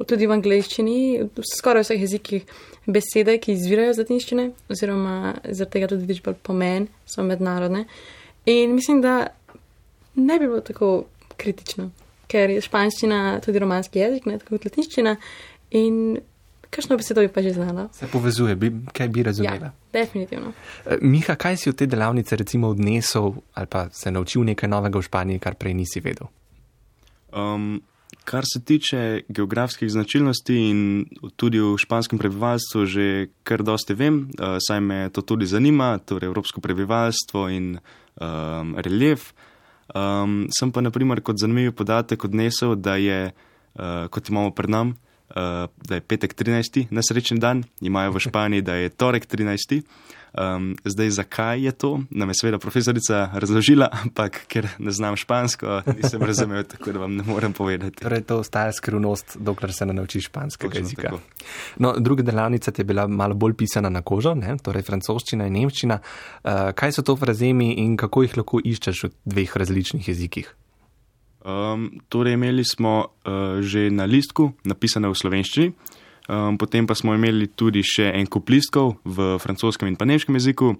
tudi 0.05 0.27
v 0.27 0.35
angleščini, 0.37 0.97
v 1.33 1.45
skoraj 1.47 1.87
vseh 1.87 2.03
jezikih, 2.05 2.45
besede, 2.87 3.37
ki 3.41 3.55
izvirajo 3.55 3.95
iz 3.95 4.01
latinščine, 4.01 4.47
oziroma 4.71 5.35
zaradi 5.43 5.73
tega 5.73 5.89
tudi 5.91 6.07
več 6.09 6.21
bolj 6.25 6.37
pomen, 6.45 6.87
so 7.09 7.25
mednarodne. 7.25 7.85
In 8.47 8.75
mislim, 8.77 9.01
da 9.03 9.27
ne 10.15 10.39
bi 10.39 10.47
bilo 10.47 10.61
tako 10.61 10.91
kritično, 11.37 11.89
ker 12.31 12.53
je 12.53 12.63
španščina 12.63 13.39
tudi 13.45 13.59
romanski 13.63 13.99
jezik, 13.99 14.29
ne 14.29 14.39
tako 14.39 14.55
kot 14.55 14.69
latinščina. 14.69 15.17
In 15.77 16.19
kakšno 16.69 16.97
besedo 16.99 17.23
bi 17.25 17.31
pa 17.33 17.43
že 17.43 17.53
znala? 17.57 17.89
Se 17.93 18.07
povezuje, 18.11 18.55
bi, 18.55 18.71
kaj 18.93 19.09
bi 19.09 19.23
razumela? 19.23 19.71
Ja, 19.71 19.73
definitivno. 19.93 20.53
Eh, 20.85 20.97
Miha, 21.01 21.35
kaj 21.35 21.57
si 21.57 21.69
od 21.69 21.75
te 21.75 21.85
delavnice 21.85 22.35
recimo 22.35 22.71
odnesel 22.71 23.33
ali 23.53 23.67
pa 23.67 23.87
se 23.91 24.11
naučil 24.11 24.43
nekaj 24.43 24.69
novega 24.69 24.99
v 24.99 25.07
Španiji, 25.09 25.39
kar 25.39 25.55
prej 25.55 25.73
nisi 25.73 26.03
vedel? 26.03 26.27
Um, 27.35 27.81
kar 28.27 28.43
se 28.43 28.59
tiče 28.59 29.21
geografskih 29.29 29.91
značilnosti 29.91 30.55
in 30.69 31.05
tudi 31.39 31.61
v 31.63 31.77
španskem 31.79 32.19
prebivalstvu, 32.19 32.83
že 32.85 33.05
kar 33.47 33.63
dosti 33.63 33.95
vem, 33.95 34.27
uh, 34.35 34.59
saj 34.59 34.81
me 34.83 35.07
to 35.15 35.23
tudi 35.23 35.47
zanima, 35.47 35.95
torej 36.03 36.27
evropsko 36.27 36.61
prebivalstvo 36.61 37.47
in 37.49 37.77
um, 37.79 38.75
relief. 38.83 39.31
Um, 39.95 40.49
sem 40.51 40.73
pa, 40.75 40.83
naprimer, 40.83 41.23
kot 41.23 41.39
zanimiv 41.39 41.71
podatek 41.79 42.27
odnesel, 42.27 42.75
da 42.75 42.97
je, 42.99 43.31
uh, 43.31 44.11
kot 44.11 44.27
imamo 44.27 44.51
pred 44.51 44.75
nami, 44.75 44.97
uh, 45.31 45.71
da 45.87 45.95
je 45.95 46.03
petek 46.03 46.35
13. 46.35 46.91
nesrečen 46.91 47.39
dan, 47.39 47.63
imajo 47.79 48.17
v 48.17 48.25
Španiji, 48.27 48.67
da 48.67 48.75
je 48.75 48.91
torek 48.91 49.23
13. 49.23 49.79
Um, 50.37 50.75
zdaj, 50.85 51.09
zakaj 51.09 51.65
je 51.65 51.71
to, 51.71 51.99
nam 52.09 52.29
je 52.29 52.35
seveda 52.41 52.59
profesorica 52.59 53.29
razložila, 53.33 53.89
ampak 54.03 54.43
ker 54.47 54.67
ne 54.77 54.91
znam 54.91 55.15
špansko, 55.17 55.81
nisem 55.97 56.21
razumel, 56.21 56.63
tako 56.63 56.91
da 56.93 56.99
vam 56.99 57.15
ne 57.15 57.23
morem 57.23 57.53
povedati. 57.53 58.03
Torej, 58.03 58.21
to 58.21 58.37
ostaja 58.39 58.73
skrivnost, 58.73 59.37
dokler 59.39 59.73
se 59.73 59.85
ne 59.85 59.93
naučiš 59.93 60.25
španskega 60.29 60.69
Točno 60.69 60.85
jezika. 60.85 61.11
No, 61.77 61.95
druga 61.97 62.23
delavnica 62.23 62.71
je 62.77 62.83
bila 62.83 63.07
malo 63.07 63.33
bolj 63.33 63.53
pisana 63.53 63.89
na 63.89 64.01
kožo, 64.01 64.35
ne? 64.35 64.57
torej 64.61 64.85
francoščina 64.85 65.47
in 65.47 65.57
nemščina. 65.57 65.97
Uh, 65.97 66.69
kaj 66.77 66.93
so 66.99 67.01
to 67.01 67.17
frazemi 67.17 67.73
in 67.81 67.97
kako 67.97 68.27
jih 68.27 68.37
lahko 68.37 68.61
iščeš 68.61 69.03
v 69.03 69.13
dveh 69.25 69.57
različnih 69.57 70.07
jezikih? 70.07 70.53
Um, 71.47 71.89
torej, 72.09 72.37
imeli 72.37 72.65
smo 72.65 72.99
uh, 73.05 73.61
že 73.61 73.89
na 73.89 74.05
listku 74.05 74.51
napisane 74.67 75.09
v 75.09 75.17
slovenščini, 75.17 75.73
um, 76.27 76.57
potem 76.57 76.87
pa 76.87 76.95
smo 76.95 77.15
imeli 77.15 77.47
tudi 77.47 77.83
še 77.83 78.11
en 78.13 78.27
kup 78.27 78.49
listkov 78.49 78.97
v 79.03 79.37
francoskem 79.39 79.89
in 79.89 79.97
paneškem 79.99 80.35
jeziku. 80.39 80.75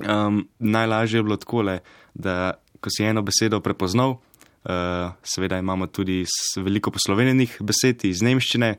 Um, 0.00 0.48
najlažje 0.58 1.18
je 1.18 1.22
bilo 1.22 1.36
tako, 1.36 1.64
da 2.14 2.54
ko 2.80 2.90
si 2.90 3.04
eno 3.04 3.22
besedo 3.22 3.60
prepoznal, 3.60 4.16
uh, 4.64 5.12
seveda 5.22 5.58
imamo 5.58 5.86
tudi 5.86 6.24
veliko 6.56 6.90
poslovenjenih 6.90 7.58
besed 7.60 8.04
iz 8.04 8.22
nemščine, 8.22 8.74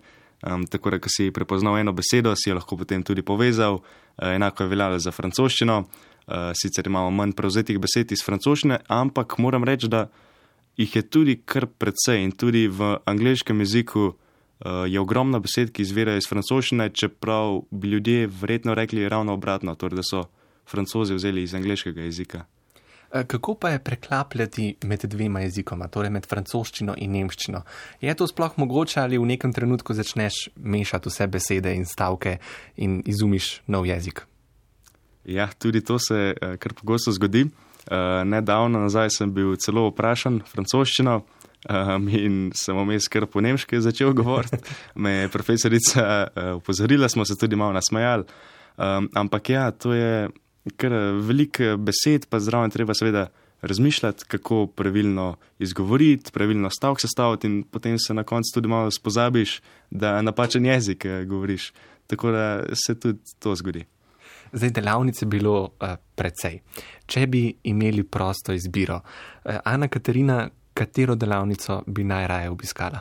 um, 0.48 0.66
tako 0.66 0.96
da 0.96 1.00
ko 1.00 1.10
si 1.10 1.32
prepoznal 1.32 1.78
eno 1.78 1.94
besedo, 1.94 2.34
si 2.36 2.50
jo 2.50 2.58
lahko 2.58 2.78
potem 2.78 3.04
tudi 3.04 3.22
povezal. 3.22 3.82
Uh, 3.82 4.34
enako 4.36 4.64
je 4.64 4.74
veljalo 4.74 5.00
za 5.00 5.12
francoščino, 5.12 5.78
uh, 5.82 6.52
sicer 6.58 6.88
imamo 6.88 7.12
manj 7.12 7.36
prevzetih 7.38 7.80
besed 7.80 8.12
iz 8.12 8.26
francoščine, 8.26 8.82
ampak 8.90 9.38
moram 9.38 9.64
reči, 9.68 9.90
da 9.92 10.08
jih 10.80 10.96
je 10.96 11.04
tudi 11.04 11.38
kar 11.46 11.68
precej 11.68 12.24
in 12.24 12.32
tudi 12.32 12.68
v 12.68 12.96
angliškem 13.06 13.60
jeziku 13.62 14.14
je 14.88 15.00
ogromno 15.00 15.40
besed, 15.40 15.72
ki 15.74 15.82
izvirajo 15.82 16.22
iz 16.22 16.28
francoščine, 16.30 16.90
čeprav 16.94 17.64
bi 17.72 17.88
ljudje 17.96 18.28
verjetno 18.42 18.76
rekli 18.78 19.10
ravno 19.10 19.34
obratno, 19.34 19.76
torej 19.76 20.02
da 20.02 20.04
so 20.06 20.24
francozi 20.70 21.18
vzeli 21.18 21.44
iz 21.44 21.56
angliškega 21.58 22.02
jezika. 22.02 22.46
Eh, 23.14 23.24
kako 23.28 23.56
pa 23.56 23.70
je 23.70 23.80
preklapljati 23.80 24.76
med 24.84 25.00
dvema 25.04 25.40
jezikoma, 25.40 25.88
torej 25.88 26.10
med 26.10 26.28
francoščino 26.28 26.96
in 26.98 27.12
nemščino? 27.12 27.64
Je 28.02 28.14
to 28.16 28.28
sploh 28.28 28.56
mogoče 28.58 29.02
ali 29.02 29.18
v 29.20 29.28
nekem 29.34 29.54
trenutku 29.54 29.94
začneš 29.94 30.48
mešati 30.56 31.10
vse 31.10 31.28
besede 31.28 31.74
in 31.76 31.86
stavke 31.86 32.38
in 32.78 33.02
izumiš 33.06 33.62
nov 33.68 33.88
jezik? 33.88 34.24
Ja, 35.26 35.50
tudi 35.60 35.84
to 35.84 36.00
se 36.00 36.32
uh, 36.32 36.56
kar 36.56 36.74
pogosto 36.74 37.12
zgodi. 37.12 37.50
Nedavno 38.26 38.80
nazaj 38.80 39.10
sem 39.10 39.32
bil 39.34 39.56
celo 39.58 39.88
vprašan 39.90 40.36
francoščino 40.46 41.16
um, 41.70 42.08
in 42.10 42.52
sem 42.56 42.78
vmes 42.78 43.08
kar 43.12 43.28
po 43.30 43.42
nemški 43.42 43.82
začel 43.82 44.14
govoriti. 44.18 44.58
Me 44.96 45.12
je 45.12 45.32
profesorica 45.34 46.06
uh, 46.28 46.56
upozorila, 46.58 47.10
smo 47.10 47.26
se 47.26 47.38
tudi 47.38 47.56
malo 47.56 47.74
nasmejali. 47.78 48.26
Um, 48.78 49.10
ampak 49.16 49.50
ja, 49.50 49.72
to 49.72 49.94
je 49.94 50.30
kar 50.78 50.94
veliko 51.22 51.76
besed, 51.78 52.28
pa 52.30 52.40
zraven 52.40 52.72
treba 52.72 52.94
seveda 52.94 53.28
razmišljati, 53.62 54.26
kako 54.26 54.68
pravilno 54.68 55.36
izgovoriti, 55.60 56.32
pravilno 56.32 56.70
stavek 56.70 57.02
sestaviti 57.02 57.48
in 57.48 57.64
potem 57.64 58.00
se 58.00 58.14
na 58.14 58.24
koncu 58.24 58.54
tudi 58.54 58.68
malo 58.68 58.92
spozabiš, 58.92 59.62
da 59.90 60.22
napačen 60.22 60.66
jezik 60.66 61.06
govoriš. 61.26 61.74
Tako 62.08 62.32
da 62.32 62.64
se 62.86 63.00
tudi 63.00 63.20
to 63.40 63.56
zgodi. 63.56 63.86
Zdaj, 64.54 64.70
delavnice 64.70 65.26
je 65.26 65.30
bilo 65.30 65.62
uh, 65.64 65.90
precej. 66.16 66.60
Če 67.06 67.28
bi 67.28 67.54
imeli 67.64 68.04
prosto 68.04 68.54
izbiro, 68.54 69.00
uh, 69.00 69.56
Ana 69.64 69.88
Katarina, 69.88 70.50
katero 70.82 71.16
delavnico 71.16 71.84
bi 71.88 72.04
najraje 72.04 72.50
obiskala? 72.50 73.00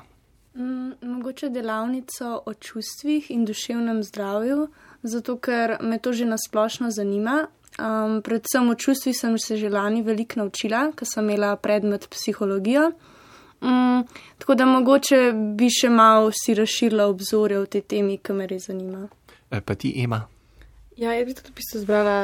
Mm, 0.55 0.93
mogoče 1.03 1.49
delavnico 1.49 2.43
o 2.47 2.55
čustvih 2.55 3.31
in 3.31 3.45
duševnem 3.45 4.03
zdravju, 4.05 4.69
zato 5.03 5.37
ker 5.39 5.77
me 5.81 5.99
to 5.99 6.13
že 6.13 6.25
nasplošno 6.25 6.91
zanima. 6.91 7.47
Um, 7.79 8.21
predvsem 8.23 8.69
o 8.69 8.75
čustvih 8.75 9.17
sem 9.17 9.39
se 9.39 9.57
že 9.57 9.71
lani 9.71 10.03
veliko 10.03 10.41
naučila, 10.41 10.91
ker 10.93 11.09
sem 11.09 11.25
imela 11.25 11.57
predmet 11.57 12.09
psihologijo. 12.11 12.93
Um, 13.61 14.05
tako 14.39 14.55
da 14.55 14.67
mogoče 14.67 15.33
bi 15.57 15.71
še 15.73 15.89
malo 15.89 16.31
si 16.37 16.55
razširila 16.55 17.07
obzorje 17.09 17.61
v 17.61 17.67
tej 17.67 17.83
temi, 17.83 18.19
ki 18.19 18.37
me 18.37 18.47
res 18.47 18.69
zanima. 18.69 19.09
E, 19.51 19.61
pa 19.61 19.75
ti, 19.75 19.95
Ema? 19.97 20.27
Ja, 20.97 21.15
jaz 21.17 21.27
bi 21.27 21.35
tudi 21.35 21.57
pisal 21.57 21.81
zbrala 21.81 22.19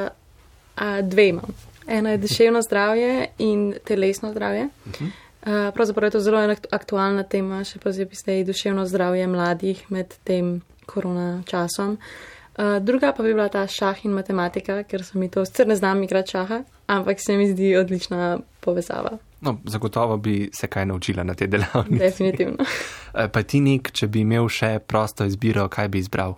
a, 0.76 1.02
dve 1.02 1.28
imam. 1.28 1.56
Eno 1.86 2.10
je 2.10 2.18
duševno 2.18 2.60
zdravje 2.62 3.28
in 3.38 3.74
telesno 3.84 4.32
zdravje. 4.32 4.68
Uh 4.86 4.92
-huh. 4.92 5.10
A, 5.46 5.70
pravzaprav 5.74 6.08
je 6.08 6.10
to 6.10 6.20
zelo 6.20 6.42
aktualna 6.70 7.22
tema, 7.22 7.62
še 7.64 7.78
posebej 7.78 8.18
zdaj 8.18 8.44
duševno 8.48 8.86
zdravje 8.86 9.26
mladih 9.30 9.84
med 9.94 10.16
tem 10.26 10.58
korona 10.86 11.42
časom. 11.46 11.96
A, 12.56 12.78
druga 12.82 13.12
pa 13.14 13.22
bi 13.22 13.34
bila 13.34 13.48
ta 13.48 13.66
šah 13.70 14.04
in 14.04 14.16
matematika, 14.16 14.82
ker 14.82 15.04
sem 15.06 15.20
mi 15.22 15.30
to, 15.30 15.44
sicer 15.46 15.68
ne 15.70 15.76
znam 15.78 16.02
igrati 16.02 16.34
šaha, 16.34 16.62
ampak 16.86 17.22
se 17.22 17.36
mi 17.36 17.46
zdi 17.52 17.76
odlična 17.76 18.38
povezava. 18.60 19.18
No, 19.40 19.58
zagotovo 19.64 20.16
bi 20.16 20.50
se 20.54 20.66
kaj 20.66 20.86
naučila 20.86 21.22
na 21.22 21.34
te 21.34 21.46
delavnice. 21.46 22.04
Definitivno. 22.04 22.64
pa 23.32 23.42
ti 23.42 23.60
nek, 23.60 23.92
če 23.92 24.08
bi 24.10 24.24
imel 24.26 24.48
še 24.48 24.78
prosto 24.82 25.24
izbiro, 25.24 25.68
kaj 25.68 25.88
bi 25.88 26.02
izbral? 26.02 26.34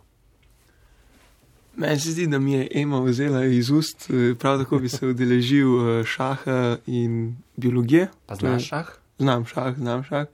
Meni 1.78 2.00
se 2.00 2.10
zdi, 2.10 2.26
da 2.26 2.38
mi 2.38 2.52
je 2.52 2.68
Ema 2.74 3.00
vzela 3.00 3.44
iz 3.44 3.70
ust, 3.70 4.10
eh, 4.10 4.34
prav 4.34 4.58
tako 4.58 4.78
bi 4.78 4.88
se 4.88 5.06
udeležil 5.06 6.00
eh, 6.00 6.04
šaha 6.04 6.76
in 6.86 7.36
biologije. 7.56 8.08
Pa 8.26 8.34
znaš 8.34 8.68
šah? 8.68 8.88
Znam 9.18 9.44
šah, 9.46 9.74
znam 9.76 10.04
šah. 10.04 10.26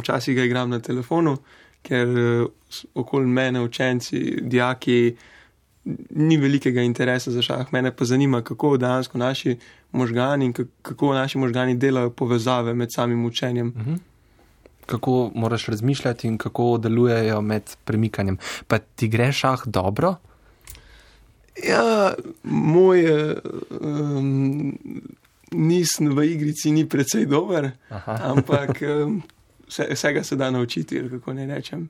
Včasih 0.00 0.32
um, 0.32 0.36
ga 0.36 0.44
igram 0.44 0.70
na 0.70 0.80
telefonu, 0.80 1.36
ker 1.82 2.08
uh, 2.08 2.46
okoli 2.94 3.26
mene 3.26 3.60
učenci, 3.60 4.38
dijaki, 4.42 5.16
ni 6.10 6.36
velikega 6.36 6.82
interesa 6.82 7.30
za 7.30 7.42
šah. 7.42 7.72
Mene 7.72 7.96
pa 7.96 8.04
zanima, 8.04 8.42
kako 8.42 8.76
dejansko 8.76 9.18
naši 9.18 9.56
možgani 9.92 10.44
in 10.44 10.54
kako 10.82 11.14
naši 11.14 11.38
možgani 11.38 11.74
delajo 11.74 12.10
povezave 12.10 12.74
med 12.74 12.92
samim 12.92 13.24
učenjem. 13.24 13.68
Uh 13.68 13.82
mhm. 13.82 13.90
-huh. 13.90 13.98
Kako 14.86 15.30
moraš 15.34 15.66
razmišljati 15.66 16.28
in 16.28 16.38
kako 16.38 16.78
delujejo 16.78 17.40
med 17.40 17.62
premikanjem. 17.84 18.38
Pa 18.66 18.78
ti 18.78 19.08
gre 19.08 19.32
šah 19.32 19.66
dobro? 19.66 20.16
Ja, 21.68 22.14
moj 22.42 23.04
um, 23.80 24.78
nis 25.52 25.96
v 26.00 26.24
igrici 26.24 26.70
ni 26.70 26.86
precej 26.88 27.26
dober, 27.26 27.70
Aha. 27.90 28.18
ampak 28.32 28.80
um, 28.88 29.22
vse, 29.68 29.88
vsega 29.94 30.24
se 30.24 30.36
da 30.36 30.50
naučiti, 30.50 31.02
kako 31.10 31.32
ne 31.32 31.46
rečem. 31.46 31.88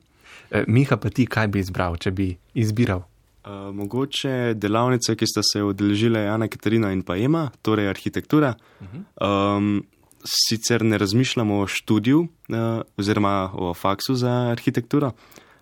E, 0.51 0.63
Miha, 0.67 0.97
pa 0.97 1.09
ti, 1.09 1.25
kaj 1.25 1.47
bi 1.47 1.59
izbral, 1.59 1.97
če 1.97 2.11
bi 2.11 2.33
izbiral? 2.53 3.05
Uh, 3.41 3.71
mogoče 3.73 4.53
delavnice, 4.53 5.15
ki 5.17 5.25
sta 5.25 5.41
se 5.45 5.63
odeležile 5.65 6.27
Jana 6.27 6.45
Katarina 6.47 6.91
in 6.93 7.01
pa 7.01 7.17
Ema, 7.17 7.47
torej 7.61 7.89
arhitektura. 7.89 8.53
Uh 8.79 8.87
-huh. 8.87 9.57
um, 9.57 9.83
sicer 10.25 10.83
ne 10.83 10.97
razmišljamo 10.97 11.59
o 11.59 11.67
študiju 11.67 12.19
uh, 12.21 12.57
oziroma 12.97 13.51
o 13.53 13.73
faksu 13.73 14.15
za 14.15 14.31
arhitekturo, 14.51 15.11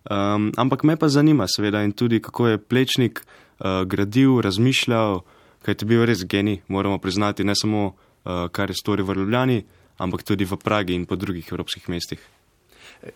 um, 0.09 0.51
ampak 0.57 0.83
me 0.83 0.97
pa 0.97 1.09
zanima, 1.09 1.47
seveda, 1.47 1.83
in 1.83 1.91
tudi 1.91 2.21
kako 2.21 2.47
je 2.47 2.57
plečnik 2.57 3.25
uh, 3.59 3.83
gradil, 3.85 4.41
razmišljal, 4.41 5.21
kaj 5.61 5.75
je 5.81 5.85
bil 5.85 6.05
res 6.05 6.23
genij, 6.25 6.61
moramo 6.67 6.97
priznati, 6.97 7.43
ne 7.43 7.55
samo 7.55 7.85
uh, 7.85 8.47
kar 8.51 8.69
je 8.69 8.75
storil 8.75 9.05
v 9.05 9.15
Ljubljani, 9.19 9.63
ampak 9.97 10.23
tudi 10.23 10.45
v 10.45 10.57
Pragi 10.57 10.95
in 10.95 11.05
po 11.05 11.15
drugih 11.15 11.47
evropskih 11.51 11.89
mestih. 11.89 12.19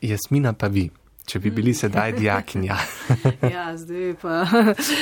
Jasmina 0.02 0.54
pa 0.54 0.68
vi. 0.68 0.90
Če 1.24 1.40
bi 1.40 1.52
bili 1.56 1.72
sedaj 1.74 2.12
dijakinja. 2.18 2.76
ja, 3.56 3.70
zdaj 3.80 4.14
pa 4.22 4.44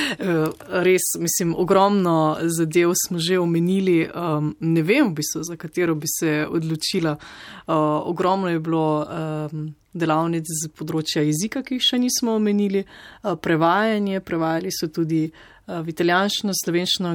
res, 0.86 1.08
mislim, 1.18 1.54
ogromno 1.58 2.38
zadev 2.42 2.94
smo 3.06 3.18
že 3.18 3.40
omenili. 3.42 4.06
Um, 4.06 4.52
ne 4.60 4.82
vem, 4.86 5.10
v 5.10 5.18
bistvu, 5.18 5.42
za 5.42 5.56
katero 5.58 5.94
bi 5.98 6.06
se 6.06 6.46
odločila. 6.46 7.16
Uh, 7.18 7.74
ogromno 8.06 8.48
je 8.48 8.60
bilo 8.60 8.86
um, 9.02 9.64
delavnic 9.92 10.46
z 10.46 10.70
področja 10.78 11.24
jezika, 11.26 11.64
ki 11.66 11.80
jih 11.80 11.88
še 11.90 11.98
nismo 12.00 12.38
omenili, 12.38 12.84
uh, 12.86 13.34
prevajanje, 13.34 14.22
prevajali 14.22 14.70
so 14.72 14.88
tudi 14.94 15.26
uh, 15.26 15.51
Eh, 15.51 15.51
v 15.66 15.92
italijanščino, 15.92 16.52
slovenščino, 16.58 17.10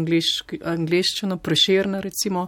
angliščino, 0.71 1.37
preširno, 1.43 1.99
recimo. 2.01 2.47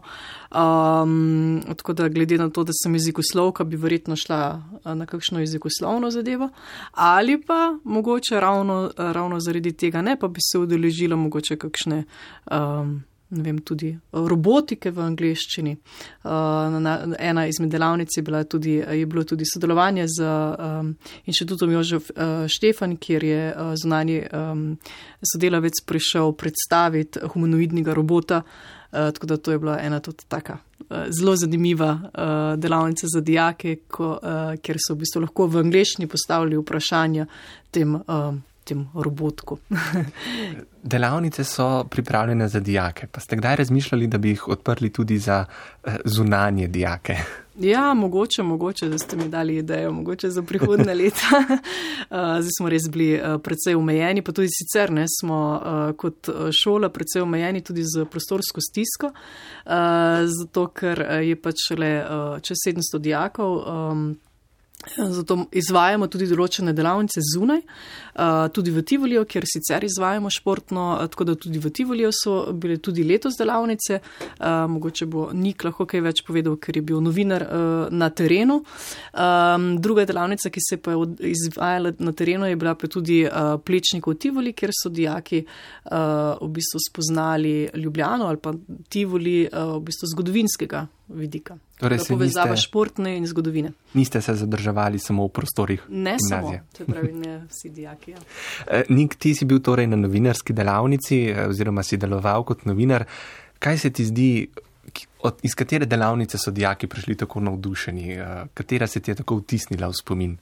Um, 0.49 1.59
tako 1.77 1.93
da, 1.93 2.07
glede 2.09 2.37
na 2.39 2.49
to, 2.49 2.63
da 2.63 2.73
sem 2.75 2.95
jezikoslovka, 2.95 3.65
bi 3.67 3.79
verjetno 3.79 4.15
šla 4.19 4.39
eh, 4.55 4.95
na 4.95 5.05
kakšno 5.09 5.43
jezikoslovno 5.43 6.11
zadevo, 6.11 6.49
ali 6.91 7.37
pa 7.41 7.75
mogoče 7.83 8.39
ravno, 8.39 8.79
ravno 8.97 9.39
zaradi 9.39 9.73
tega 9.73 10.01
ne, 10.01 10.15
pa 10.19 10.27
bi 10.27 10.39
se 10.43 10.59
udeležila 10.59 11.19
mogoče 11.19 11.59
kakšne 11.59 12.03
um, 12.51 12.99
ne 13.29 13.43
vem, 13.43 13.59
tudi 13.61 13.91
robotike 14.11 14.91
v 14.91 15.03
angleščini. 15.05 15.75
Uh, 16.23 16.77
ena 17.19 17.45
izmed 17.47 17.69
delavnic 17.71 18.17
je, 18.17 18.23
bila 18.25 18.43
tudi, 18.43 18.79
je 18.81 19.05
bilo 19.05 19.23
tudi 19.23 19.45
sodelovanje 19.45 20.07
z 20.09 20.25
um, 20.25 20.95
inštitutom 21.29 21.71
Jožef 21.71 22.09
uh, 22.09 22.47
Štefan, 22.49 22.97
kjer 22.97 23.23
je 23.23 23.43
uh, 23.51 23.75
zunani 23.77 24.23
um, 24.25 24.65
sodelavec 25.33 25.83
prišel 25.85 26.33
predstaviti 26.33 27.21
humanoidnega 27.33 27.93
robota. 27.93 28.41
Uh, 28.89 29.11
tako 29.13 29.29
da 29.29 29.37
to 29.37 29.51
je 29.53 29.61
bila 29.61 29.77
ena 29.81 29.99
tudi 29.99 30.25
taka 30.27 30.57
zelo 31.09 31.35
zanimiva 31.35 31.99
delavnica 32.57 33.07
za 33.07 33.21
dijake, 33.21 33.75
ko, 33.87 34.17
kjer 34.61 34.77
so 34.81 34.95
v 34.95 35.03
bistvu 35.03 35.21
lahko 35.21 35.45
v 35.45 35.61
angleščini 35.61 36.07
postavili 36.09 36.57
vprašanja 36.57 37.27
tem. 37.69 37.93
Uh, 37.95 38.39
tem 38.69 38.87
robotku. 38.93 39.57
Delavnice 40.83 41.43
so 41.43 41.83
pripravljene 41.83 42.47
za 42.47 42.59
dijake. 42.59 43.07
Pa 43.07 43.19
ste 43.19 43.35
kdaj 43.35 43.55
razmišljali, 43.55 44.07
da 44.07 44.17
bi 44.17 44.29
jih 44.29 44.47
odprli 44.47 44.93
tudi 44.93 45.17
za 45.17 45.45
eh, 45.83 45.97
zunanje 46.05 46.67
dijake? 46.67 47.17
Ja, 47.61 47.93
mogoče, 47.93 48.43
mogoče, 48.43 48.87
da 48.89 48.97
ste 48.97 49.17
mi 49.17 49.27
dali 49.29 49.55
idejo, 49.55 49.91
mogoče 49.91 50.29
za 50.29 50.41
prihodne 50.41 50.93
leta. 51.01 51.41
Eh, 51.49 52.05
zdaj 52.09 52.51
smo 52.57 52.69
res 52.69 52.87
bili 52.89 53.13
eh, 53.13 53.37
precej 53.43 53.75
omejeni, 53.75 54.21
pa 54.21 54.31
tudi 54.31 54.47
sicer 54.47 54.91
ne 54.91 55.03
smo 55.19 55.39
kot 55.97 56.29
šola 56.61 56.89
precej 56.89 57.21
omejeni 57.21 57.61
tudi 57.61 57.83
z 57.83 58.05
prostorsko 58.05 58.61
stisko, 58.61 59.11
zato 60.39 60.67
ker 60.67 61.03
je 61.19 61.35
pač 61.35 61.67
le 61.77 61.91
čez 62.41 62.63
700 62.67 62.99
dijakov. 62.99 63.59
Zato 64.87 65.35
izvajamo 65.51 66.07
tudi 66.07 66.23
določene 66.29 66.71
delavnice 66.71 67.19
zunaj, 67.33 67.59
tudi 68.55 68.71
v 68.71 68.83
Tivoliju, 68.87 69.25
kjer 69.27 69.43
sicer 69.51 69.83
izvajamo 69.83 70.31
športno, 70.31 70.85
tako 71.11 71.27
da 71.27 71.35
tudi 71.35 71.59
v 71.59 71.71
Tivoliju 71.75 72.13
so 72.15 72.53
bile 72.55 72.77
tudi 72.79 73.03
letos 73.03 73.35
delavnice. 73.35 73.99
Mogoče 74.39 75.09
bo 75.11 75.27
Nik 75.35 75.67
lahko 75.67 75.83
kaj 75.83 76.03
več 76.07 76.23
povedal, 76.23 76.55
ker 76.63 76.79
je 76.79 76.85
bil 76.87 77.03
novinar 77.03 77.43
na 77.91 78.07
terenu. 78.09 78.61
Druga 79.83 80.07
delavnica, 80.07 80.47
ki 80.47 80.63
se 80.63 80.79
je 80.79 80.97
izvajala 81.27 81.97
na 81.99 82.15
terenu, 82.15 82.47
je 82.47 82.55
bila 82.55 82.77
pa 82.79 82.87
tudi 82.87 83.25
plečnik 83.27 84.07
v 84.07 84.15
Tivoli, 84.15 84.55
kjer 84.55 84.71
so 84.71 84.87
dijaki 84.87 85.43
v 85.91 86.53
bistvu 86.55 86.79
spoznali 86.87 87.57
Ljubljano 87.75 88.31
ali 88.31 88.39
pa 88.39 88.55
Tivoli 88.87 89.41
v 89.43 89.81
bistvu 89.83 90.15
zgodovinskega 90.15 90.87
vidika. 91.19 91.59
Torej, 91.79 92.01
povezava 92.09 92.51
niste, 92.51 92.67
športne 92.67 93.13
in 93.15 93.27
zgodovine. 93.27 93.71
Niste 93.93 94.19
se 94.21 94.33
zadrževali 94.35 94.99
samo 94.99 95.23
v 95.29 95.31
prostorih? 95.31 95.85
Ne 95.87 96.17
gimnazije. 96.19 96.57
samo, 96.59 96.77
to 96.77 96.85
pravi 96.85 97.13
ne 97.23 97.37
vsi 97.47 97.69
dijaki. 97.69 98.11
Ja. 98.11 98.17
Eh, 98.67 98.83
Nik, 98.89 99.15
ti 99.15 99.31
si 99.35 99.47
bil 99.47 99.61
torej 99.63 99.87
na 99.87 99.95
novinarski 99.95 100.53
delavnici 100.53 101.21
eh, 101.29 101.47
oziroma 101.47 101.83
si 101.83 101.97
deloval 101.97 102.43
kot 102.43 102.67
novinar. 102.67 103.07
Kaj 103.63 103.77
se 103.77 103.93
ti 103.95 104.05
zdi, 104.05 104.49
od, 105.23 105.39
iz 105.43 105.55
katere 105.55 105.85
delavnice 105.85 106.37
so 106.37 106.51
dijaki 106.51 106.87
prišli 106.87 107.15
tako 107.15 107.39
navdušeni, 107.47 108.11
eh, 108.11 108.45
katera 108.53 108.87
se 108.87 108.99
ti 108.99 109.11
je 109.11 109.15
tako 109.23 109.39
vtisnila 109.39 109.87
v 109.87 109.93
spomin? 110.03 110.37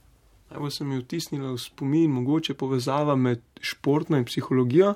Najbolj 0.49 0.71
se 0.71 0.83
mi 0.83 0.95
je 0.95 1.05
vtisnila 1.05 1.53
v 1.53 1.61
spomin 1.61 2.11
mogoče 2.11 2.53
povezava 2.53 3.15
med 3.15 3.45
športno 3.61 4.17
in 4.17 4.25
psihologijo. 4.25 4.95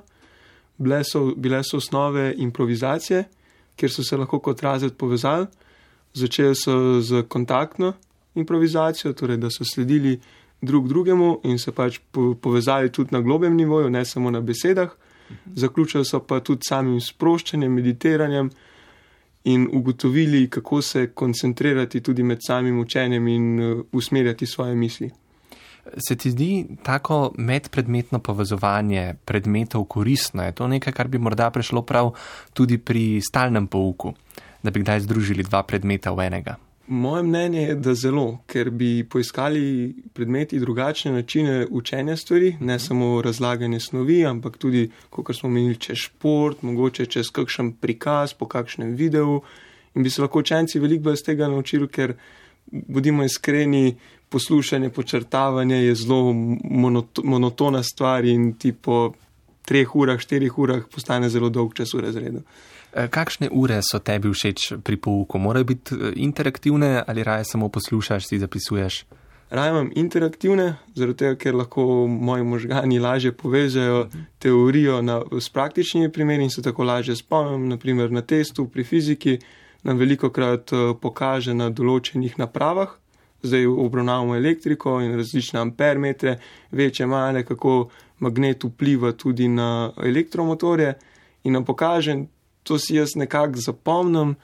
Bile 0.77 1.03
so, 1.03 1.35
bile 1.37 1.61
so 1.63 1.77
osnove 1.77 2.33
improvizacije, 2.37 3.23
kjer 3.75 3.91
so 3.91 4.03
se 4.03 4.17
lahko 4.17 4.39
kot 4.39 4.61
razred 4.61 4.97
povezali. 4.97 5.45
Začeli 6.13 6.55
so 6.55 7.01
z 7.01 7.23
kontaktno 7.27 7.93
improvizacijo, 8.35 9.13
torej 9.13 9.37
da 9.37 9.49
so 9.49 9.63
sledili 9.65 10.19
drug 10.61 10.87
drugemu 10.87 11.39
in 11.43 11.59
se 11.59 11.71
pač 11.71 11.99
povezali 12.41 12.91
tudi 12.91 13.15
na 13.15 13.21
globem 13.21 13.55
nivoju, 13.55 13.89
ne 13.89 14.05
samo 14.05 14.31
na 14.31 14.41
besedah. 14.41 14.91
Zaključili 15.55 16.05
so 16.05 16.19
pa 16.19 16.39
tudi 16.39 16.67
samim 16.67 16.99
sproščanjem, 17.01 17.71
meditiranjem 17.73 18.51
in 19.43 19.67
ugotovili, 19.73 20.49
kako 20.49 20.81
se 20.81 21.07
koncentrirati 21.07 22.01
tudi 22.01 22.23
med 22.23 22.39
samim 22.47 22.79
učenjem 22.79 23.27
in 23.27 23.59
uh, 23.59 23.85
usmerjati 23.91 24.45
svoje 24.45 24.75
misli. 24.75 25.09
Se 25.97 26.15
ti 26.15 26.31
zdi 26.31 26.65
tako 26.83 27.33
medpredmetno 27.37 28.19
povezovanje 28.19 29.15
predmetov 29.25 29.83
koristno? 29.83 30.43
Je 30.43 30.51
to 30.51 30.67
nekaj, 30.67 30.93
kar 30.93 31.07
bi 31.07 31.17
morda 31.17 31.49
prišlo 31.49 31.81
prav 31.81 32.11
tudi 32.53 32.77
pri 32.77 33.21
stalnem 33.21 33.67
pouku? 33.67 34.13
Da 34.63 34.71
bi 34.71 34.81
kdaj 34.83 34.99
združili 35.07 35.43
dva 35.43 35.63
predmeta 35.63 36.11
v 36.11 36.27
enega? 36.27 36.57
Moje 36.87 37.23
mnenje 37.23 37.61
je, 37.61 37.75
da 37.75 37.93
zelo, 37.95 38.41
ker 38.51 38.69
bi 38.69 39.03
poiskali 39.07 39.93
predmeti 40.13 40.59
drugačne 40.59 41.11
načine 41.11 41.67
učenja 41.69 42.17
stvari, 42.17 42.55
ne 42.59 42.79
samo 42.79 43.21
razlaganje 43.21 43.79
snovi, 43.79 44.25
ampak 44.25 44.57
tudi, 44.57 44.89
kot 45.09 45.35
smo 45.35 45.49
menili, 45.49 45.77
čez 45.79 45.97
šport, 45.97 46.63
mogoče 46.63 47.05
čez 47.05 47.29
kakšen 47.31 47.73
prikaz, 47.79 48.33
po 48.33 48.45
kakšnem 48.45 48.95
videu. 48.95 49.39
In 49.95 50.03
bi 50.03 50.09
se 50.09 50.21
lahko 50.21 50.39
učenci 50.39 50.79
veliko 50.79 51.03
bolj 51.03 51.19
iz 51.19 51.23
tega 51.23 51.47
naučili, 51.47 51.87
ker, 51.87 52.15
bodimo 52.71 53.23
iskreni, 53.23 53.95
poslušanje, 54.29 54.89
počrtavanje 54.89 55.75
je 55.75 55.95
zelo 55.95 56.33
monot 56.63 57.19
monotona 57.23 57.83
stvar 57.83 58.25
in 58.25 58.53
ti 58.53 58.71
po 58.73 59.13
treh 59.65 59.95
urah, 59.95 60.19
štirih 60.19 60.57
urah 60.57 60.83
postane 60.91 61.29
zelo 61.29 61.49
dolg 61.49 61.73
čas 61.73 61.93
v 61.93 62.03
razredu. 62.07 62.43
Eh, 62.93 63.07
kakšne 63.07 63.47
ure 63.51 63.79
so 63.79 63.99
tebi 64.03 64.27
všeč 64.27 64.83
pri 64.83 64.97
pouku? 64.99 65.39
Morajo 65.39 65.63
biti 65.63 65.95
eh, 65.95 66.11
interaktivne 66.15 67.03
ali 67.07 67.23
raje 67.23 67.45
samo 67.45 67.69
poslušaš, 67.69 68.27
si 68.27 68.39
zapisuješ? 68.39 69.05
Raje 69.49 69.69
imam 69.69 69.91
interaktivne, 69.95 70.75
zato 70.95 71.13
tega, 71.13 71.35
ker 71.35 71.55
lahko 71.55 72.07
moji 72.07 72.43
možgani 72.43 72.99
lažje 72.99 73.31
povežejo 73.31 74.07
teorijo 74.39 75.01
na, 75.01 75.21
s 75.39 75.49
praktičnimi 75.49 76.11
primeri 76.11 76.43
in 76.43 76.49
se 76.49 76.61
tako 76.61 76.83
lažje 76.83 77.15
spomnim. 77.15 77.69
Naprimer 77.69 78.11
na 78.11 78.21
testu 78.21 78.67
pri 78.67 78.83
fiziki 78.83 79.37
nam 79.83 79.97
veliko 79.97 80.29
krat 80.29 80.73
eh, 80.73 80.91
pokaže 81.01 81.55
na 81.55 81.69
določenih 81.69 82.35
napravah. 82.43 82.97
Zdaj 83.43 83.65
obravnavamo 83.65 84.35
elektriko 84.35 84.99
in 85.01 85.15
različne 85.17 85.59
ampermetre, 85.59 86.35
večje, 86.71 87.07
male, 87.07 87.45
kako 87.47 87.87
magnet 88.19 88.63
vpliva 88.63 89.15
tudi 89.15 89.47
na 89.47 89.93
elektromotorje 89.97 90.93
in 91.43 91.53
nam 91.53 91.65
pokaže 91.65 92.19
to 92.63 92.79
si 92.79 92.95
jaz 92.95 93.15
nekako 93.15 93.59
zapomnim 93.59 94.35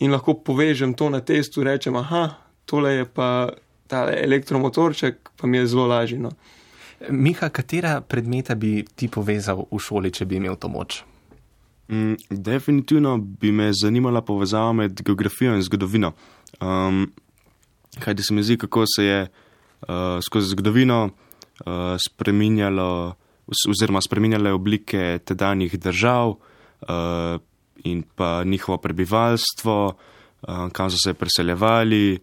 in 0.00 0.10
lahko 0.10 0.34
povežem 0.34 0.94
to 0.94 1.10
na 1.10 1.20
testu, 1.20 1.64
rečem, 1.64 1.96
aha, 1.96 2.40
tole 2.64 2.92
je 2.94 3.04
pa 3.04 3.50
ta 3.86 4.06
elektromotorček, 4.14 5.30
pa 5.36 5.46
mi 5.46 5.58
je 5.58 5.66
zelo 5.66 5.86
lažje. 5.86 6.18
No. 6.18 6.30
Miha, 7.10 7.48
katera 7.48 8.00
predmeta 8.00 8.54
bi 8.54 8.84
ti 8.96 9.08
povezal 9.08 9.66
v 9.70 9.78
šoli, 9.80 10.12
če 10.12 10.26
bi 10.28 10.38
imel 10.40 10.56
to 10.60 10.68
moč? 10.68 11.02
Mm, 11.90 12.16
definitivno 12.30 13.16
bi 13.18 13.52
me 13.52 13.70
zanimala 13.74 14.22
povezava 14.22 14.72
med 14.72 15.02
geografijo 15.02 15.56
in 15.56 15.64
zgodovino. 15.66 16.12
Um, 16.60 17.08
kaj 18.00 18.22
se 18.22 18.34
mi 18.34 18.44
zdi, 18.46 18.56
kako 18.56 18.84
se 18.86 19.04
je 19.04 19.20
uh, 19.26 20.20
skozi 20.22 20.54
zgodovino 20.54 21.08
uh, 21.08 21.96
spreminjalo, 21.98 23.16
oziroma 23.68 24.00
spreminjale 24.00 24.52
oblike 24.54 25.18
tedanjih 25.24 25.74
držav, 25.80 26.30
uh, 26.30 26.49
in 27.84 28.02
pa 28.14 28.44
njihovo 28.44 28.78
prebivalstvo, 28.78 29.86
uh, 30.42 30.68
kam 30.72 30.90
so 30.90 30.96
se 31.04 31.14
preseljevali. 31.14 32.18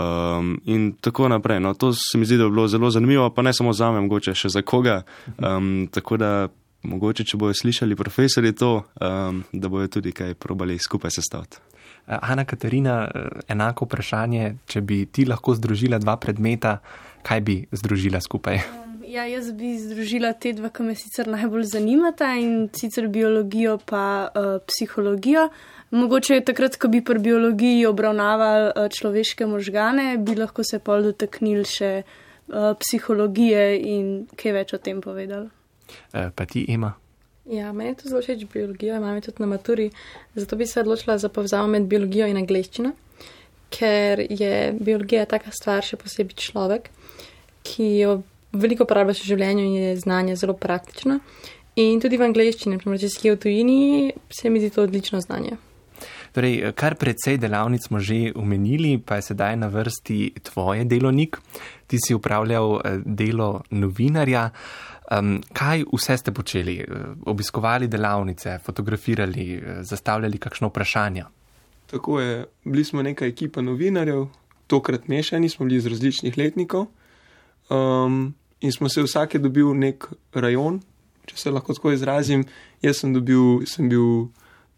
Um, 0.00 0.60
in 0.64 0.92
tako 1.00 1.28
naprej. 1.28 1.60
No, 1.60 1.74
to 1.74 1.92
se 1.92 2.18
mi 2.18 2.24
zdi, 2.24 2.36
da 2.36 2.44
je 2.44 2.50
bilo 2.50 2.68
zelo 2.68 2.90
zanimivo, 2.90 3.30
pa 3.30 3.42
ne 3.42 3.52
samo 3.52 3.72
za 3.72 3.90
me, 3.92 4.00
mogoče 4.00 4.34
še 4.34 4.48
za 4.48 4.62
koga. 4.62 5.02
Um, 5.38 5.88
tako 5.92 6.16
da, 6.16 6.48
mogoče, 6.82 7.24
če 7.24 7.36
bojo 7.36 7.54
slišali 7.54 7.96
profesori 7.96 8.54
to, 8.56 8.82
um, 9.00 9.44
da 9.52 9.68
bojo 9.68 9.88
tudi 9.88 10.12
kaj 10.12 10.34
probali 10.34 10.78
skupaj 10.78 11.10
sestaviti. 11.10 11.60
Ana 12.06 12.44
Katarina, 12.44 13.04
enako 13.48 13.86
vprašanje, 13.86 14.54
če 14.66 14.80
bi 14.80 15.04
ti 15.06 15.26
lahko 15.28 15.54
združila 15.54 16.00
dva 16.02 16.16
predmeta, 16.16 16.78
kaj 17.22 17.40
bi 17.40 17.60
združila 17.72 18.20
skupaj? 18.20 18.81
Ja, 19.12 19.26
jaz 19.28 19.50
bi 19.52 19.74
združila 19.76 20.30
te 20.40 20.54
dva, 20.56 20.70
ki 20.72 20.86
me 20.86 20.94
sicer 20.96 21.28
najbolj 21.28 21.66
zanimata 21.68 22.30
in 22.40 22.70
sicer 22.72 23.10
biologijo 23.12 23.74
pa 23.84 24.04
uh, 24.24 24.54
psihologijo. 24.64 25.50
Mogoče 25.90 26.38
je 26.38 26.44
takrat, 26.48 26.78
ko 26.80 26.88
bi 26.88 27.02
pri 27.04 27.20
biologiji 27.20 27.82
obravnavali 27.90 28.70
uh, 28.70 28.88
človeške 28.88 29.46
možgane, 29.46 30.16
bi 30.16 30.38
lahko 30.38 30.64
se 30.64 30.80
pol 30.80 31.04
dotaknili 31.10 31.66
še 31.68 31.90
uh, 32.06 32.72
psihologije 32.80 33.66
in 33.92 34.08
kaj 34.32 34.56
več 34.56 34.72
o 34.72 34.80
tem 34.80 35.04
povedali. 35.04 35.50
Uh, 36.14 36.32
pa 36.32 36.48
ti 36.48 36.64
ima. 36.72 36.94
Ja, 37.52 37.68
meni 37.76 37.92
je 37.92 38.00
to 38.00 38.14
zelo 38.14 38.24
všeč 38.24 38.48
biologija, 38.48 38.96
imam 38.96 39.20
tudi 39.20 39.44
na 39.44 39.52
maturi, 39.52 39.90
zato 40.40 40.56
bi 40.56 40.64
se 40.64 40.80
odločila 40.80 41.20
za 41.20 41.28
povezavo 41.28 41.68
med 41.68 41.84
biologijo 41.84 42.32
in 42.32 42.40
angliščino, 42.40 42.96
ker 43.76 44.24
je 44.24 44.72
biologija 44.80 45.28
taka 45.28 45.52
stvar, 45.52 45.84
še 45.84 46.00
posebej 46.00 46.40
človek, 46.48 46.94
ki 47.60 47.94
jo 48.00 48.22
veliko 48.52 48.84
uporabljaš 48.84 49.22
v 49.24 49.32
življenju 49.32 49.64
in 49.64 49.74
je 49.74 49.96
znanje 50.02 50.36
zelo 50.36 50.54
praktično. 50.54 51.18
In 51.80 52.00
tudi 52.04 52.18
v 52.20 52.26
angleščini, 52.28 52.78
če 52.84 53.08
si 53.08 53.30
v 53.30 53.36
tujini, 53.40 54.12
se 54.28 54.50
mi 54.50 54.60
zdi 54.60 54.72
to 54.74 54.84
odlično 54.84 55.22
znanje. 55.24 55.56
Torej, 56.32 56.72
kar 56.76 56.96
precej 56.96 57.38
delavnic 57.40 57.86
smo 57.86 58.00
že 58.00 58.32
omenili, 58.36 58.96
pa 58.98 59.20
je 59.20 59.32
sedaj 59.32 59.56
na 59.56 59.68
vrsti 59.72 60.32
tvoje 60.48 60.84
delovnik. 60.88 61.38
Ti 61.86 61.98
si 62.00 62.16
upravljal 62.16 62.80
eh, 62.80 63.00
delo 63.04 63.62
novinarja. 63.70 64.50
Um, 65.12 65.42
kaj 65.52 65.84
vse 65.92 66.16
ste 66.16 66.32
počeli? 66.32 66.78
Obiskovali 67.28 67.88
delavnice, 67.88 68.58
fotografirali, 68.64 69.60
zastavljali 69.84 70.38
kakšno 70.40 70.70
vprašanje? 70.70 71.24
Tako 71.90 72.20
je, 72.20 72.46
bili 72.64 72.84
smo 72.84 73.02
neka 73.02 73.26
ekipa 73.26 73.60
novinarjev, 73.60 74.26
tokrat 74.66 75.08
mešani, 75.08 75.48
smo 75.48 75.66
bili 75.66 75.82
iz 75.82 75.86
različnih 75.86 76.38
letnikov 76.38 76.86
um, 77.68 78.34
in 78.62 78.72
smo 78.72 78.88
se 78.88 79.02
vsake 79.02 79.38
dobil 79.42 79.74
nek 79.74 80.06
rajon, 80.34 80.80
če 81.26 81.36
se 81.36 81.50
lahko 81.50 81.74
tako 81.74 81.92
izrazim. 81.92 82.44
Jaz 82.82 83.02
sem, 83.02 83.12
dobil, 83.14 83.66
sem 83.66 83.88
bil 83.90 84.28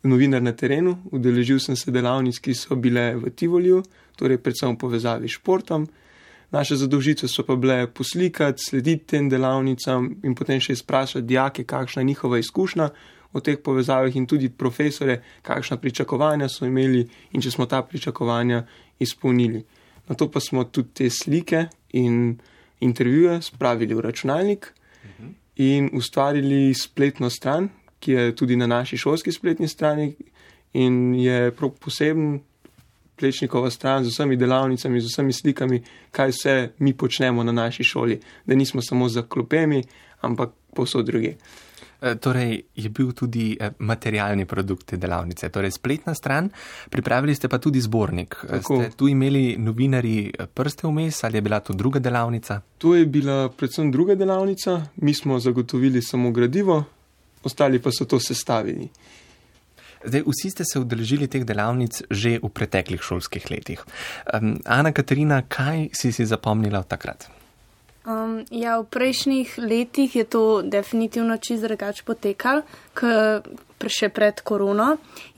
novinar 0.04 0.42
na 0.44 0.52
terenu, 0.52 0.98
udeležil 1.12 1.60
sem 1.60 1.76
se 1.76 1.92
delavnic, 1.92 2.40
ki 2.40 2.54
so 2.56 2.76
bile 2.76 3.12
v 3.20 3.32
Tivoliju, 3.32 3.82
torej 4.20 4.40
predvsem 4.44 4.74
v 4.74 4.80
povezavi 4.80 5.28
s 5.28 5.38
športom. 5.38 5.86
Naše 6.54 6.76
zadolžitve 6.78 7.28
so 7.28 7.42
pa 7.42 7.56
bile 7.56 7.88
poslikati, 7.90 8.62
slediti 8.62 9.16
tem 9.16 9.28
delavnicam 9.28 10.12
in 10.22 10.36
potem 10.38 10.60
še 10.62 10.76
izprašati 10.76 11.26
dijake, 11.26 11.64
kakšna 11.64 12.04
je 12.04 12.10
njihova 12.12 12.38
izkušnja 12.38 12.88
o 13.34 13.40
teh 13.42 13.58
povezavah 13.58 14.14
in 14.14 14.28
tudi 14.30 14.48
profesore, 14.48 15.18
kakšna 15.42 15.80
pričakovanja 15.82 16.48
so 16.48 16.68
imeli 16.68 17.02
in 17.32 17.42
če 17.42 17.50
smo 17.50 17.66
ta 17.66 17.82
pričakovanja 17.82 18.62
izpolnili. 19.02 19.64
Na 20.08 20.14
to 20.14 20.28
pa 20.30 20.40
smo 20.40 20.64
tudi 20.64 20.94
te 20.94 21.10
slike 21.10 21.66
in 21.98 22.36
intervjuje 22.80 23.42
spravili 23.42 23.94
v 23.94 24.00
računalnik 24.00 24.72
in 25.56 25.90
ustvarili 25.92 26.74
spletno 26.74 27.30
stran, 27.30 27.68
ki 28.00 28.12
je 28.12 28.36
tudi 28.36 28.56
na 28.56 28.66
naši 28.66 28.96
šolski 28.96 29.32
spletni 29.32 29.68
strani 29.68 30.14
in 30.72 31.14
je 31.14 31.52
poseben 31.80 32.40
plečnikova 33.16 33.70
stran 33.70 34.04
z 34.04 34.08
vsemi 34.08 34.36
delavnicami, 34.36 35.00
z 35.00 35.06
vsemi 35.06 35.32
slikami, 35.32 35.82
kaj 36.10 36.30
vse 36.30 36.72
mi 36.78 36.94
počnemo 36.96 37.44
na 37.44 37.52
naši 37.52 37.84
šoli, 37.84 38.20
da 38.46 38.54
nismo 38.54 38.82
samo 38.82 39.08
za 39.08 39.22
klopemi, 39.22 39.82
ampak 40.20 40.50
posod 40.74 41.06
druge. 41.06 41.28
E, 41.28 41.36
torej, 42.20 42.62
je 42.74 42.88
bil 42.88 43.12
tudi 43.12 43.56
e, 43.60 43.70
materialni 43.78 44.44
produkt 44.46 44.86
te 44.92 44.96
delavnice, 45.00 45.48
torej 45.48 45.72
spletna 45.74 46.14
stran, 46.14 46.50
pripravili 46.90 47.34
ste 47.34 47.48
pa 47.48 47.58
tudi 47.58 47.80
zbornik. 47.80 48.36
E, 48.44 48.48
Tako. 48.58 48.80
Ste 48.82 48.96
tu 48.96 49.08
imeli 49.08 49.56
novinari 49.58 50.32
prste 50.54 50.86
vmes 50.86 51.24
ali 51.24 51.40
je 51.40 51.42
bila 51.42 51.60
to 51.60 51.72
druga 51.72 51.98
delavnica? 51.98 52.60
To 52.78 52.94
je 52.94 53.06
bila 53.06 53.48
predvsem 53.48 53.90
druga 53.92 54.14
delavnica, 54.14 54.82
mi 54.96 55.14
smo 55.14 55.38
zagotovili 55.38 56.02
samo 56.02 56.30
gradivo, 56.30 56.84
ostali 57.44 57.82
pa 57.82 57.90
so 57.92 58.04
to 58.04 58.20
sestavili. 58.20 58.88
Zdaj, 60.04 60.22
vsi 60.26 60.50
ste 60.50 60.64
se 60.64 60.80
udeležili 60.80 61.28
teh 61.28 61.44
delavnic 61.48 62.02
že 62.10 62.36
v 62.42 62.50
preteklih 62.52 63.00
šolskih 63.00 63.48
letih. 63.50 63.80
Um, 64.28 64.58
Ana 64.64 64.92
Katarina, 64.92 65.40
kaj 65.48 65.88
si 65.96 66.12
si 66.12 66.26
zapomnila 66.28 66.84
od 66.84 66.88
takrat? 66.88 67.28
Um, 68.04 68.44
ja, 68.52 68.76
v 68.80 68.84
prejšnjih 68.84 69.58
letih 69.58 70.16
je 70.16 70.24
to 70.24 70.62
definitivno 70.62 71.38
čist 71.40 71.64
drugače 71.64 72.04
potekalo, 72.04 72.60
kot 72.92 73.86
še 73.88 74.10
pred 74.12 74.42
korono. 74.44 74.90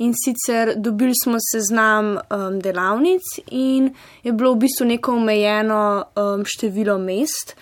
In 0.03 0.11
sicer 0.19 0.75
dobili 0.75 1.14
smo 1.14 1.39
seznam 1.39 2.17
um, 2.19 2.59
delavnic 2.59 3.23
in 3.55 3.93
je 4.27 4.35
bilo 4.35 4.57
v 4.57 4.64
bistvu 4.67 4.89
neko 4.91 5.14
omejeno 5.14 5.81
um, 6.03 6.43
število 6.43 6.99
mest 6.99 7.55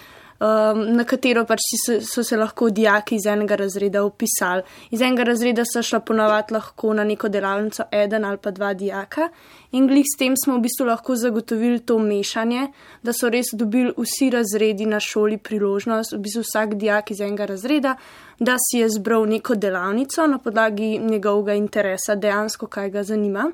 um, 0.44 0.80
na 0.96 1.04
katero 1.04 1.44
pač 1.48 1.62
so, 1.84 1.98
so 2.04 2.24
se 2.24 2.36
lahko 2.36 2.68
dijaki 2.70 3.16
iz 3.16 3.26
enega 3.26 3.56
razreda 3.56 4.04
upisali. 4.04 4.62
Iz 4.90 5.00
enega 5.00 5.24
razreda 5.30 5.64
so 5.64 5.82
šla 5.82 6.00
ponavadi 6.00 6.54
lahko 6.54 6.94
na 6.94 7.04
neko 7.04 7.28
delavnico 7.28 7.88
eden 7.92 8.24
ali 8.24 8.38
pa 8.38 8.50
dva 8.50 8.74
dijaka. 8.74 9.28
In 9.72 9.88
glih 9.88 10.04
s 10.06 10.18
tem 10.18 10.36
smo 10.36 10.58
v 10.58 10.66
bistvu 10.66 10.86
lahko 10.86 11.16
zagotovili 11.16 11.80
to 11.80 11.98
mešanje, 11.98 12.68
da 13.02 13.12
so 13.12 13.30
res 13.32 13.50
dobili 13.52 13.94
vsi 13.96 14.30
razredi 14.30 14.86
na 14.86 15.00
šoli 15.00 15.38
priložnost, 15.38 16.14
v 16.14 16.20
bistvu 16.22 16.44
vsak 16.44 16.76
dijak 16.78 17.10
iz 17.10 17.20
enega 17.20 17.48
razreda, 17.50 17.96
da 18.38 18.56
si 18.58 18.78
je 18.82 18.88
zbral 18.88 19.26
neko 19.26 19.54
delavnico 19.54 20.26
na 20.26 20.38
podlagi 20.38 20.98
njegovega 20.98 21.58
interesa, 21.58 22.14
dejansko 22.14 22.66
kaj 22.66 22.90
ga 22.90 23.02
zanima. 23.02 23.50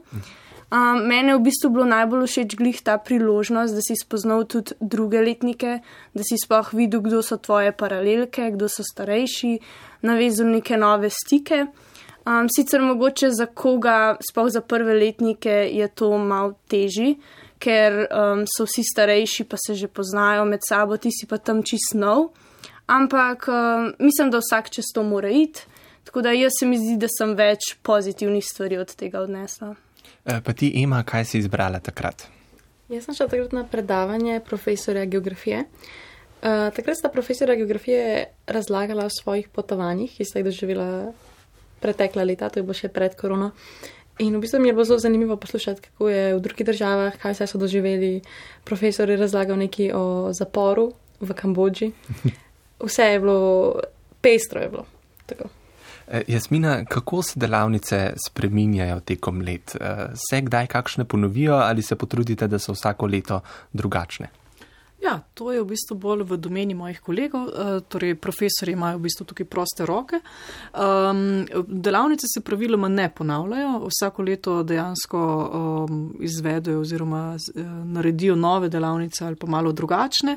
Um, 0.71 1.03
mene 1.03 1.33
je 1.33 1.37
v 1.37 1.43
bistvu 1.43 1.69
bilo 1.75 1.85
najbolj 1.91 2.29
všeč 2.31 2.55
glih 2.55 2.79
ta 2.87 2.95
priložnost, 3.03 3.75
da 3.75 3.83
si 3.83 3.97
spoznal 3.99 4.45
tudi 4.47 4.77
druge 4.79 5.19
letnike, 5.19 5.81
da 6.15 6.23
si 6.23 6.39
sploh 6.39 6.71
videl, 6.79 7.03
kdo 7.03 7.25
so 7.27 7.41
tvoje 7.43 7.73
paralelke, 7.75 8.53
kdo 8.55 8.69
so 8.71 8.87
starejši, 8.87 9.59
navezal 10.07 10.47
neke 10.47 10.79
nove 10.79 11.11
stike. 11.11 11.67
Um, 12.23 12.47
sicer 12.47 12.87
mogoče 12.87 13.33
za 13.35 13.49
koga, 13.51 14.15
sploh 14.23 14.53
za 14.55 14.63
prve 14.63 14.95
letnike, 14.95 15.67
je 15.75 15.91
to 15.91 16.15
mal 16.23 16.55
teži, 16.71 17.17
ker 17.59 18.07
um, 18.07 18.47
so 18.47 18.69
vsi 18.69 18.87
starejši, 18.87 19.49
pa 19.51 19.59
se 19.59 19.75
že 19.75 19.91
poznajo 19.91 20.47
med 20.47 20.63
sabo, 20.63 21.03
ti 21.03 21.11
si 21.11 21.27
pa 21.27 21.43
tam 21.43 21.67
čist 21.67 21.99
nov. 21.99 22.31
Ampak 22.87 23.51
um, 23.51 23.91
mislim, 23.99 24.31
da 24.31 24.39
vsak 24.39 24.71
čez 24.71 24.95
to 24.95 25.03
mora 25.03 25.35
iti. 25.35 25.67
Tako 26.07 26.23
da 26.23 26.31
jaz 26.31 26.55
se 26.61 26.67
mi 26.67 26.79
zdi, 26.79 26.95
da 26.95 27.11
sem 27.11 27.35
več 27.35 27.75
pozitivnih 27.83 28.45
stvari 28.47 28.79
od 28.79 28.95
tega 28.95 29.21
odnesla. 29.27 29.75
Eh, 30.31 30.41
pa 30.45 30.53
ti, 30.53 30.71
Ema, 30.83 31.03
kaj 31.03 31.25
si 31.25 31.39
izbrala 31.43 31.81
takrat? 31.83 32.29
Jaz 32.91 33.07
sem 33.07 33.15
šla 33.15 33.27
takrat 33.31 33.55
na 33.55 33.65
predavanje 33.67 34.41
profesorja 34.47 35.05
geografije. 35.05 35.65
Uh, 36.41 36.71
takrat 36.73 36.97
sta 36.97 37.11
profesora 37.13 37.55
geografije 37.55 38.27
razlagala 38.47 39.05
o 39.05 39.13
svojih 39.13 39.49
potovanjih, 39.49 40.13
ki 40.17 40.25
sta 40.25 40.39
jih 40.39 40.47
doživela 40.47 41.13
pretekla 41.81 42.25
leta, 42.25 42.49
to 42.49 42.61
je 42.61 42.65
bilo 42.65 42.77
še 42.77 42.89
pred 42.89 43.17
korono. 43.19 43.51
In 44.21 44.37
v 44.37 44.41
bistvu 44.45 44.61
mi 44.61 44.71
je 44.71 44.77
bilo 44.77 44.87
zelo 44.89 44.99
zanimivo 45.03 45.37
poslušati, 45.37 45.83
kako 45.89 46.09
je 46.09 46.25
v 46.37 46.41
drugih 46.41 46.67
državah, 46.67 47.19
kaj 47.21 47.37
vse 47.37 47.47
so 47.51 47.61
doživeli. 47.61 48.21
Profesor 48.65 49.11
je 49.11 49.21
razlagal 49.21 49.59
nekaj 49.61 49.93
o 49.97 50.05
zaporu 50.37 50.91
v 51.21 51.37
Kambodži. 51.37 51.93
Vse 52.87 53.13
je 53.13 53.21
bilo, 53.21 53.81
pestro 54.25 54.61
je 54.63 54.69
bilo. 54.69 54.87
Tako. 55.27 55.60
Eh, 56.11 56.23
Jasmina, 56.29 56.85
kako 56.85 57.23
se 57.23 57.41
delavnice 57.41 58.13
spreminjajo 58.27 59.01
tekom 59.01 59.41
let? 59.41 59.77
Eh, 59.81 60.07
se 60.15 60.41
kdaj 60.41 60.67
kakšne 60.67 61.05
ponovijo 61.05 61.55
ali 61.55 61.83
se 61.83 61.97
potrudite, 61.97 62.47
da 62.47 62.59
so 62.59 62.73
vsako 62.73 63.07
leto 63.07 63.41
drugačne? 63.73 64.29
Ja, 65.01 65.23
to 65.35 65.49
je 65.53 65.63
v 65.63 65.65
bistvu 65.73 65.97
bolj 65.97 66.27
v 66.29 66.37
domeni 66.37 66.75
mojih 66.77 67.01
kolegov, 67.01 67.49
eh, 67.49 67.81
torej 67.89 68.15
profesori 68.21 68.73
imajo 68.77 68.99
v 68.99 69.03
bistvu 69.09 69.25
tukaj 69.25 69.47
proste 69.49 69.87
roke. 69.89 70.21
Um, 70.77 71.47
delavnice 71.67 72.29
se 72.29 72.43
praviloma 72.45 72.89
ne 72.89 73.09
ponavljajo, 73.09 73.89
vsako 73.89 74.23
leto 74.23 74.63
dejansko 74.63 75.21
um, 75.89 76.17
izvedejo 76.21 76.81
oziroma 76.81 77.33
uh, 77.33 77.63
naredijo 77.85 78.37
nove 78.37 78.69
delavnice 78.69 79.25
ali 79.25 79.37
pa 79.37 79.47
malo 79.47 79.73
drugačne. 79.73 80.37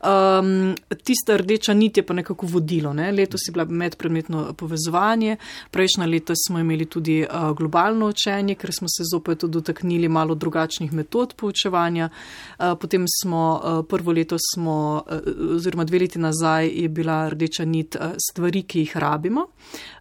Um, 0.00 0.74
tista 1.04 1.36
rdeča 1.36 1.74
nit 1.74 1.96
je 1.96 2.06
pa 2.06 2.14
nekako 2.14 2.46
vodilo, 2.46 2.92
ne? 2.92 3.12
letos 3.12 3.44
je 3.48 3.52
bila 3.52 3.64
medpredmetno 3.64 4.54
povezovanje, 4.56 5.36
prejšnja 5.70 6.06
leta 6.06 6.32
smo 6.46 6.58
imeli 6.58 6.86
tudi 6.86 7.26
uh, 7.28 7.52
globalno 7.56 8.08
učenje, 8.08 8.54
ker 8.54 8.72
smo 8.72 8.88
se 8.88 9.04
zopet 9.12 9.44
dotaknili 9.44 10.08
malo 10.08 10.34
drugačnih 10.34 10.92
metod 10.92 11.34
poučevanja, 11.36 12.08
uh, 12.08 12.72
potem 12.80 13.04
smo 13.20 13.60
uh, 13.60 13.84
prvo 13.98 14.12
leto 14.12 14.36
smo, 14.54 15.02
eh, 15.10 15.20
oziroma 15.54 15.84
dve 15.84 15.98
leti 15.98 16.18
nazaj, 16.18 16.68
je 16.68 16.88
bila 16.88 17.28
rdeča 17.28 17.64
nit 17.64 17.96
eh, 17.96 18.14
stvari, 18.30 18.62
ki 18.62 18.84
jih 18.84 18.96
rabimo. 18.96 19.46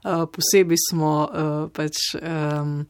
Eh, 0.04 0.26
posebej 0.32 0.78
smo 0.90 1.14
pač. 1.74 1.96
Um, 2.22 2.86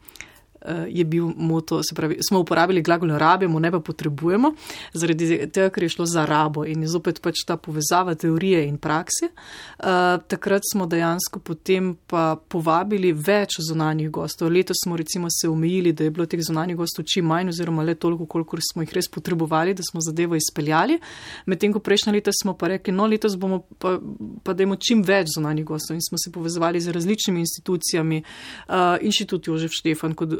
je 0.87 1.05
bil 1.05 1.31
moto, 1.35 1.81
se 1.83 1.95
pravi, 1.95 2.17
smo 2.27 2.39
uporabili 2.39 2.81
glagol 2.81 3.09
rabimo, 3.17 3.59
ne 3.59 3.71
pa 3.71 3.79
potrebujemo, 3.79 4.53
zaradi 4.93 5.47
tega, 5.53 5.69
ker 5.69 5.83
je 5.83 5.89
šlo 5.89 6.05
za 6.05 6.25
rabo 6.25 6.65
in 6.65 6.81
je 6.81 6.91
zopet 6.91 7.21
pač 7.21 7.43
ta 7.47 7.57
povezava 7.57 8.15
teorije 8.15 8.65
in 8.67 8.77
prakse. 8.77 9.29
Uh, 9.77 10.17
takrat 10.27 10.65
smo 10.71 10.85
dejansko 10.85 11.39
potem 11.39 11.93
pa 12.07 12.35
povabili 12.49 13.11
več 13.13 13.59
zunanjih 13.67 14.09
gostov. 14.11 14.51
Letos 14.51 14.81
smo 14.83 14.97
recimo 14.97 15.27
se 15.31 15.49
omejili, 15.49 15.93
da 15.93 16.03
je 16.03 16.11
bilo 16.11 16.25
teh 16.25 16.41
zunanjih 16.43 16.77
gostov 16.77 17.05
čim 17.05 17.25
manj 17.25 17.53
oziroma 17.53 17.83
le 17.83 17.95
toliko, 17.95 18.25
koliko 18.25 18.57
smo 18.71 18.83
jih 18.83 18.93
res 18.97 19.09
potrebovali, 19.11 19.75
da 19.77 19.83
smo 19.83 20.01
zadevo 20.01 20.35
izpeljali. 20.35 20.99
Medtem 21.45 21.73
ko 21.73 21.79
prejšnja 21.79 22.13
leta 22.13 22.31
smo 22.33 22.55
pa 22.57 22.71
rekli, 22.73 22.93
no 22.93 23.07
letos 23.07 23.37
bomo 23.37 23.61
pa, 23.79 23.97
pa 24.43 24.53
dajmo 24.57 24.75
čim 24.75 25.03
več 25.05 25.35
zunanjih 25.35 25.65
gostov 25.65 25.97
in 25.97 26.03
smo 26.03 26.17
se 26.17 26.31
povezovali 26.31 26.81
z 26.81 26.95
različnimi 26.95 27.43
institucijami, 27.45 28.23
uh, 28.23 28.97
inštitut 29.01 29.47
Jožef 29.47 29.75
Štefan 29.77 30.15
kot 30.17 30.33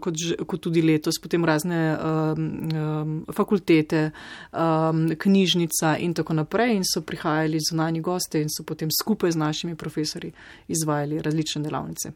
kot, 0.00 0.14
kot 0.46 0.60
tudi 0.60 0.82
letos, 0.82 1.20
potem 1.22 1.44
razne 1.44 1.80
um, 1.94 2.48
um, 2.74 3.14
fakultete, 3.32 4.10
um, 4.52 5.06
knjižnica 5.18 5.96
in 5.98 6.14
tako 6.14 6.40
naprej. 6.40 6.76
In 6.76 6.84
so 6.84 7.02
prihajali 7.02 7.60
zunani 7.70 8.00
goste 8.00 8.42
in 8.42 8.50
so 8.50 8.64
potem 8.64 8.90
skupaj 8.90 9.32
z 9.32 9.36
našimi 9.36 9.76
profesori 9.76 10.32
izvajali 10.68 11.22
različne 11.22 11.62
delavnice. 11.62 12.12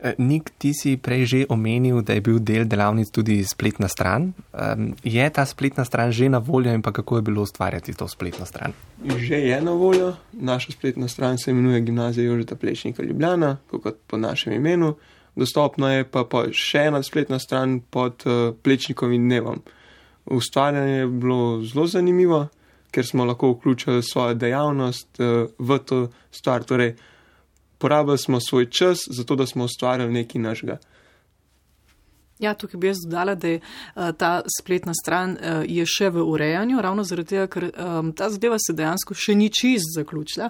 E, 0.00 0.14
Nik, 0.18 0.56
ti 0.56 0.72
si 0.72 0.96
prej 0.96 1.24
že 1.28 1.38
omenil, 1.52 2.00
da 2.00 2.16
je 2.16 2.24
bil 2.24 2.40
del 2.40 2.64
delavnic 2.64 3.12
tudi 3.12 3.44
spletna 3.44 3.88
stran. 3.88 4.32
Um, 4.52 4.96
je 5.04 5.20
ta 5.28 5.44
spletna 5.44 5.84
stran 5.84 6.12
že 6.12 6.28
na 6.28 6.40
voljo 6.40 6.72
in 6.72 6.82
pa 6.82 6.92
kako 6.92 7.16
je 7.16 7.22
bilo 7.22 7.42
ustvarjati 7.42 7.92
to 7.92 8.08
spletno 8.08 8.46
stran? 8.46 8.72
Že 9.04 9.36
je 9.36 9.60
na 9.60 9.72
voljo. 9.72 10.16
Naša 10.32 10.72
spletna 10.72 11.08
stran 11.08 11.38
se 11.38 11.50
imenuje 11.50 11.80
Gimnazija 11.80 12.24
Jožeta 12.24 12.56
Plečnika 12.56 13.02
Ljubljana, 13.02 13.56
kot 13.68 13.96
po 14.06 14.16
našem 14.16 14.52
imenu 14.52 14.94
dostopna 15.36 15.92
je 15.92 16.06
pa, 16.10 16.24
pa 16.24 16.46
še 16.52 16.86
ena 16.90 17.02
spletna 17.02 17.38
stran 17.38 17.80
pod 17.80 18.26
uh, 18.26 18.54
Plečnikovim 18.62 19.28
dnevom. 19.28 19.62
Ustvarjanje 20.30 20.96
je 20.96 21.06
bilo 21.06 21.62
zelo 21.64 21.86
zanimivo, 21.86 22.46
ker 22.90 23.06
smo 23.06 23.24
lahko 23.24 23.54
vključili 23.54 24.02
svojo 24.02 24.34
dejavnost 24.34 25.20
uh, 25.20 25.48
v 25.58 25.78
to 25.78 26.00
stvar. 26.30 26.64
Torej, 26.64 26.94
porabili 27.78 28.18
smo 28.18 28.40
svoj 28.40 28.70
čas, 28.70 29.06
zato 29.08 29.36
da 29.36 29.46
smo 29.46 29.64
ustvarjali 29.64 30.12
nekaj 30.12 30.42
našega. 30.42 30.78
Ja, 32.40 32.54
tukaj 32.54 32.80
bi 32.80 32.88
jaz 32.88 33.02
dodala, 33.04 33.34
da 33.34 33.48
je 33.48 33.60
uh, 33.60 34.10
ta 34.16 34.40
spletna 34.60 34.94
stran 34.96 35.34
uh, 35.36 35.60
je 35.68 35.84
še 35.84 36.08
v 36.08 36.22
urejanju, 36.24 36.80
ravno 36.80 37.04
zaradi 37.04 37.34
tega, 37.34 37.46
ker 37.52 37.66
um, 37.68 38.12
ta 38.16 38.30
zadeva 38.32 38.56
se 38.56 38.72
dejansko 38.72 39.12
še 39.12 39.34
ni 39.36 39.50
čist 39.52 39.92
zaključila. 39.92 40.48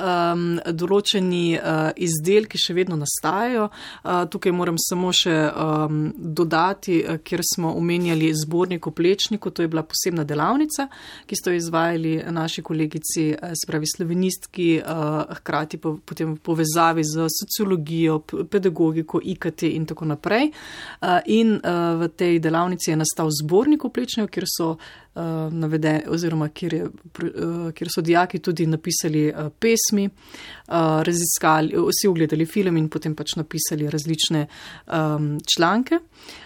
Um, 0.00 0.46
določeni 0.72 1.58
uh, 1.58 1.90
izdelki 1.92 2.56
še 2.60 2.76
vedno 2.78 2.96
nastajajo. 2.96 3.66
Uh, 3.68 4.22
tukaj 4.32 4.54
moram 4.56 4.78
samo 4.80 5.12
še 5.12 5.34
um, 5.50 5.98
dodati, 6.16 7.02
uh, 7.04 7.20
ker 7.20 7.44
smo 7.44 7.74
omenjali 7.76 8.32
zbornik 8.32 8.88
o 8.88 8.94
plečniku, 8.96 9.52
to 9.52 9.66
je 9.66 9.72
bila 9.74 9.84
posebna 9.84 10.24
delavnica, 10.24 10.88
ki 11.28 11.36
so 11.36 11.52
jo 11.52 11.60
izvajali 11.60 12.14
naši 12.32 12.64
kolegici, 12.64 13.26
uh, 13.34 13.52
spravi 13.60 13.92
slovenistki, 13.92 14.70
uh, 14.80 15.36
hkrati 15.42 15.82
po, 15.84 15.98
potem 16.00 16.32
v 16.32 16.40
povezavi 16.48 17.04
z 17.04 17.28
sociologijo, 17.36 18.22
pedagogiko, 18.24 19.20
IKT 19.20 19.68
in 19.74 19.84
tako 19.92 20.08
naprej. 20.16 20.48
Uh, 20.48 21.25
in 21.26 21.56
uh, 21.56 21.96
v 22.00 22.08
tej 22.16 22.38
delavnici 22.40 22.90
je 22.90 22.96
nastal 22.96 23.30
zbornik 23.30 23.84
oplečnjev, 23.84 24.28
kjer 24.32 24.46
so 24.50 24.68
uh, 24.76 25.22
navedeni, 25.52 26.06
oziroma 26.08 26.48
kjer, 26.48 26.74
je, 26.74 26.88
uh, 26.88 27.68
kjer 27.74 27.92
so 27.94 28.04
dijaki 28.04 28.38
tudi 28.38 28.66
napisali 28.66 29.28
uh, 29.30 29.50
pesmi, 29.58 30.08
uh, 30.08 31.02
raziskali, 31.06 31.76
vsi 31.90 32.08
ogledali 32.08 32.46
film 32.46 32.76
in 32.76 32.88
potem 32.88 33.14
pač 33.14 33.36
napisali 33.36 33.90
različne 33.90 34.46
um, 34.86 35.36
članke. 35.56 36.00
Uh, 36.00 36.45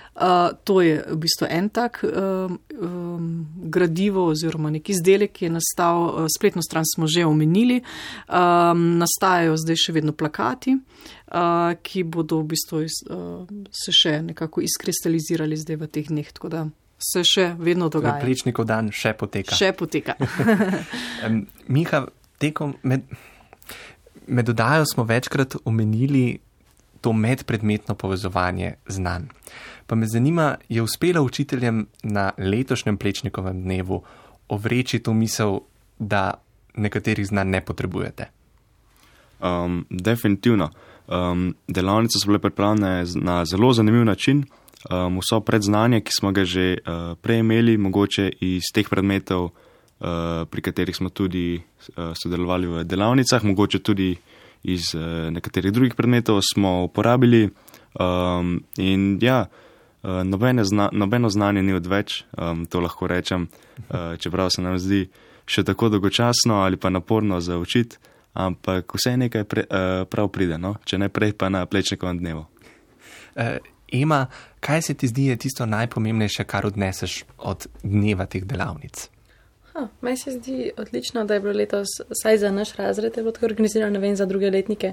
to 0.65 0.81
je 0.81 1.05
v 1.07 1.17
bistvu 1.17 1.47
en 1.51 1.69
tak 1.71 2.05
um, 2.05 2.59
um, 2.83 3.47
gradivo 3.71 4.27
oziroma 4.27 4.71
nek 4.71 4.89
izdelek, 4.91 5.33
ki 5.33 5.45
je 5.47 5.53
nastal, 5.55 6.03
uh, 6.03 6.27
spletno 6.29 6.63
stran 6.63 6.85
smo 6.85 7.07
že 7.07 7.25
omenili, 7.25 7.81
um, 8.27 8.99
nastajajo 9.01 9.57
zdaj 9.57 9.79
še 9.79 9.95
vedno 9.97 10.13
plakati, 10.13 10.77
uh, 10.77 11.73
ki 11.83 12.05
bodo 12.05 12.43
v 12.43 12.51
bistvu 12.53 12.83
iz, 12.85 13.01
uh, 13.09 13.47
se 13.71 13.95
še 13.95 14.19
nekako 14.27 14.65
izkristalizirali 14.67 15.57
zdaj 15.57 15.81
v 15.81 15.89
teh 15.89 16.11
dneh, 16.11 16.29
tako 16.35 16.53
da 16.53 16.67
se 17.01 17.25
še 17.25 17.55
vedno 17.57 17.89
dogaja. 17.89 18.21
Plečnikov 18.21 18.69
dan 18.69 18.93
še 18.93 19.15
poteka. 19.17 19.57
Še 19.57 19.73
poteka. 19.73 20.19
um, 21.25 21.47
Miha, 21.73 22.05
tekom 22.43 22.77
med, 22.83 23.09
med 24.27 24.51
dodajo 24.51 24.85
smo 24.91 25.07
večkrat 25.09 25.57
omenili 25.65 26.41
to 27.01 27.13
medpredmetno 27.13 27.95
povezovanje 27.95 28.75
znanj. 28.87 29.31
Pa 29.91 29.97
me 29.97 30.07
zanima, 30.07 30.55
je 30.69 30.83
uspelo 30.83 31.23
učiteljem 31.23 31.87
na 32.03 32.31
letošnjem 32.39 32.97
plečnikovem 32.97 33.63
dnevu 33.63 34.03
ovreči 34.49 34.99
to 34.99 35.13
misel, 35.13 35.59
da 35.99 36.35
nekaterih 36.75 37.27
znanj 37.27 37.49
ne 37.51 37.61
potrebujete? 37.65 38.27
Um, 39.41 39.87
definitivno. 39.91 40.71
Um, 41.09 41.55
delavnice 41.69 42.21
so 42.23 42.31
bile 42.31 42.39
pripravljene 42.39 43.05
na 43.15 43.45
zelo 43.45 43.73
zanimiv 43.73 44.05
način. 44.05 44.45
Um, 44.91 45.19
vso 45.19 45.41
predznanje, 45.41 46.01
ki 46.01 46.13
smo 46.21 46.33
ga 46.33 46.45
že 46.45 46.77
uh, 46.79 47.19
prej 47.19 47.43
imeli, 47.43 47.75
mogoče 47.77 48.29
iz 48.41 48.71
teh 48.75 48.89
predmetov, 48.89 49.45
uh, 49.45 50.47
pri 50.51 50.63
katerih 50.63 50.97
smo 50.97 51.11
tudi 51.11 51.57
uh, 51.57 52.13
sodelovali 52.23 52.67
v 52.67 52.85
delavnicah, 52.85 53.45
mogoče 53.45 53.79
tudi 53.79 54.15
iz 54.63 54.95
uh, 54.95 55.03
nekaterih 55.35 55.73
drugih 55.73 55.95
predmetov, 55.95 56.39
smo 56.55 56.85
uporabili. 56.85 57.51
Um, 57.99 58.63
in 58.79 59.19
ja, 59.21 59.41
uh, 59.41 59.67
zna, 60.65 60.89
nobeno 60.93 61.29
znanje 61.29 61.63
ni 61.63 61.73
odveč, 61.73 62.25
um, 62.39 62.67
to 62.67 62.81
lahko 62.81 63.07
rečem, 63.07 63.49
uh, 63.89 64.17
čeprav 64.19 64.51
se 64.51 64.63
nam 64.63 64.79
zdi 64.79 65.09
še 65.47 65.65
tako 65.65 65.89
dolgočasno 65.89 66.63
ali 66.63 66.77
pa 66.77 66.91
naporno 66.91 67.41
za 67.41 67.59
učiti, 67.59 67.97
ampak 68.33 68.95
vse 68.95 69.17
nekaj 69.17 69.45
pre, 69.45 69.65
uh, 69.71 70.07
prav 70.09 70.29
pride, 70.29 70.59
no? 70.59 70.77
če 70.85 70.99
ne 70.99 71.09
prej 71.09 71.33
pa 71.33 71.49
na 71.49 71.67
plečnikovem 71.67 72.19
dnevu. 72.19 72.47
Uh, 73.37 73.59
Ema, 73.93 74.27
kaj 74.61 74.83
se 74.83 74.95
ti 74.95 75.09
zdi 75.09 75.25
je 75.27 75.37
tisto 75.37 75.67
najpomembnejše, 75.67 76.45
kar 76.45 76.67
odneseš 76.67 77.25
od 77.39 77.67
dneva 77.83 78.27
teh 78.27 78.45
delavnic? 78.47 79.09
Meni 80.01 80.17
se 80.17 80.31
zdi 80.31 80.71
odlično, 80.77 81.25
da 81.25 81.35
je 81.35 81.41
bilo 81.41 81.53
letos, 81.53 81.89
vsaj 82.11 82.39
za 82.39 82.51
naš 82.51 82.75
razred, 82.77 83.13
bilo 83.17 83.33
tako 83.33 83.47
organizirano, 83.47 83.93
ne 83.93 83.99
vem 83.99 84.17
za 84.17 84.27
druge 84.27 84.51
letnike, 84.51 84.93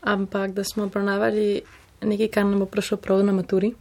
ampak 0.00 0.52
da 0.52 0.64
smo 0.64 0.84
obravnavali 0.84 1.60
nekaj, 2.02 2.28
kar 2.28 2.46
nam 2.46 2.58
bo 2.58 2.66
prišlo 2.66 2.96
prav 2.96 3.24
na 3.24 3.32
maturi. 3.32 3.74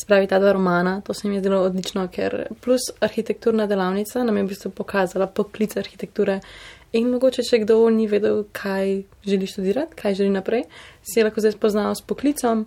Spravi 0.00 0.26
ta 0.26 0.38
dva 0.38 0.52
romana, 0.56 1.00
to 1.04 1.14
se 1.14 1.28
mi 1.28 1.34
je 1.34 1.40
zdelo 1.40 1.60
odlično, 1.66 2.06
ker 2.08 2.46
plus 2.60 2.90
arhitekturna 3.00 3.66
delavnica 3.66 4.24
nam 4.24 4.36
je 4.36 4.42
v 4.42 4.52
bistvu 4.52 4.70
pokazala 4.70 5.26
poklic 5.26 5.76
arhitekture. 5.76 6.40
In 6.92 7.10
mogoče, 7.10 7.42
če 7.46 7.62
kdo 7.62 7.76
ni 7.94 8.08
vedel, 8.10 8.44
kaj 8.52 9.02
želi 9.26 9.46
študirati, 9.46 9.94
kaj 9.94 10.14
želi 10.22 10.32
naprej, 10.34 10.64
si 11.02 11.20
je 11.20 11.24
lahko 11.26 11.42
zdaj 11.44 11.58
spoznal 11.58 11.94
s 11.94 12.02
poklicom 12.02 12.64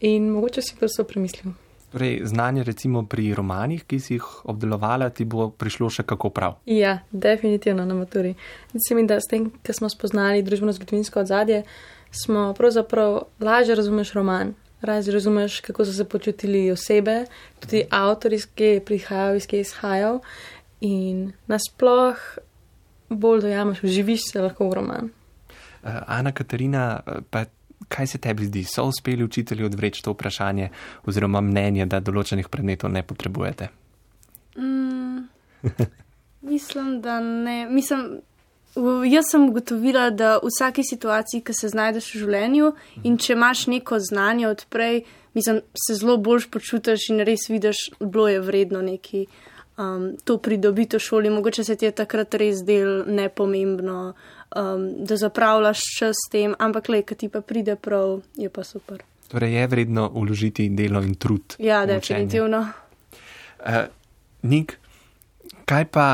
in 0.00 0.30
mogoče 0.32 0.62
si 0.62 0.78
to 0.80 1.04
premislil. 1.04 1.52
Torej, 1.92 2.20
znanje 2.24 2.64
recimo 2.64 3.02
pri 3.06 3.34
romanih, 3.34 3.82
ki 3.84 3.98
si 4.00 4.14
jih 4.14 4.26
obdelovala, 4.46 5.10
ti 5.10 5.24
bo 5.26 5.48
prišlo 5.50 5.88
še 5.90 6.04
kako 6.06 6.30
prav. 6.30 6.60
Ja, 6.66 7.00
definitivno 7.10 7.84
na 7.84 7.94
maturi. 7.98 8.34
Zdi 8.70 8.82
se 8.88 8.94
mi, 8.94 9.06
da 9.10 9.18
s 9.18 9.26
tem, 9.30 9.48
ker 9.66 9.74
smo 9.74 9.90
spoznali 9.90 10.44
družbeno-zgodovinsko 10.46 11.24
ozadje, 11.24 11.64
smo 12.14 12.52
pravzaprav 12.54 13.24
lažje 13.42 13.74
razumeš 13.74 14.14
roman. 14.14 14.54
Raz 14.80 15.08
razumeš, 15.08 15.60
kako 15.60 15.84
so 15.84 15.92
se 15.92 16.04
počutili 16.08 16.70
osebe, 16.70 17.24
tudi 17.60 17.82
avtori, 17.90 18.38
ki 18.54 18.80
prihajajo, 18.86 19.36
iz 19.36 19.46
kje 19.46 19.60
izhajajo, 19.60 20.20
in 20.80 21.32
nasploh 21.46 22.16
bolj 23.08 23.40
dojameš, 23.40 23.80
živiš 23.82 24.30
se 24.32 24.42
lahko 24.42 24.70
v 24.70 24.74
roman. 24.74 25.10
Uh, 25.82 25.90
Ana 26.06 26.32
Katarina, 26.32 27.00
eh, 27.06 27.20
pa 27.30 27.44
kaj 27.88 28.06
se 28.06 28.18
tebi 28.18 28.44
zdi, 28.44 28.64
so 28.64 28.84
uspeli 28.84 29.24
učitelji 29.24 29.64
odvreči 29.64 30.02
to 30.04 30.12
vprašanje 30.12 30.68
oziroma 31.06 31.40
mnenje, 31.40 31.86
da 31.86 32.00
določenih 32.00 32.48
predmetov 32.48 32.92
ne 32.92 33.02
potrebujete? 33.02 33.68
Mm, 34.56 35.24
mislim, 36.52 37.00
da 37.00 37.20
ne. 37.20 37.66
Mislim, 37.70 38.20
jaz 39.10 39.30
sem 39.30 39.48
ugotovila, 39.48 40.10
da 40.10 40.38
v 40.38 40.50
vsaki 40.50 40.82
situaciji, 40.84 41.42
ki 41.42 41.54
se 41.54 41.68
znajdeš 41.68 42.14
v 42.14 42.22
življenju 42.24 42.72
in 43.04 43.18
če 43.18 43.32
imaš 43.34 43.66
neko 43.66 43.98
znanje 43.98 44.48
odprej, 44.48 45.04
mislim, 45.34 45.62
se 45.74 45.94
zelo 45.98 46.16
boljš 46.16 46.50
počutiš 46.50 47.10
in 47.10 47.24
res 47.26 47.48
vidiš, 47.50 47.90
bilo 48.00 48.28
je 48.28 48.40
vredno 48.40 48.82
neki. 48.82 49.26
Um, 49.80 50.10
to 50.24 50.36
pridobiti 50.38 50.98
v 50.98 51.00
šoli, 51.00 51.30
mogoče 51.32 51.64
se 51.64 51.76
ti 51.76 51.86
je 51.86 51.94
takrat 52.02 52.34
res 52.36 52.60
del 52.66 53.04
nepomembno, 53.08 54.12
um, 54.12 54.82
da 55.08 55.16
zapravljaš 55.16 55.84
čas 55.98 56.18
s 56.20 56.28
tem, 56.30 56.54
ampak 56.58 56.90
le, 56.92 57.00
ki 57.02 57.16
ti 57.16 57.28
pa 57.32 57.40
pride 57.40 57.78
prav, 57.80 58.20
je 58.36 58.50
pa 58.52 58.64
super. 58.64 59.00
Torej, 59.30 59.54
je 59.56 59.66
vredno 59.72 60.10
uložiti 60.14 60.68
delo 60.68 61.00
in 61.00 61.14
trud. 61.14 61.56
Ja, 61.58 61.86
definitivno. 61.86 62.66
Uh, 63.64 63.86
Nik, 64.42 64.76
kaj 65.64 65.84
pa 65.92 66.06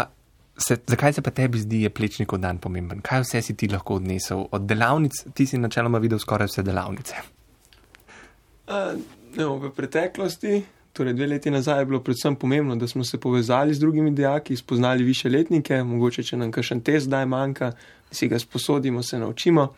se, 0.58 0.76
zakaj 0.86 1.12
se 1.12 1.22
pa 1.22 1.30
tebi 1.30 1.58
zdi, 1.58 1.82
je 1.82 1.90
plečnikov 1.90 2.40
dan 2.42 2.58
pomemben? 2.58 3.00
Kaj 3.04 3.24
vse 3.24 3.42
si 3.42 3.56
ti 3.56 3.68
lahko 3.68 4.00
odnesel 4.00 4.46
od 4.50 4.66
delavnic? 4.66 5.24
Ti 5.34 5.46
si 5.46 5.58
načeloma 5.58 5.98
videl 5.98 6.18
skoraj 6.18 6.50
vse 6.50 6.64
delavnice. 6.66 7.20
Uh, 8.66 8.96
no, 9.36 9.56
v 9.62 9.70
preteklosti 9.76 10.64
Torej, 10.96 11.12
dve 11.12 11.26
leti 11.26 11.50
nazaj 11.50 11.80
je 11.80 11.86
bilo 11.86 12.00
predvsem 12.00 12.36
pomembno, 12.36 12.76
da 12.76 12.86
smo 12.88 13.04
se 13.04 13.20
povezali 13.20 13.74
z 13.74 13.78
drugimi 13.78 14.10
dijaki, 14.10 14.56
spoznali 14.56 15.04
više 15.04 15.28
letnike, 15.28 15.82
mogoče 15.82 16.22
če 16.22 16.36
nam 16.36 16.52
kakšen 16.52 16.80
test 16.80 17.06
zdaj 17.06 17.26
manjka, 17.26 17.70
da 18.08 18.16
si 18.16 18.28
ga 18.28 18.38
sposodimo, 18.38 19.02
se 19.02 19.18
naučimo. 19.18 19.74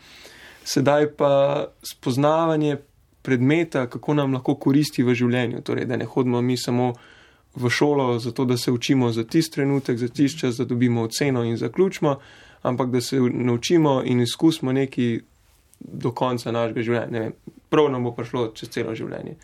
Sedaj 0.63 1.09
pa 1.17 1.65
spoznavanje 1.91 2.77
predmeta, 3.21 3.87
kako 3.87 4.13
nam 4.13 4.33
lahko 4.33 4.55
koristi 4.55 5.03
v 5.03 5.13
življenju. 5.13 5.59
Torej, 5.61 5.89
da 5.91 5.97
ne 5.99 6.05
hodimo 6.05 6.41
mi 6.41 6.55
samo 6.57 6.93
v 7.55 7.69
šolo, 7.69 8.19
zato 8.19 8.45
da 8.45 8.57
se 8.57 8.71
učimo 8.71 9.11
za 9.11 9.23
tisti 9.23 9.55
trenutek, 9.55 9.97
za 9.97 10.07
tisti 10.07 10.39
čas, 10.39 10.57
da 10.57 10.65
dobimo 10.65 11.01
oceno 11.01 11.43
in 11.43 11.57
zaključimo, 11.57 12.19
ampak 12.61 12.91
da 12.91 13.01
se 13.01 13.19
naučimo 13.19 14.01
in 14.05 14.21
izkusimo 14.21 14.71
nekaj 14.71 15.19
do 15.79 16.11
konca 16.11 16.51
našega 16.51 16.81
življenja. 16.81 17.31
Prav 17.69 17.89
nam 17.91 18.03
bo 18.03 18.11
prišlo 18.11 18.51
čez 18.55 18.69
celo 18.69 18.95
življenje. 18.95 19.35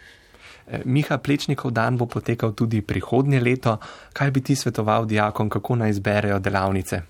Eh, 0.68 0.82
Miha 0.86 1.18
Plečnikov 1.18 1.72
dan 1.72 1.98
bo 1.98 2.06
potekal 2.06 2.54
tudi 2.54 2.82
prihodnje 2.82 3.40
leto. 3.40 3.78
Kaj 4.14 4.32
bi 4.32 4.42
ti 4.42 4.56
svetoval 4.56 5.06
dijakom, 5.06 5.50
kako 5.50 5.76
naj 5.76 5.90
izberejo 5.96 6.40
delavnice? 6.40 7.02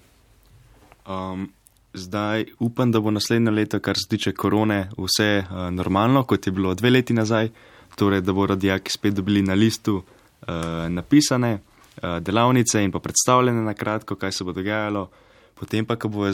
Um, 1.08 1.50
zdaj 1.94 2.46
upam, 2.60 2.92
da 2.92 3.00
bo 3.00 3.12
naslednje 3.12 3.52
leto, 3.52 3.80
kar 3.80 3.98
se 3.98 4.10
tiče 4.10 4.34
korone, 4.34 4.90
vse 4.98 5.30
uh, 5.44 5.70
normalno, 5.72 6.24
kot 6.24 6.48
je 6.48 6.52
bilo 6.52 6.74
dve 6.74 6.90
leti 6.90 7.14
nazaj. 7.14 7.50
Torej, 7.96 8.22
da 8.22 8.34
bodo 8.34 8.56
dijaki 8.56 8.92
spet 8.92 9.14
dobili 9.16 9.42
na 9.42 9.54
listu 9.54 9.96
uh, 9.96 10.15
napisane 10.90 11.54
uh, 11.54 12.18
delavnice 12.22 12.84
in 12.84 12.92
pa 12.92 13.00
predstavljene 13.00 13.62
na 13.62 13.74
kratko, 13.74 14.16
kaj 14.16 14.32
se 14.32 14.44
bo 14.44 14.52
dogajalo. 14.52 15.10
Potem 15.56 15.86
pa, 15.86 15.96
ko 15.96 16.10
bojo 16.10 16.34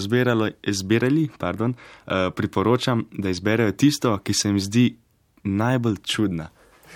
izbirali, 0.63 1.29
pardon, 1.37 1.73
uh, 1.73 2.13
priporočam, 2.35 3.05
da 3.11 3.29
izberejo 3.29 3.71
tisto, 3.71 4.17
ki 4.17 4.33
se 4.33 4.49
jim 4.49 4.59
zdi 4.59 4.95
najbolj 5.43 5.95
čudna. 6.03 6.49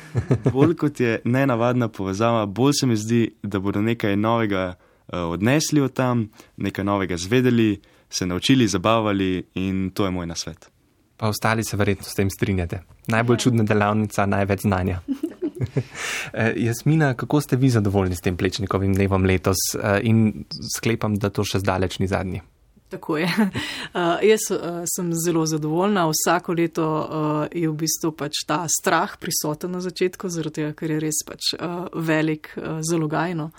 Bolj 0.53 0.75
kot 0.75 0.99
je 0.99 1.19
nenavadna 1.23 1.87
povezava, 1.87 2.45
bolj 2.45 2.73
se 2.79 2.87
mi 2.87 2.95
zdi, 2.95 3.35
da 3.43 3.59
bodo 3.59 3.81
nekaj 3.81 4.15
novega 4.15 4.73
odnesli 5.07 5.81
od 5.81 5.93
tam, 5.93 6.29
nekaj 6.57 6.85
novega 6.85 7.17
zvedeli, 7.17 7.81
se 8.09 8.25
naučili, 8.25 8.67
zabavali 8.67 9.43
in 9.53 9.91
to 9.93 10.05
je 10.05 10.11
moj 10.11 10.25
nasvet. 10.25 10.69
Pa 11.17 11.27
ostali 11.27 11.63
se 11.63 11.77
verjetno 11.77 12.03
s 12.03 12.15
tem 12.15 12.29
strinjate. 12.29 12.81
Najbolj 13.07 13.37
čudna 13.37 13.63
delavnica, 13.63 14.25
največ 14.25 14.61
znanja. 14.61 14.99
Jasmina, 16.67 17.13
kako 17.13 17.41
ste 17.41 17.55
vi 17.55 17.69
zadovoljni 17.69 18.15
s 18.15 18.25
tem 18.25 18.37
plečnikovim 18.37 18.93
dnevom 18.93 19.25
letos 19.25 19.57
in 20.01 20.45
sklepam, 20.75 21.15
da 21.19 21.29
to 21.29 21.45
še 21.47 21.63
zdaleč 21.63 21.99
ni 21.99 22.07
zadnji? 22.11 22.41
Tako 22.89 23.17
je. 23.17 23.25
Uh, 23.25 24.01
jaz 24.31 24.39
uh, 24.51 24.83
sem 24.95 25.09
zelo 25.25 25.45
zadovoljna. 25.45 26.11
Vsako 26.11 26.53
leto 26.53 26.85
uh, 26.85 27.47
je 27.61 27.69
v 27.69 27.73
bistvu 27.73 28.11
pač 28.13 28.43
ta 28.47 28.67
strah 28.69 29.17
prisoten 29.17 29.71
na 29.73 29.81
začetku, 29.81 30.29
zaradi 30.29 30.61
tega, 30.61 30.73
ker 30.77 30.93
je 30.93 30.99
res 31.01 31.23
pač 31.25 31.55
uh, 31.57 31.87
velik, 31.97 32.51
uh, 32.57 32.77
zalogajno. 32.85 33.49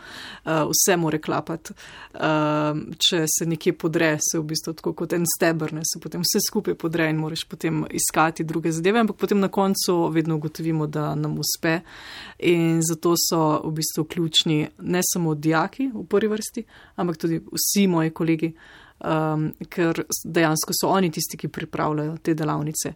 Uh, 0.45 0.69
vse 0.71 0.97
more 0.97 1.19
klapati. 1.19 1.75
Uh, 2.15 2.79
če 3.03 3.25
se 3.27 3.49
nekje 3.51 3.75
podre, 3.75 4.13
se 4.23 4.39
v 4.39 4.47
bistvu 4.53 4.77
tako 4.79 4.95
kot 5.03 5.19
en 5.19 5.27
stebr, 5.27 5.75
ne, 5.75 5.83
se 5.83 5.99
potem 6.03 6.23
vse 6.23 6.45
skupaj 6.47 6.79
podre 6.79 7.11
in 7.11 7.19
moraš 7.19 7.43
potem 7.51 7.83
iskati 7.91 8.47
druge 8.47 8.71
zadeve, 8.73 9.03
ampak 9.03 9.19
potem 9.19 9.43
na 9.43 9.51
koncu 9.51 9.99
vedno 10.15 10.39
ugotovimo, 10.39 10.87
da 10.87 11.15
nam 11.19 11.35
uspe. 11.43 11.81
In 12.47 12.79
zato 12.87 13.19
so 13.19 13.43
v 13.67 13.75
bistvu 13.83 14.07
ključni 14.07 14.63
ne 14.87 15.03
samo 15.03 15.35
dijaki 15.35 15.91
v 15.91 16.07
prvi 16.07 16.31
vrsti, 16.31 16.67
ampak 17.03 17.19
tudi 17.19 17.43
vsi 17.43 17.89
moji 17.91 18.15
kolegi 18.15 18.55
um, 19.05 19.51
ker 19.69 20.03
dejansko 20.25 20.75
so 20.77 20.89
oni 20.89 21.11
tisti, 21.11 21.37
ki 21.37 21.49
pripravljajo 21.49 22.17
te 22.23 22.35
delavnice. 22.35 22.93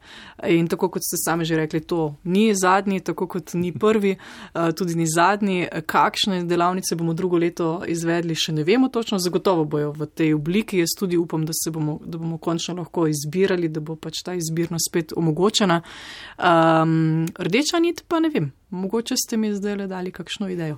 In 0.49 0.69
tako 0.69 0.91
kot 0.95 1.05
ste 1.05 1.21
sami 1.21 1.45
že 1.45 1.57
rekli, 1.57 1.81
to 1.81 2.15
ni 2.25 2.51
zadnji, 2.55 3.01
tako 3.01 3.27
kot 3.27 3.55
ni 3.55 3.73
prvi, 3.73 4.17
uh, 4.17 4.71
tudi 4.77 4.95
ni 4.95 5.07
zadnji. 5.07 5.67
Kakšne 5.87 6.45
delavnice 6.45 6.97
bomo 6.97 7.15
drugo 7.15 7.39
leto 7.39 7.71
izvedli, 7.87 8.35
še 8.35 8.55
ne 8.57 8.65
vemo 8.65 8.89
točno, 8.89 9.19
zagotovo 9.19 9.65
bojo 9.65 9.93
v 9.97 10.07
tej 10.07 10.35
obliki. 10.35 10.81
Jaz 10.81 10.97
tudi 10.99 11.19
upam, 11.21 11.47
da, 11.47 11.57
bomo, 11.73 11.99
da 12.05 12.19
bomo 12.19 12.39
končno 12.39 12.79
lahko 12.81 13.07
izbirali, 13.11 13.69
da 13.69 13.81
bo 13.81 13.97
pač 13.97 14.23
ta 14.25 14.35
izbirnost 14.39 14.91
spet 14.91 15.13
omogočena. 15.17 15.83
Um, 16.39 17.27
rdeča 17.39 17.79
nit 17.83 18.05
pa 18.09 18.21
ne 18.21 18.33
vem. 18.33 18.53
Mogoče 18.71 19.15
ste 19.27 19.37
mi 19.37 19.55
zdaj 19.55 19.75
le 19.77 19.87
dali 19.87 20.13
kakšno 20.13 20.49
idejo. 20.49 20.77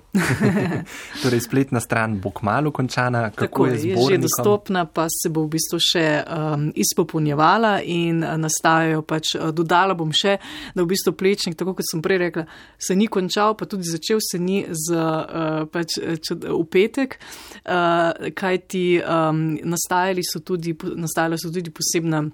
torej, 1.22 1.40
spletna 1.40 1.80
stran 1.80 2.20
bo 2.20 2.30
kmalo 2.30 2.70
končana, 2.70 3.30
kako 3.30 3.40
Tako 3.40 3.66
je, 3.66 3.72
je 3.72 3.96
že 4.10 4.18
dostopna, 4.18 4.86
pa 4.86 5.06
se 5.12 5.28
bo 5.28 5.44
v 5.44 5.52
bistvu 5.52 5.80
še 5.80 6.06
um, 6.24 6.70
izpopolnjevala 6.74 7.74
in 7.84 8.24
uh, 8.24 8.38
nastajajo 8.40 9.02
pač, 9.04 9.34
uh, 9.36 9.50
dodala 9.52 9.94
bom 9.94 10.08
še, 10.08 10.38
da 10.72 10.86
v 10.86 10.88
bistvu 10.94 11.12
plečnik, 11.12 11.58
tako 11.58 11.76
kot 11.76 11.90
sem 11.90 12.00
prej 12.00 12.22
rekla, 12.24 12.46
se 12.80 12.96
ni 12.96 13.10
končal, 13.12 13.58
pa 13.60 13.68
tudi 13.68 13.84
začel 13.84 14.24
se 14.24 14.40
ni 14.40 14.64
z, 14.64 14.96
uh, 14.96 15.68
pač, 15.68 16.00
čed, 16.24 16.48
v 16.48 16.64
petek, 16.72 17.20
uh, 17.66 18.32
kajti 18.32 18.86
um, 19.04 19.44
nastajali 19.68 20.24
so 20.24 20.40
tudi, 20.40 20.72
nastajala 20.96 21.36
so 21.36 21.52
tudi 21.52 21.68
posebna 21.68 22.24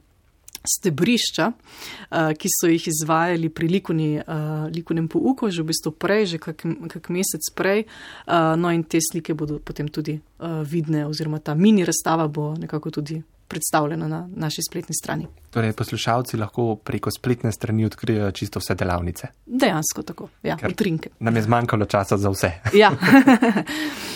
stebrišča, 0.65 1.53
uh, 1.53 2.33
ki 2.39 2.49
so 2.53 2.71
jih 2.71 2.89
izvajali 2.91 3.49
pri 3.49 3.69
likovni, 3.69 4.11
uh, 4.21 4.67
likovnem 4.73 5.09
pouku, 5.09 5.51
že 5.51 5.63
v 5.63 5.71
bistvu 5.73 5.93
prej, 5.95 6.35
že 6.35 6.39
kak, 6.43 6.65
kak 6.65 7.11
mesec 7.15 7.45
prej. 7.55 7.87
Uh, 8.27 8.55
no 8.59 8.73
in 8.75 8.85
te 8.85 9.01
slike 9.03 9.35
bodo 9.35 9.59
potem 9.59 9.89
tudi 9.89 10.19
vidne, 10.39 11.03
oziroma 11.11 11.41
ta 11.43 11.55
mini 11.59 11.83
razstava 11.83 12.29
bo 12.31 12.55
nekako 12.55 12.91
tudi 12.95 13.19
predstavljena 13.49 14.09
na 14.09 14.29
naši 14.37 14.63
spletni 14.63 14.95
strani. 14.95 15.27
Torej, 15.51 15.73
poslušalci 15.73 16.37
lahko 16.37 16.77
preko 16.77 17.11
spletne 17.11 17.53
strani 17.53 17.85
odkrijejo 17.85 18.31
čisto 18.31 18.61
vse 18.61 18.75
delavnice. 18.75 19.29
Dejansko 19.47 20.03
tako, 20.03 20.29
ja, 20.43 20.57
utrinke. 20.71 21.11
Nam 21.21 21.37
je 21.37 21.43
zmanjkalo 21.43 21.87
časa 21.87 22.17
za 22.17 22.31
vse. 22.31 22.53
Ja. 22.75 22.93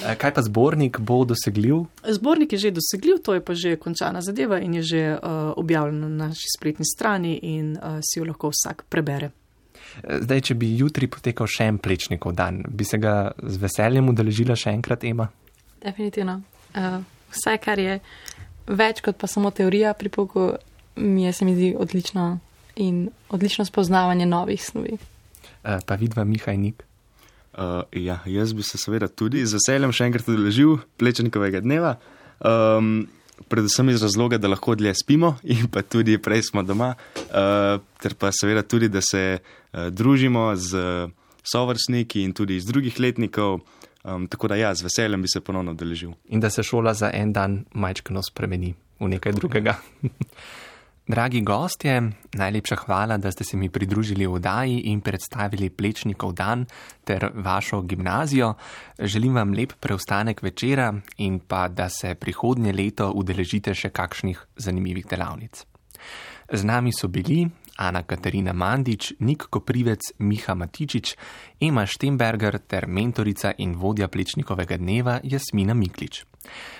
Eh, 0.02 0.16
kaj 0.18 0.32
pa 0.34 0.42
zbornik 0.42 0.98
bo 0.98 1.20
dosegljiv? 1.24 1.76
Zbornik 2.08 2.52
je 2.52 2.58
že 2.58 2.70
dosegljiv, 2.74 3.20
to 3.22 3.34
je 3.34 3.40
pa 3.44 3.54
že 3.54 3.76
končana 3.76 4.20
zadeva 4.20 4.58
in 4.58 4.74
je 4.74 4.82
že 4.82 5.02
uh, 5.14 5.52
objavljeno 5.56 6.08
na 6.08 6.26
naši 6.26 6.50
spletni 6.58 6.84
strani 6.84 7.38
in 7.42 7.76
uh, 7.76 8.00
si 8.02 8.18
jo 8.18 8.24
lahko 8.24 8.50
vsak 8.50 8.82
prebere. 8.88 9.30
Zdaj, 10.02 10.40
če 10.40 10.54
bi 10.54 10.72
jutri 10.76 11.06
potekal 11.06 11.46
še 11.46 11.68
en 11.70 11.78
plečnikov 11.78 12.34
dan, 12.34 12.64
bi 12.68 12.84
se 12.84 12.98
ga 12.98 13.30
z 13.38 13.62
veseljem 13.62 14.08
udeležila 14.08 14.56
še 14.56 14.74
enkrat, 14.74 15.04
Ema? 15.04 15.28
Definitivno. 15.82 16.40
Uh, 16.74 16.98
vse, 17.30 17.56
kar 17.62 17.78
je 17.78 18.00
več 18.66 19.02
kot 19.04 19.18
pa 19.20 19.26
samo 19.26 19.50
teorija 19.50 19.94
pri 19.98 20.08
poku, 20.12 20.52
mi 20.96 21.24
je 21.24 21.32
se 21.32 21.44
mi 21.44 21.54
zdi 21.54 21.74
odlično 21.78 22.38
in 22.76 23.10
odlično 23.30 23.64
spoznavanje 23.64 24.26
novih 24.26 24.64
snovi. 24.64 24.98
Uh, 25.62 25.80
pa 25.86 25.94
vidva 25.94 26.24
Mihaj 26.24 26.56
Nik. 26.56 26.84
Uh, 27.52 27.82
ja, 27.92 28.20
jaz 28.26 28.52
bi 28.52 28.62
se 28.62 28.78
seveda 28.78 29.08
tudi 29.08 29.44
z 29.46 29.58
veseljem 29.58 29.92
še 29.92 30.08
enkrat 30.08 30.28
udeležil 30.28 30.78
plečnikovega 30.96 31.60
dneva. 31.60 31.98
Um, 32.40 33.08
predvsem 33.52 33.90
iz 33.92 34.02
razloga, 34.02 34.38
da 34.38 34.48
lahko 34.48 34.74
dlje 34.78 34.94
spimo 35.02 35.34
in 35.44 35.68
pa 35.68 35.82
tudi 35.82 36.16
prej 36.18 36.46
smo 36.48 36.64
doma, 36.64 36.94
uh, 37.28 37.76
ter 38.00 38.16
pa 38.16 38.32
seveda 38.32 38.64
tudi, 38.64 38.88
da 38.88 39.02
se 39.04 39.38
uh, 39.38 39.90
družimo 39.92 40.52
z 40.56 41.10
sovrstniki 41.44 42.22
in 42.24 42.32
tudi 42.32 42.56
iz 42.56 42.66
drugih 42.66 43.00
letnikov. 43.00 43.60
Um, 44.04 44.26
tako 44.26 44.48
da 44.48 44.56
ja, 44.56 44.74
z 44.74 44.82
veseljem 44.82 45.22
bi 45.22 45.28
se 45.28 45.40
ponovno 45.40 45.74
deležil. 45.74 46.12
In 46.34 46.40
da 46.40 46.50
se 46.50 46.62
šola 46.62 46.94
za 46.94 47.10
en 47.14 47.32
dan 47.32 47.64
majčkano 47.74 48.22
spremeni 48.22 48.74
v 49.00 49.08
nekaj 49.08 49.32
drugega. 49.32 49.76
Dragi 51.06 51.40
gostje, 51.40 52.02
najlepša 52.32 52.76
hvala, 52.76 53.16
da 53.18 53.30
ste 53.30 53.44
se 53.44 53.56
mi 53.56 53.68
pridružili 53.70 54.26
v 54.26 54.38
Daji 54.38 54.76
in 54.90 55.00
predstavili 55.00 55.70
Plečnikov 55.70 56.32
dan 56.32 56.66
ter 57.04 57.30
vašo 57.34 57.80
gimnazijo. 57.82 58.54
Želim 58.98 59.34
vam 59.34 59.52
lep 59.52 59.72
preostanek 59.80 60.42
večera 60.42 60.94
in 61.16 61.40
pa, 61.40 61.68
da 61.68 61.88
se 61.88 62.14
prihodnje 62.14 62.72
leto 62.72 63.10
udeležite 63.10 63.74
še 63.74 63.90
kakšnih 63.90 64.46
zanimivih 64.56 65.06
delavnic. 65.10 65.64
Z 66.52 66.64
nami 66.64 66.92
so 66.92 67.08
bili 67.08 67.48
Ana 67.76 68.02
Katarina 68.02 68.52
Mandič, 68.52 69.12
Nik 69.20 69.46
Koprivec, 69.50 70.00
Miha 70.18 70.54
Matičič, 70.54 71.16
Ema 71.60 71.86
Štemberger 71.86 72.58
ter 72.58 72.86
mentorica 72.86 73.52
in 73.58 73.76
vodja 73.76 74.08
plečnikovega 74.08 74.76
dneva 74.76 75.20
Jasmina 75.22 75.74
Miklič. 75.74 76.24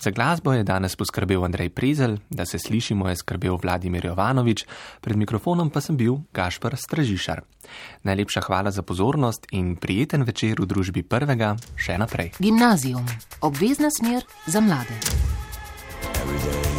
Za 0.00 0.10
glasbo 0.10 0.52
je 0.52 0.64
danes 0.64 0.96
poskrbel 0.96 1.44
Andrej 1.44 1.68
Prezel, 1.68 2.16
da 2.30 2.46
se 2.46 2.58
slišimo 2.58 3.08
je 3.08 3.16
skrbel 3.16 3.58
Vladimir 3.62 4.06
Jovanovič, 4.06 4.64
pred 5.00 5.16
mikrofonom 5.16 5.70
pa 5.70 5.80
sem 5.80 5.96
bil 5.96 6.16
Gašpar 6.32 6.76
Stražišar. 6.76 7.42
Najlepša 8.02 8.40
hvala 8.40 8.70
za 8.70 8.82
pozornost 8.82 9.46
in 9.52 9.76
prijeten 9.76 10.24
večer 10.24 10.60
v 10.60 10.66
družbi 10.66 11.02
prvega 11.02 11.56
še 11.76 11.98
naprej. 12.00 12.32
Gimnazijum, 12.40 13.04
obvezna 13.40 13.90
smer 13.90 14.24
za 14.46 14.60
mlade. 14.60 14.96
Every 16.20 16.38
day. 16.38 16.69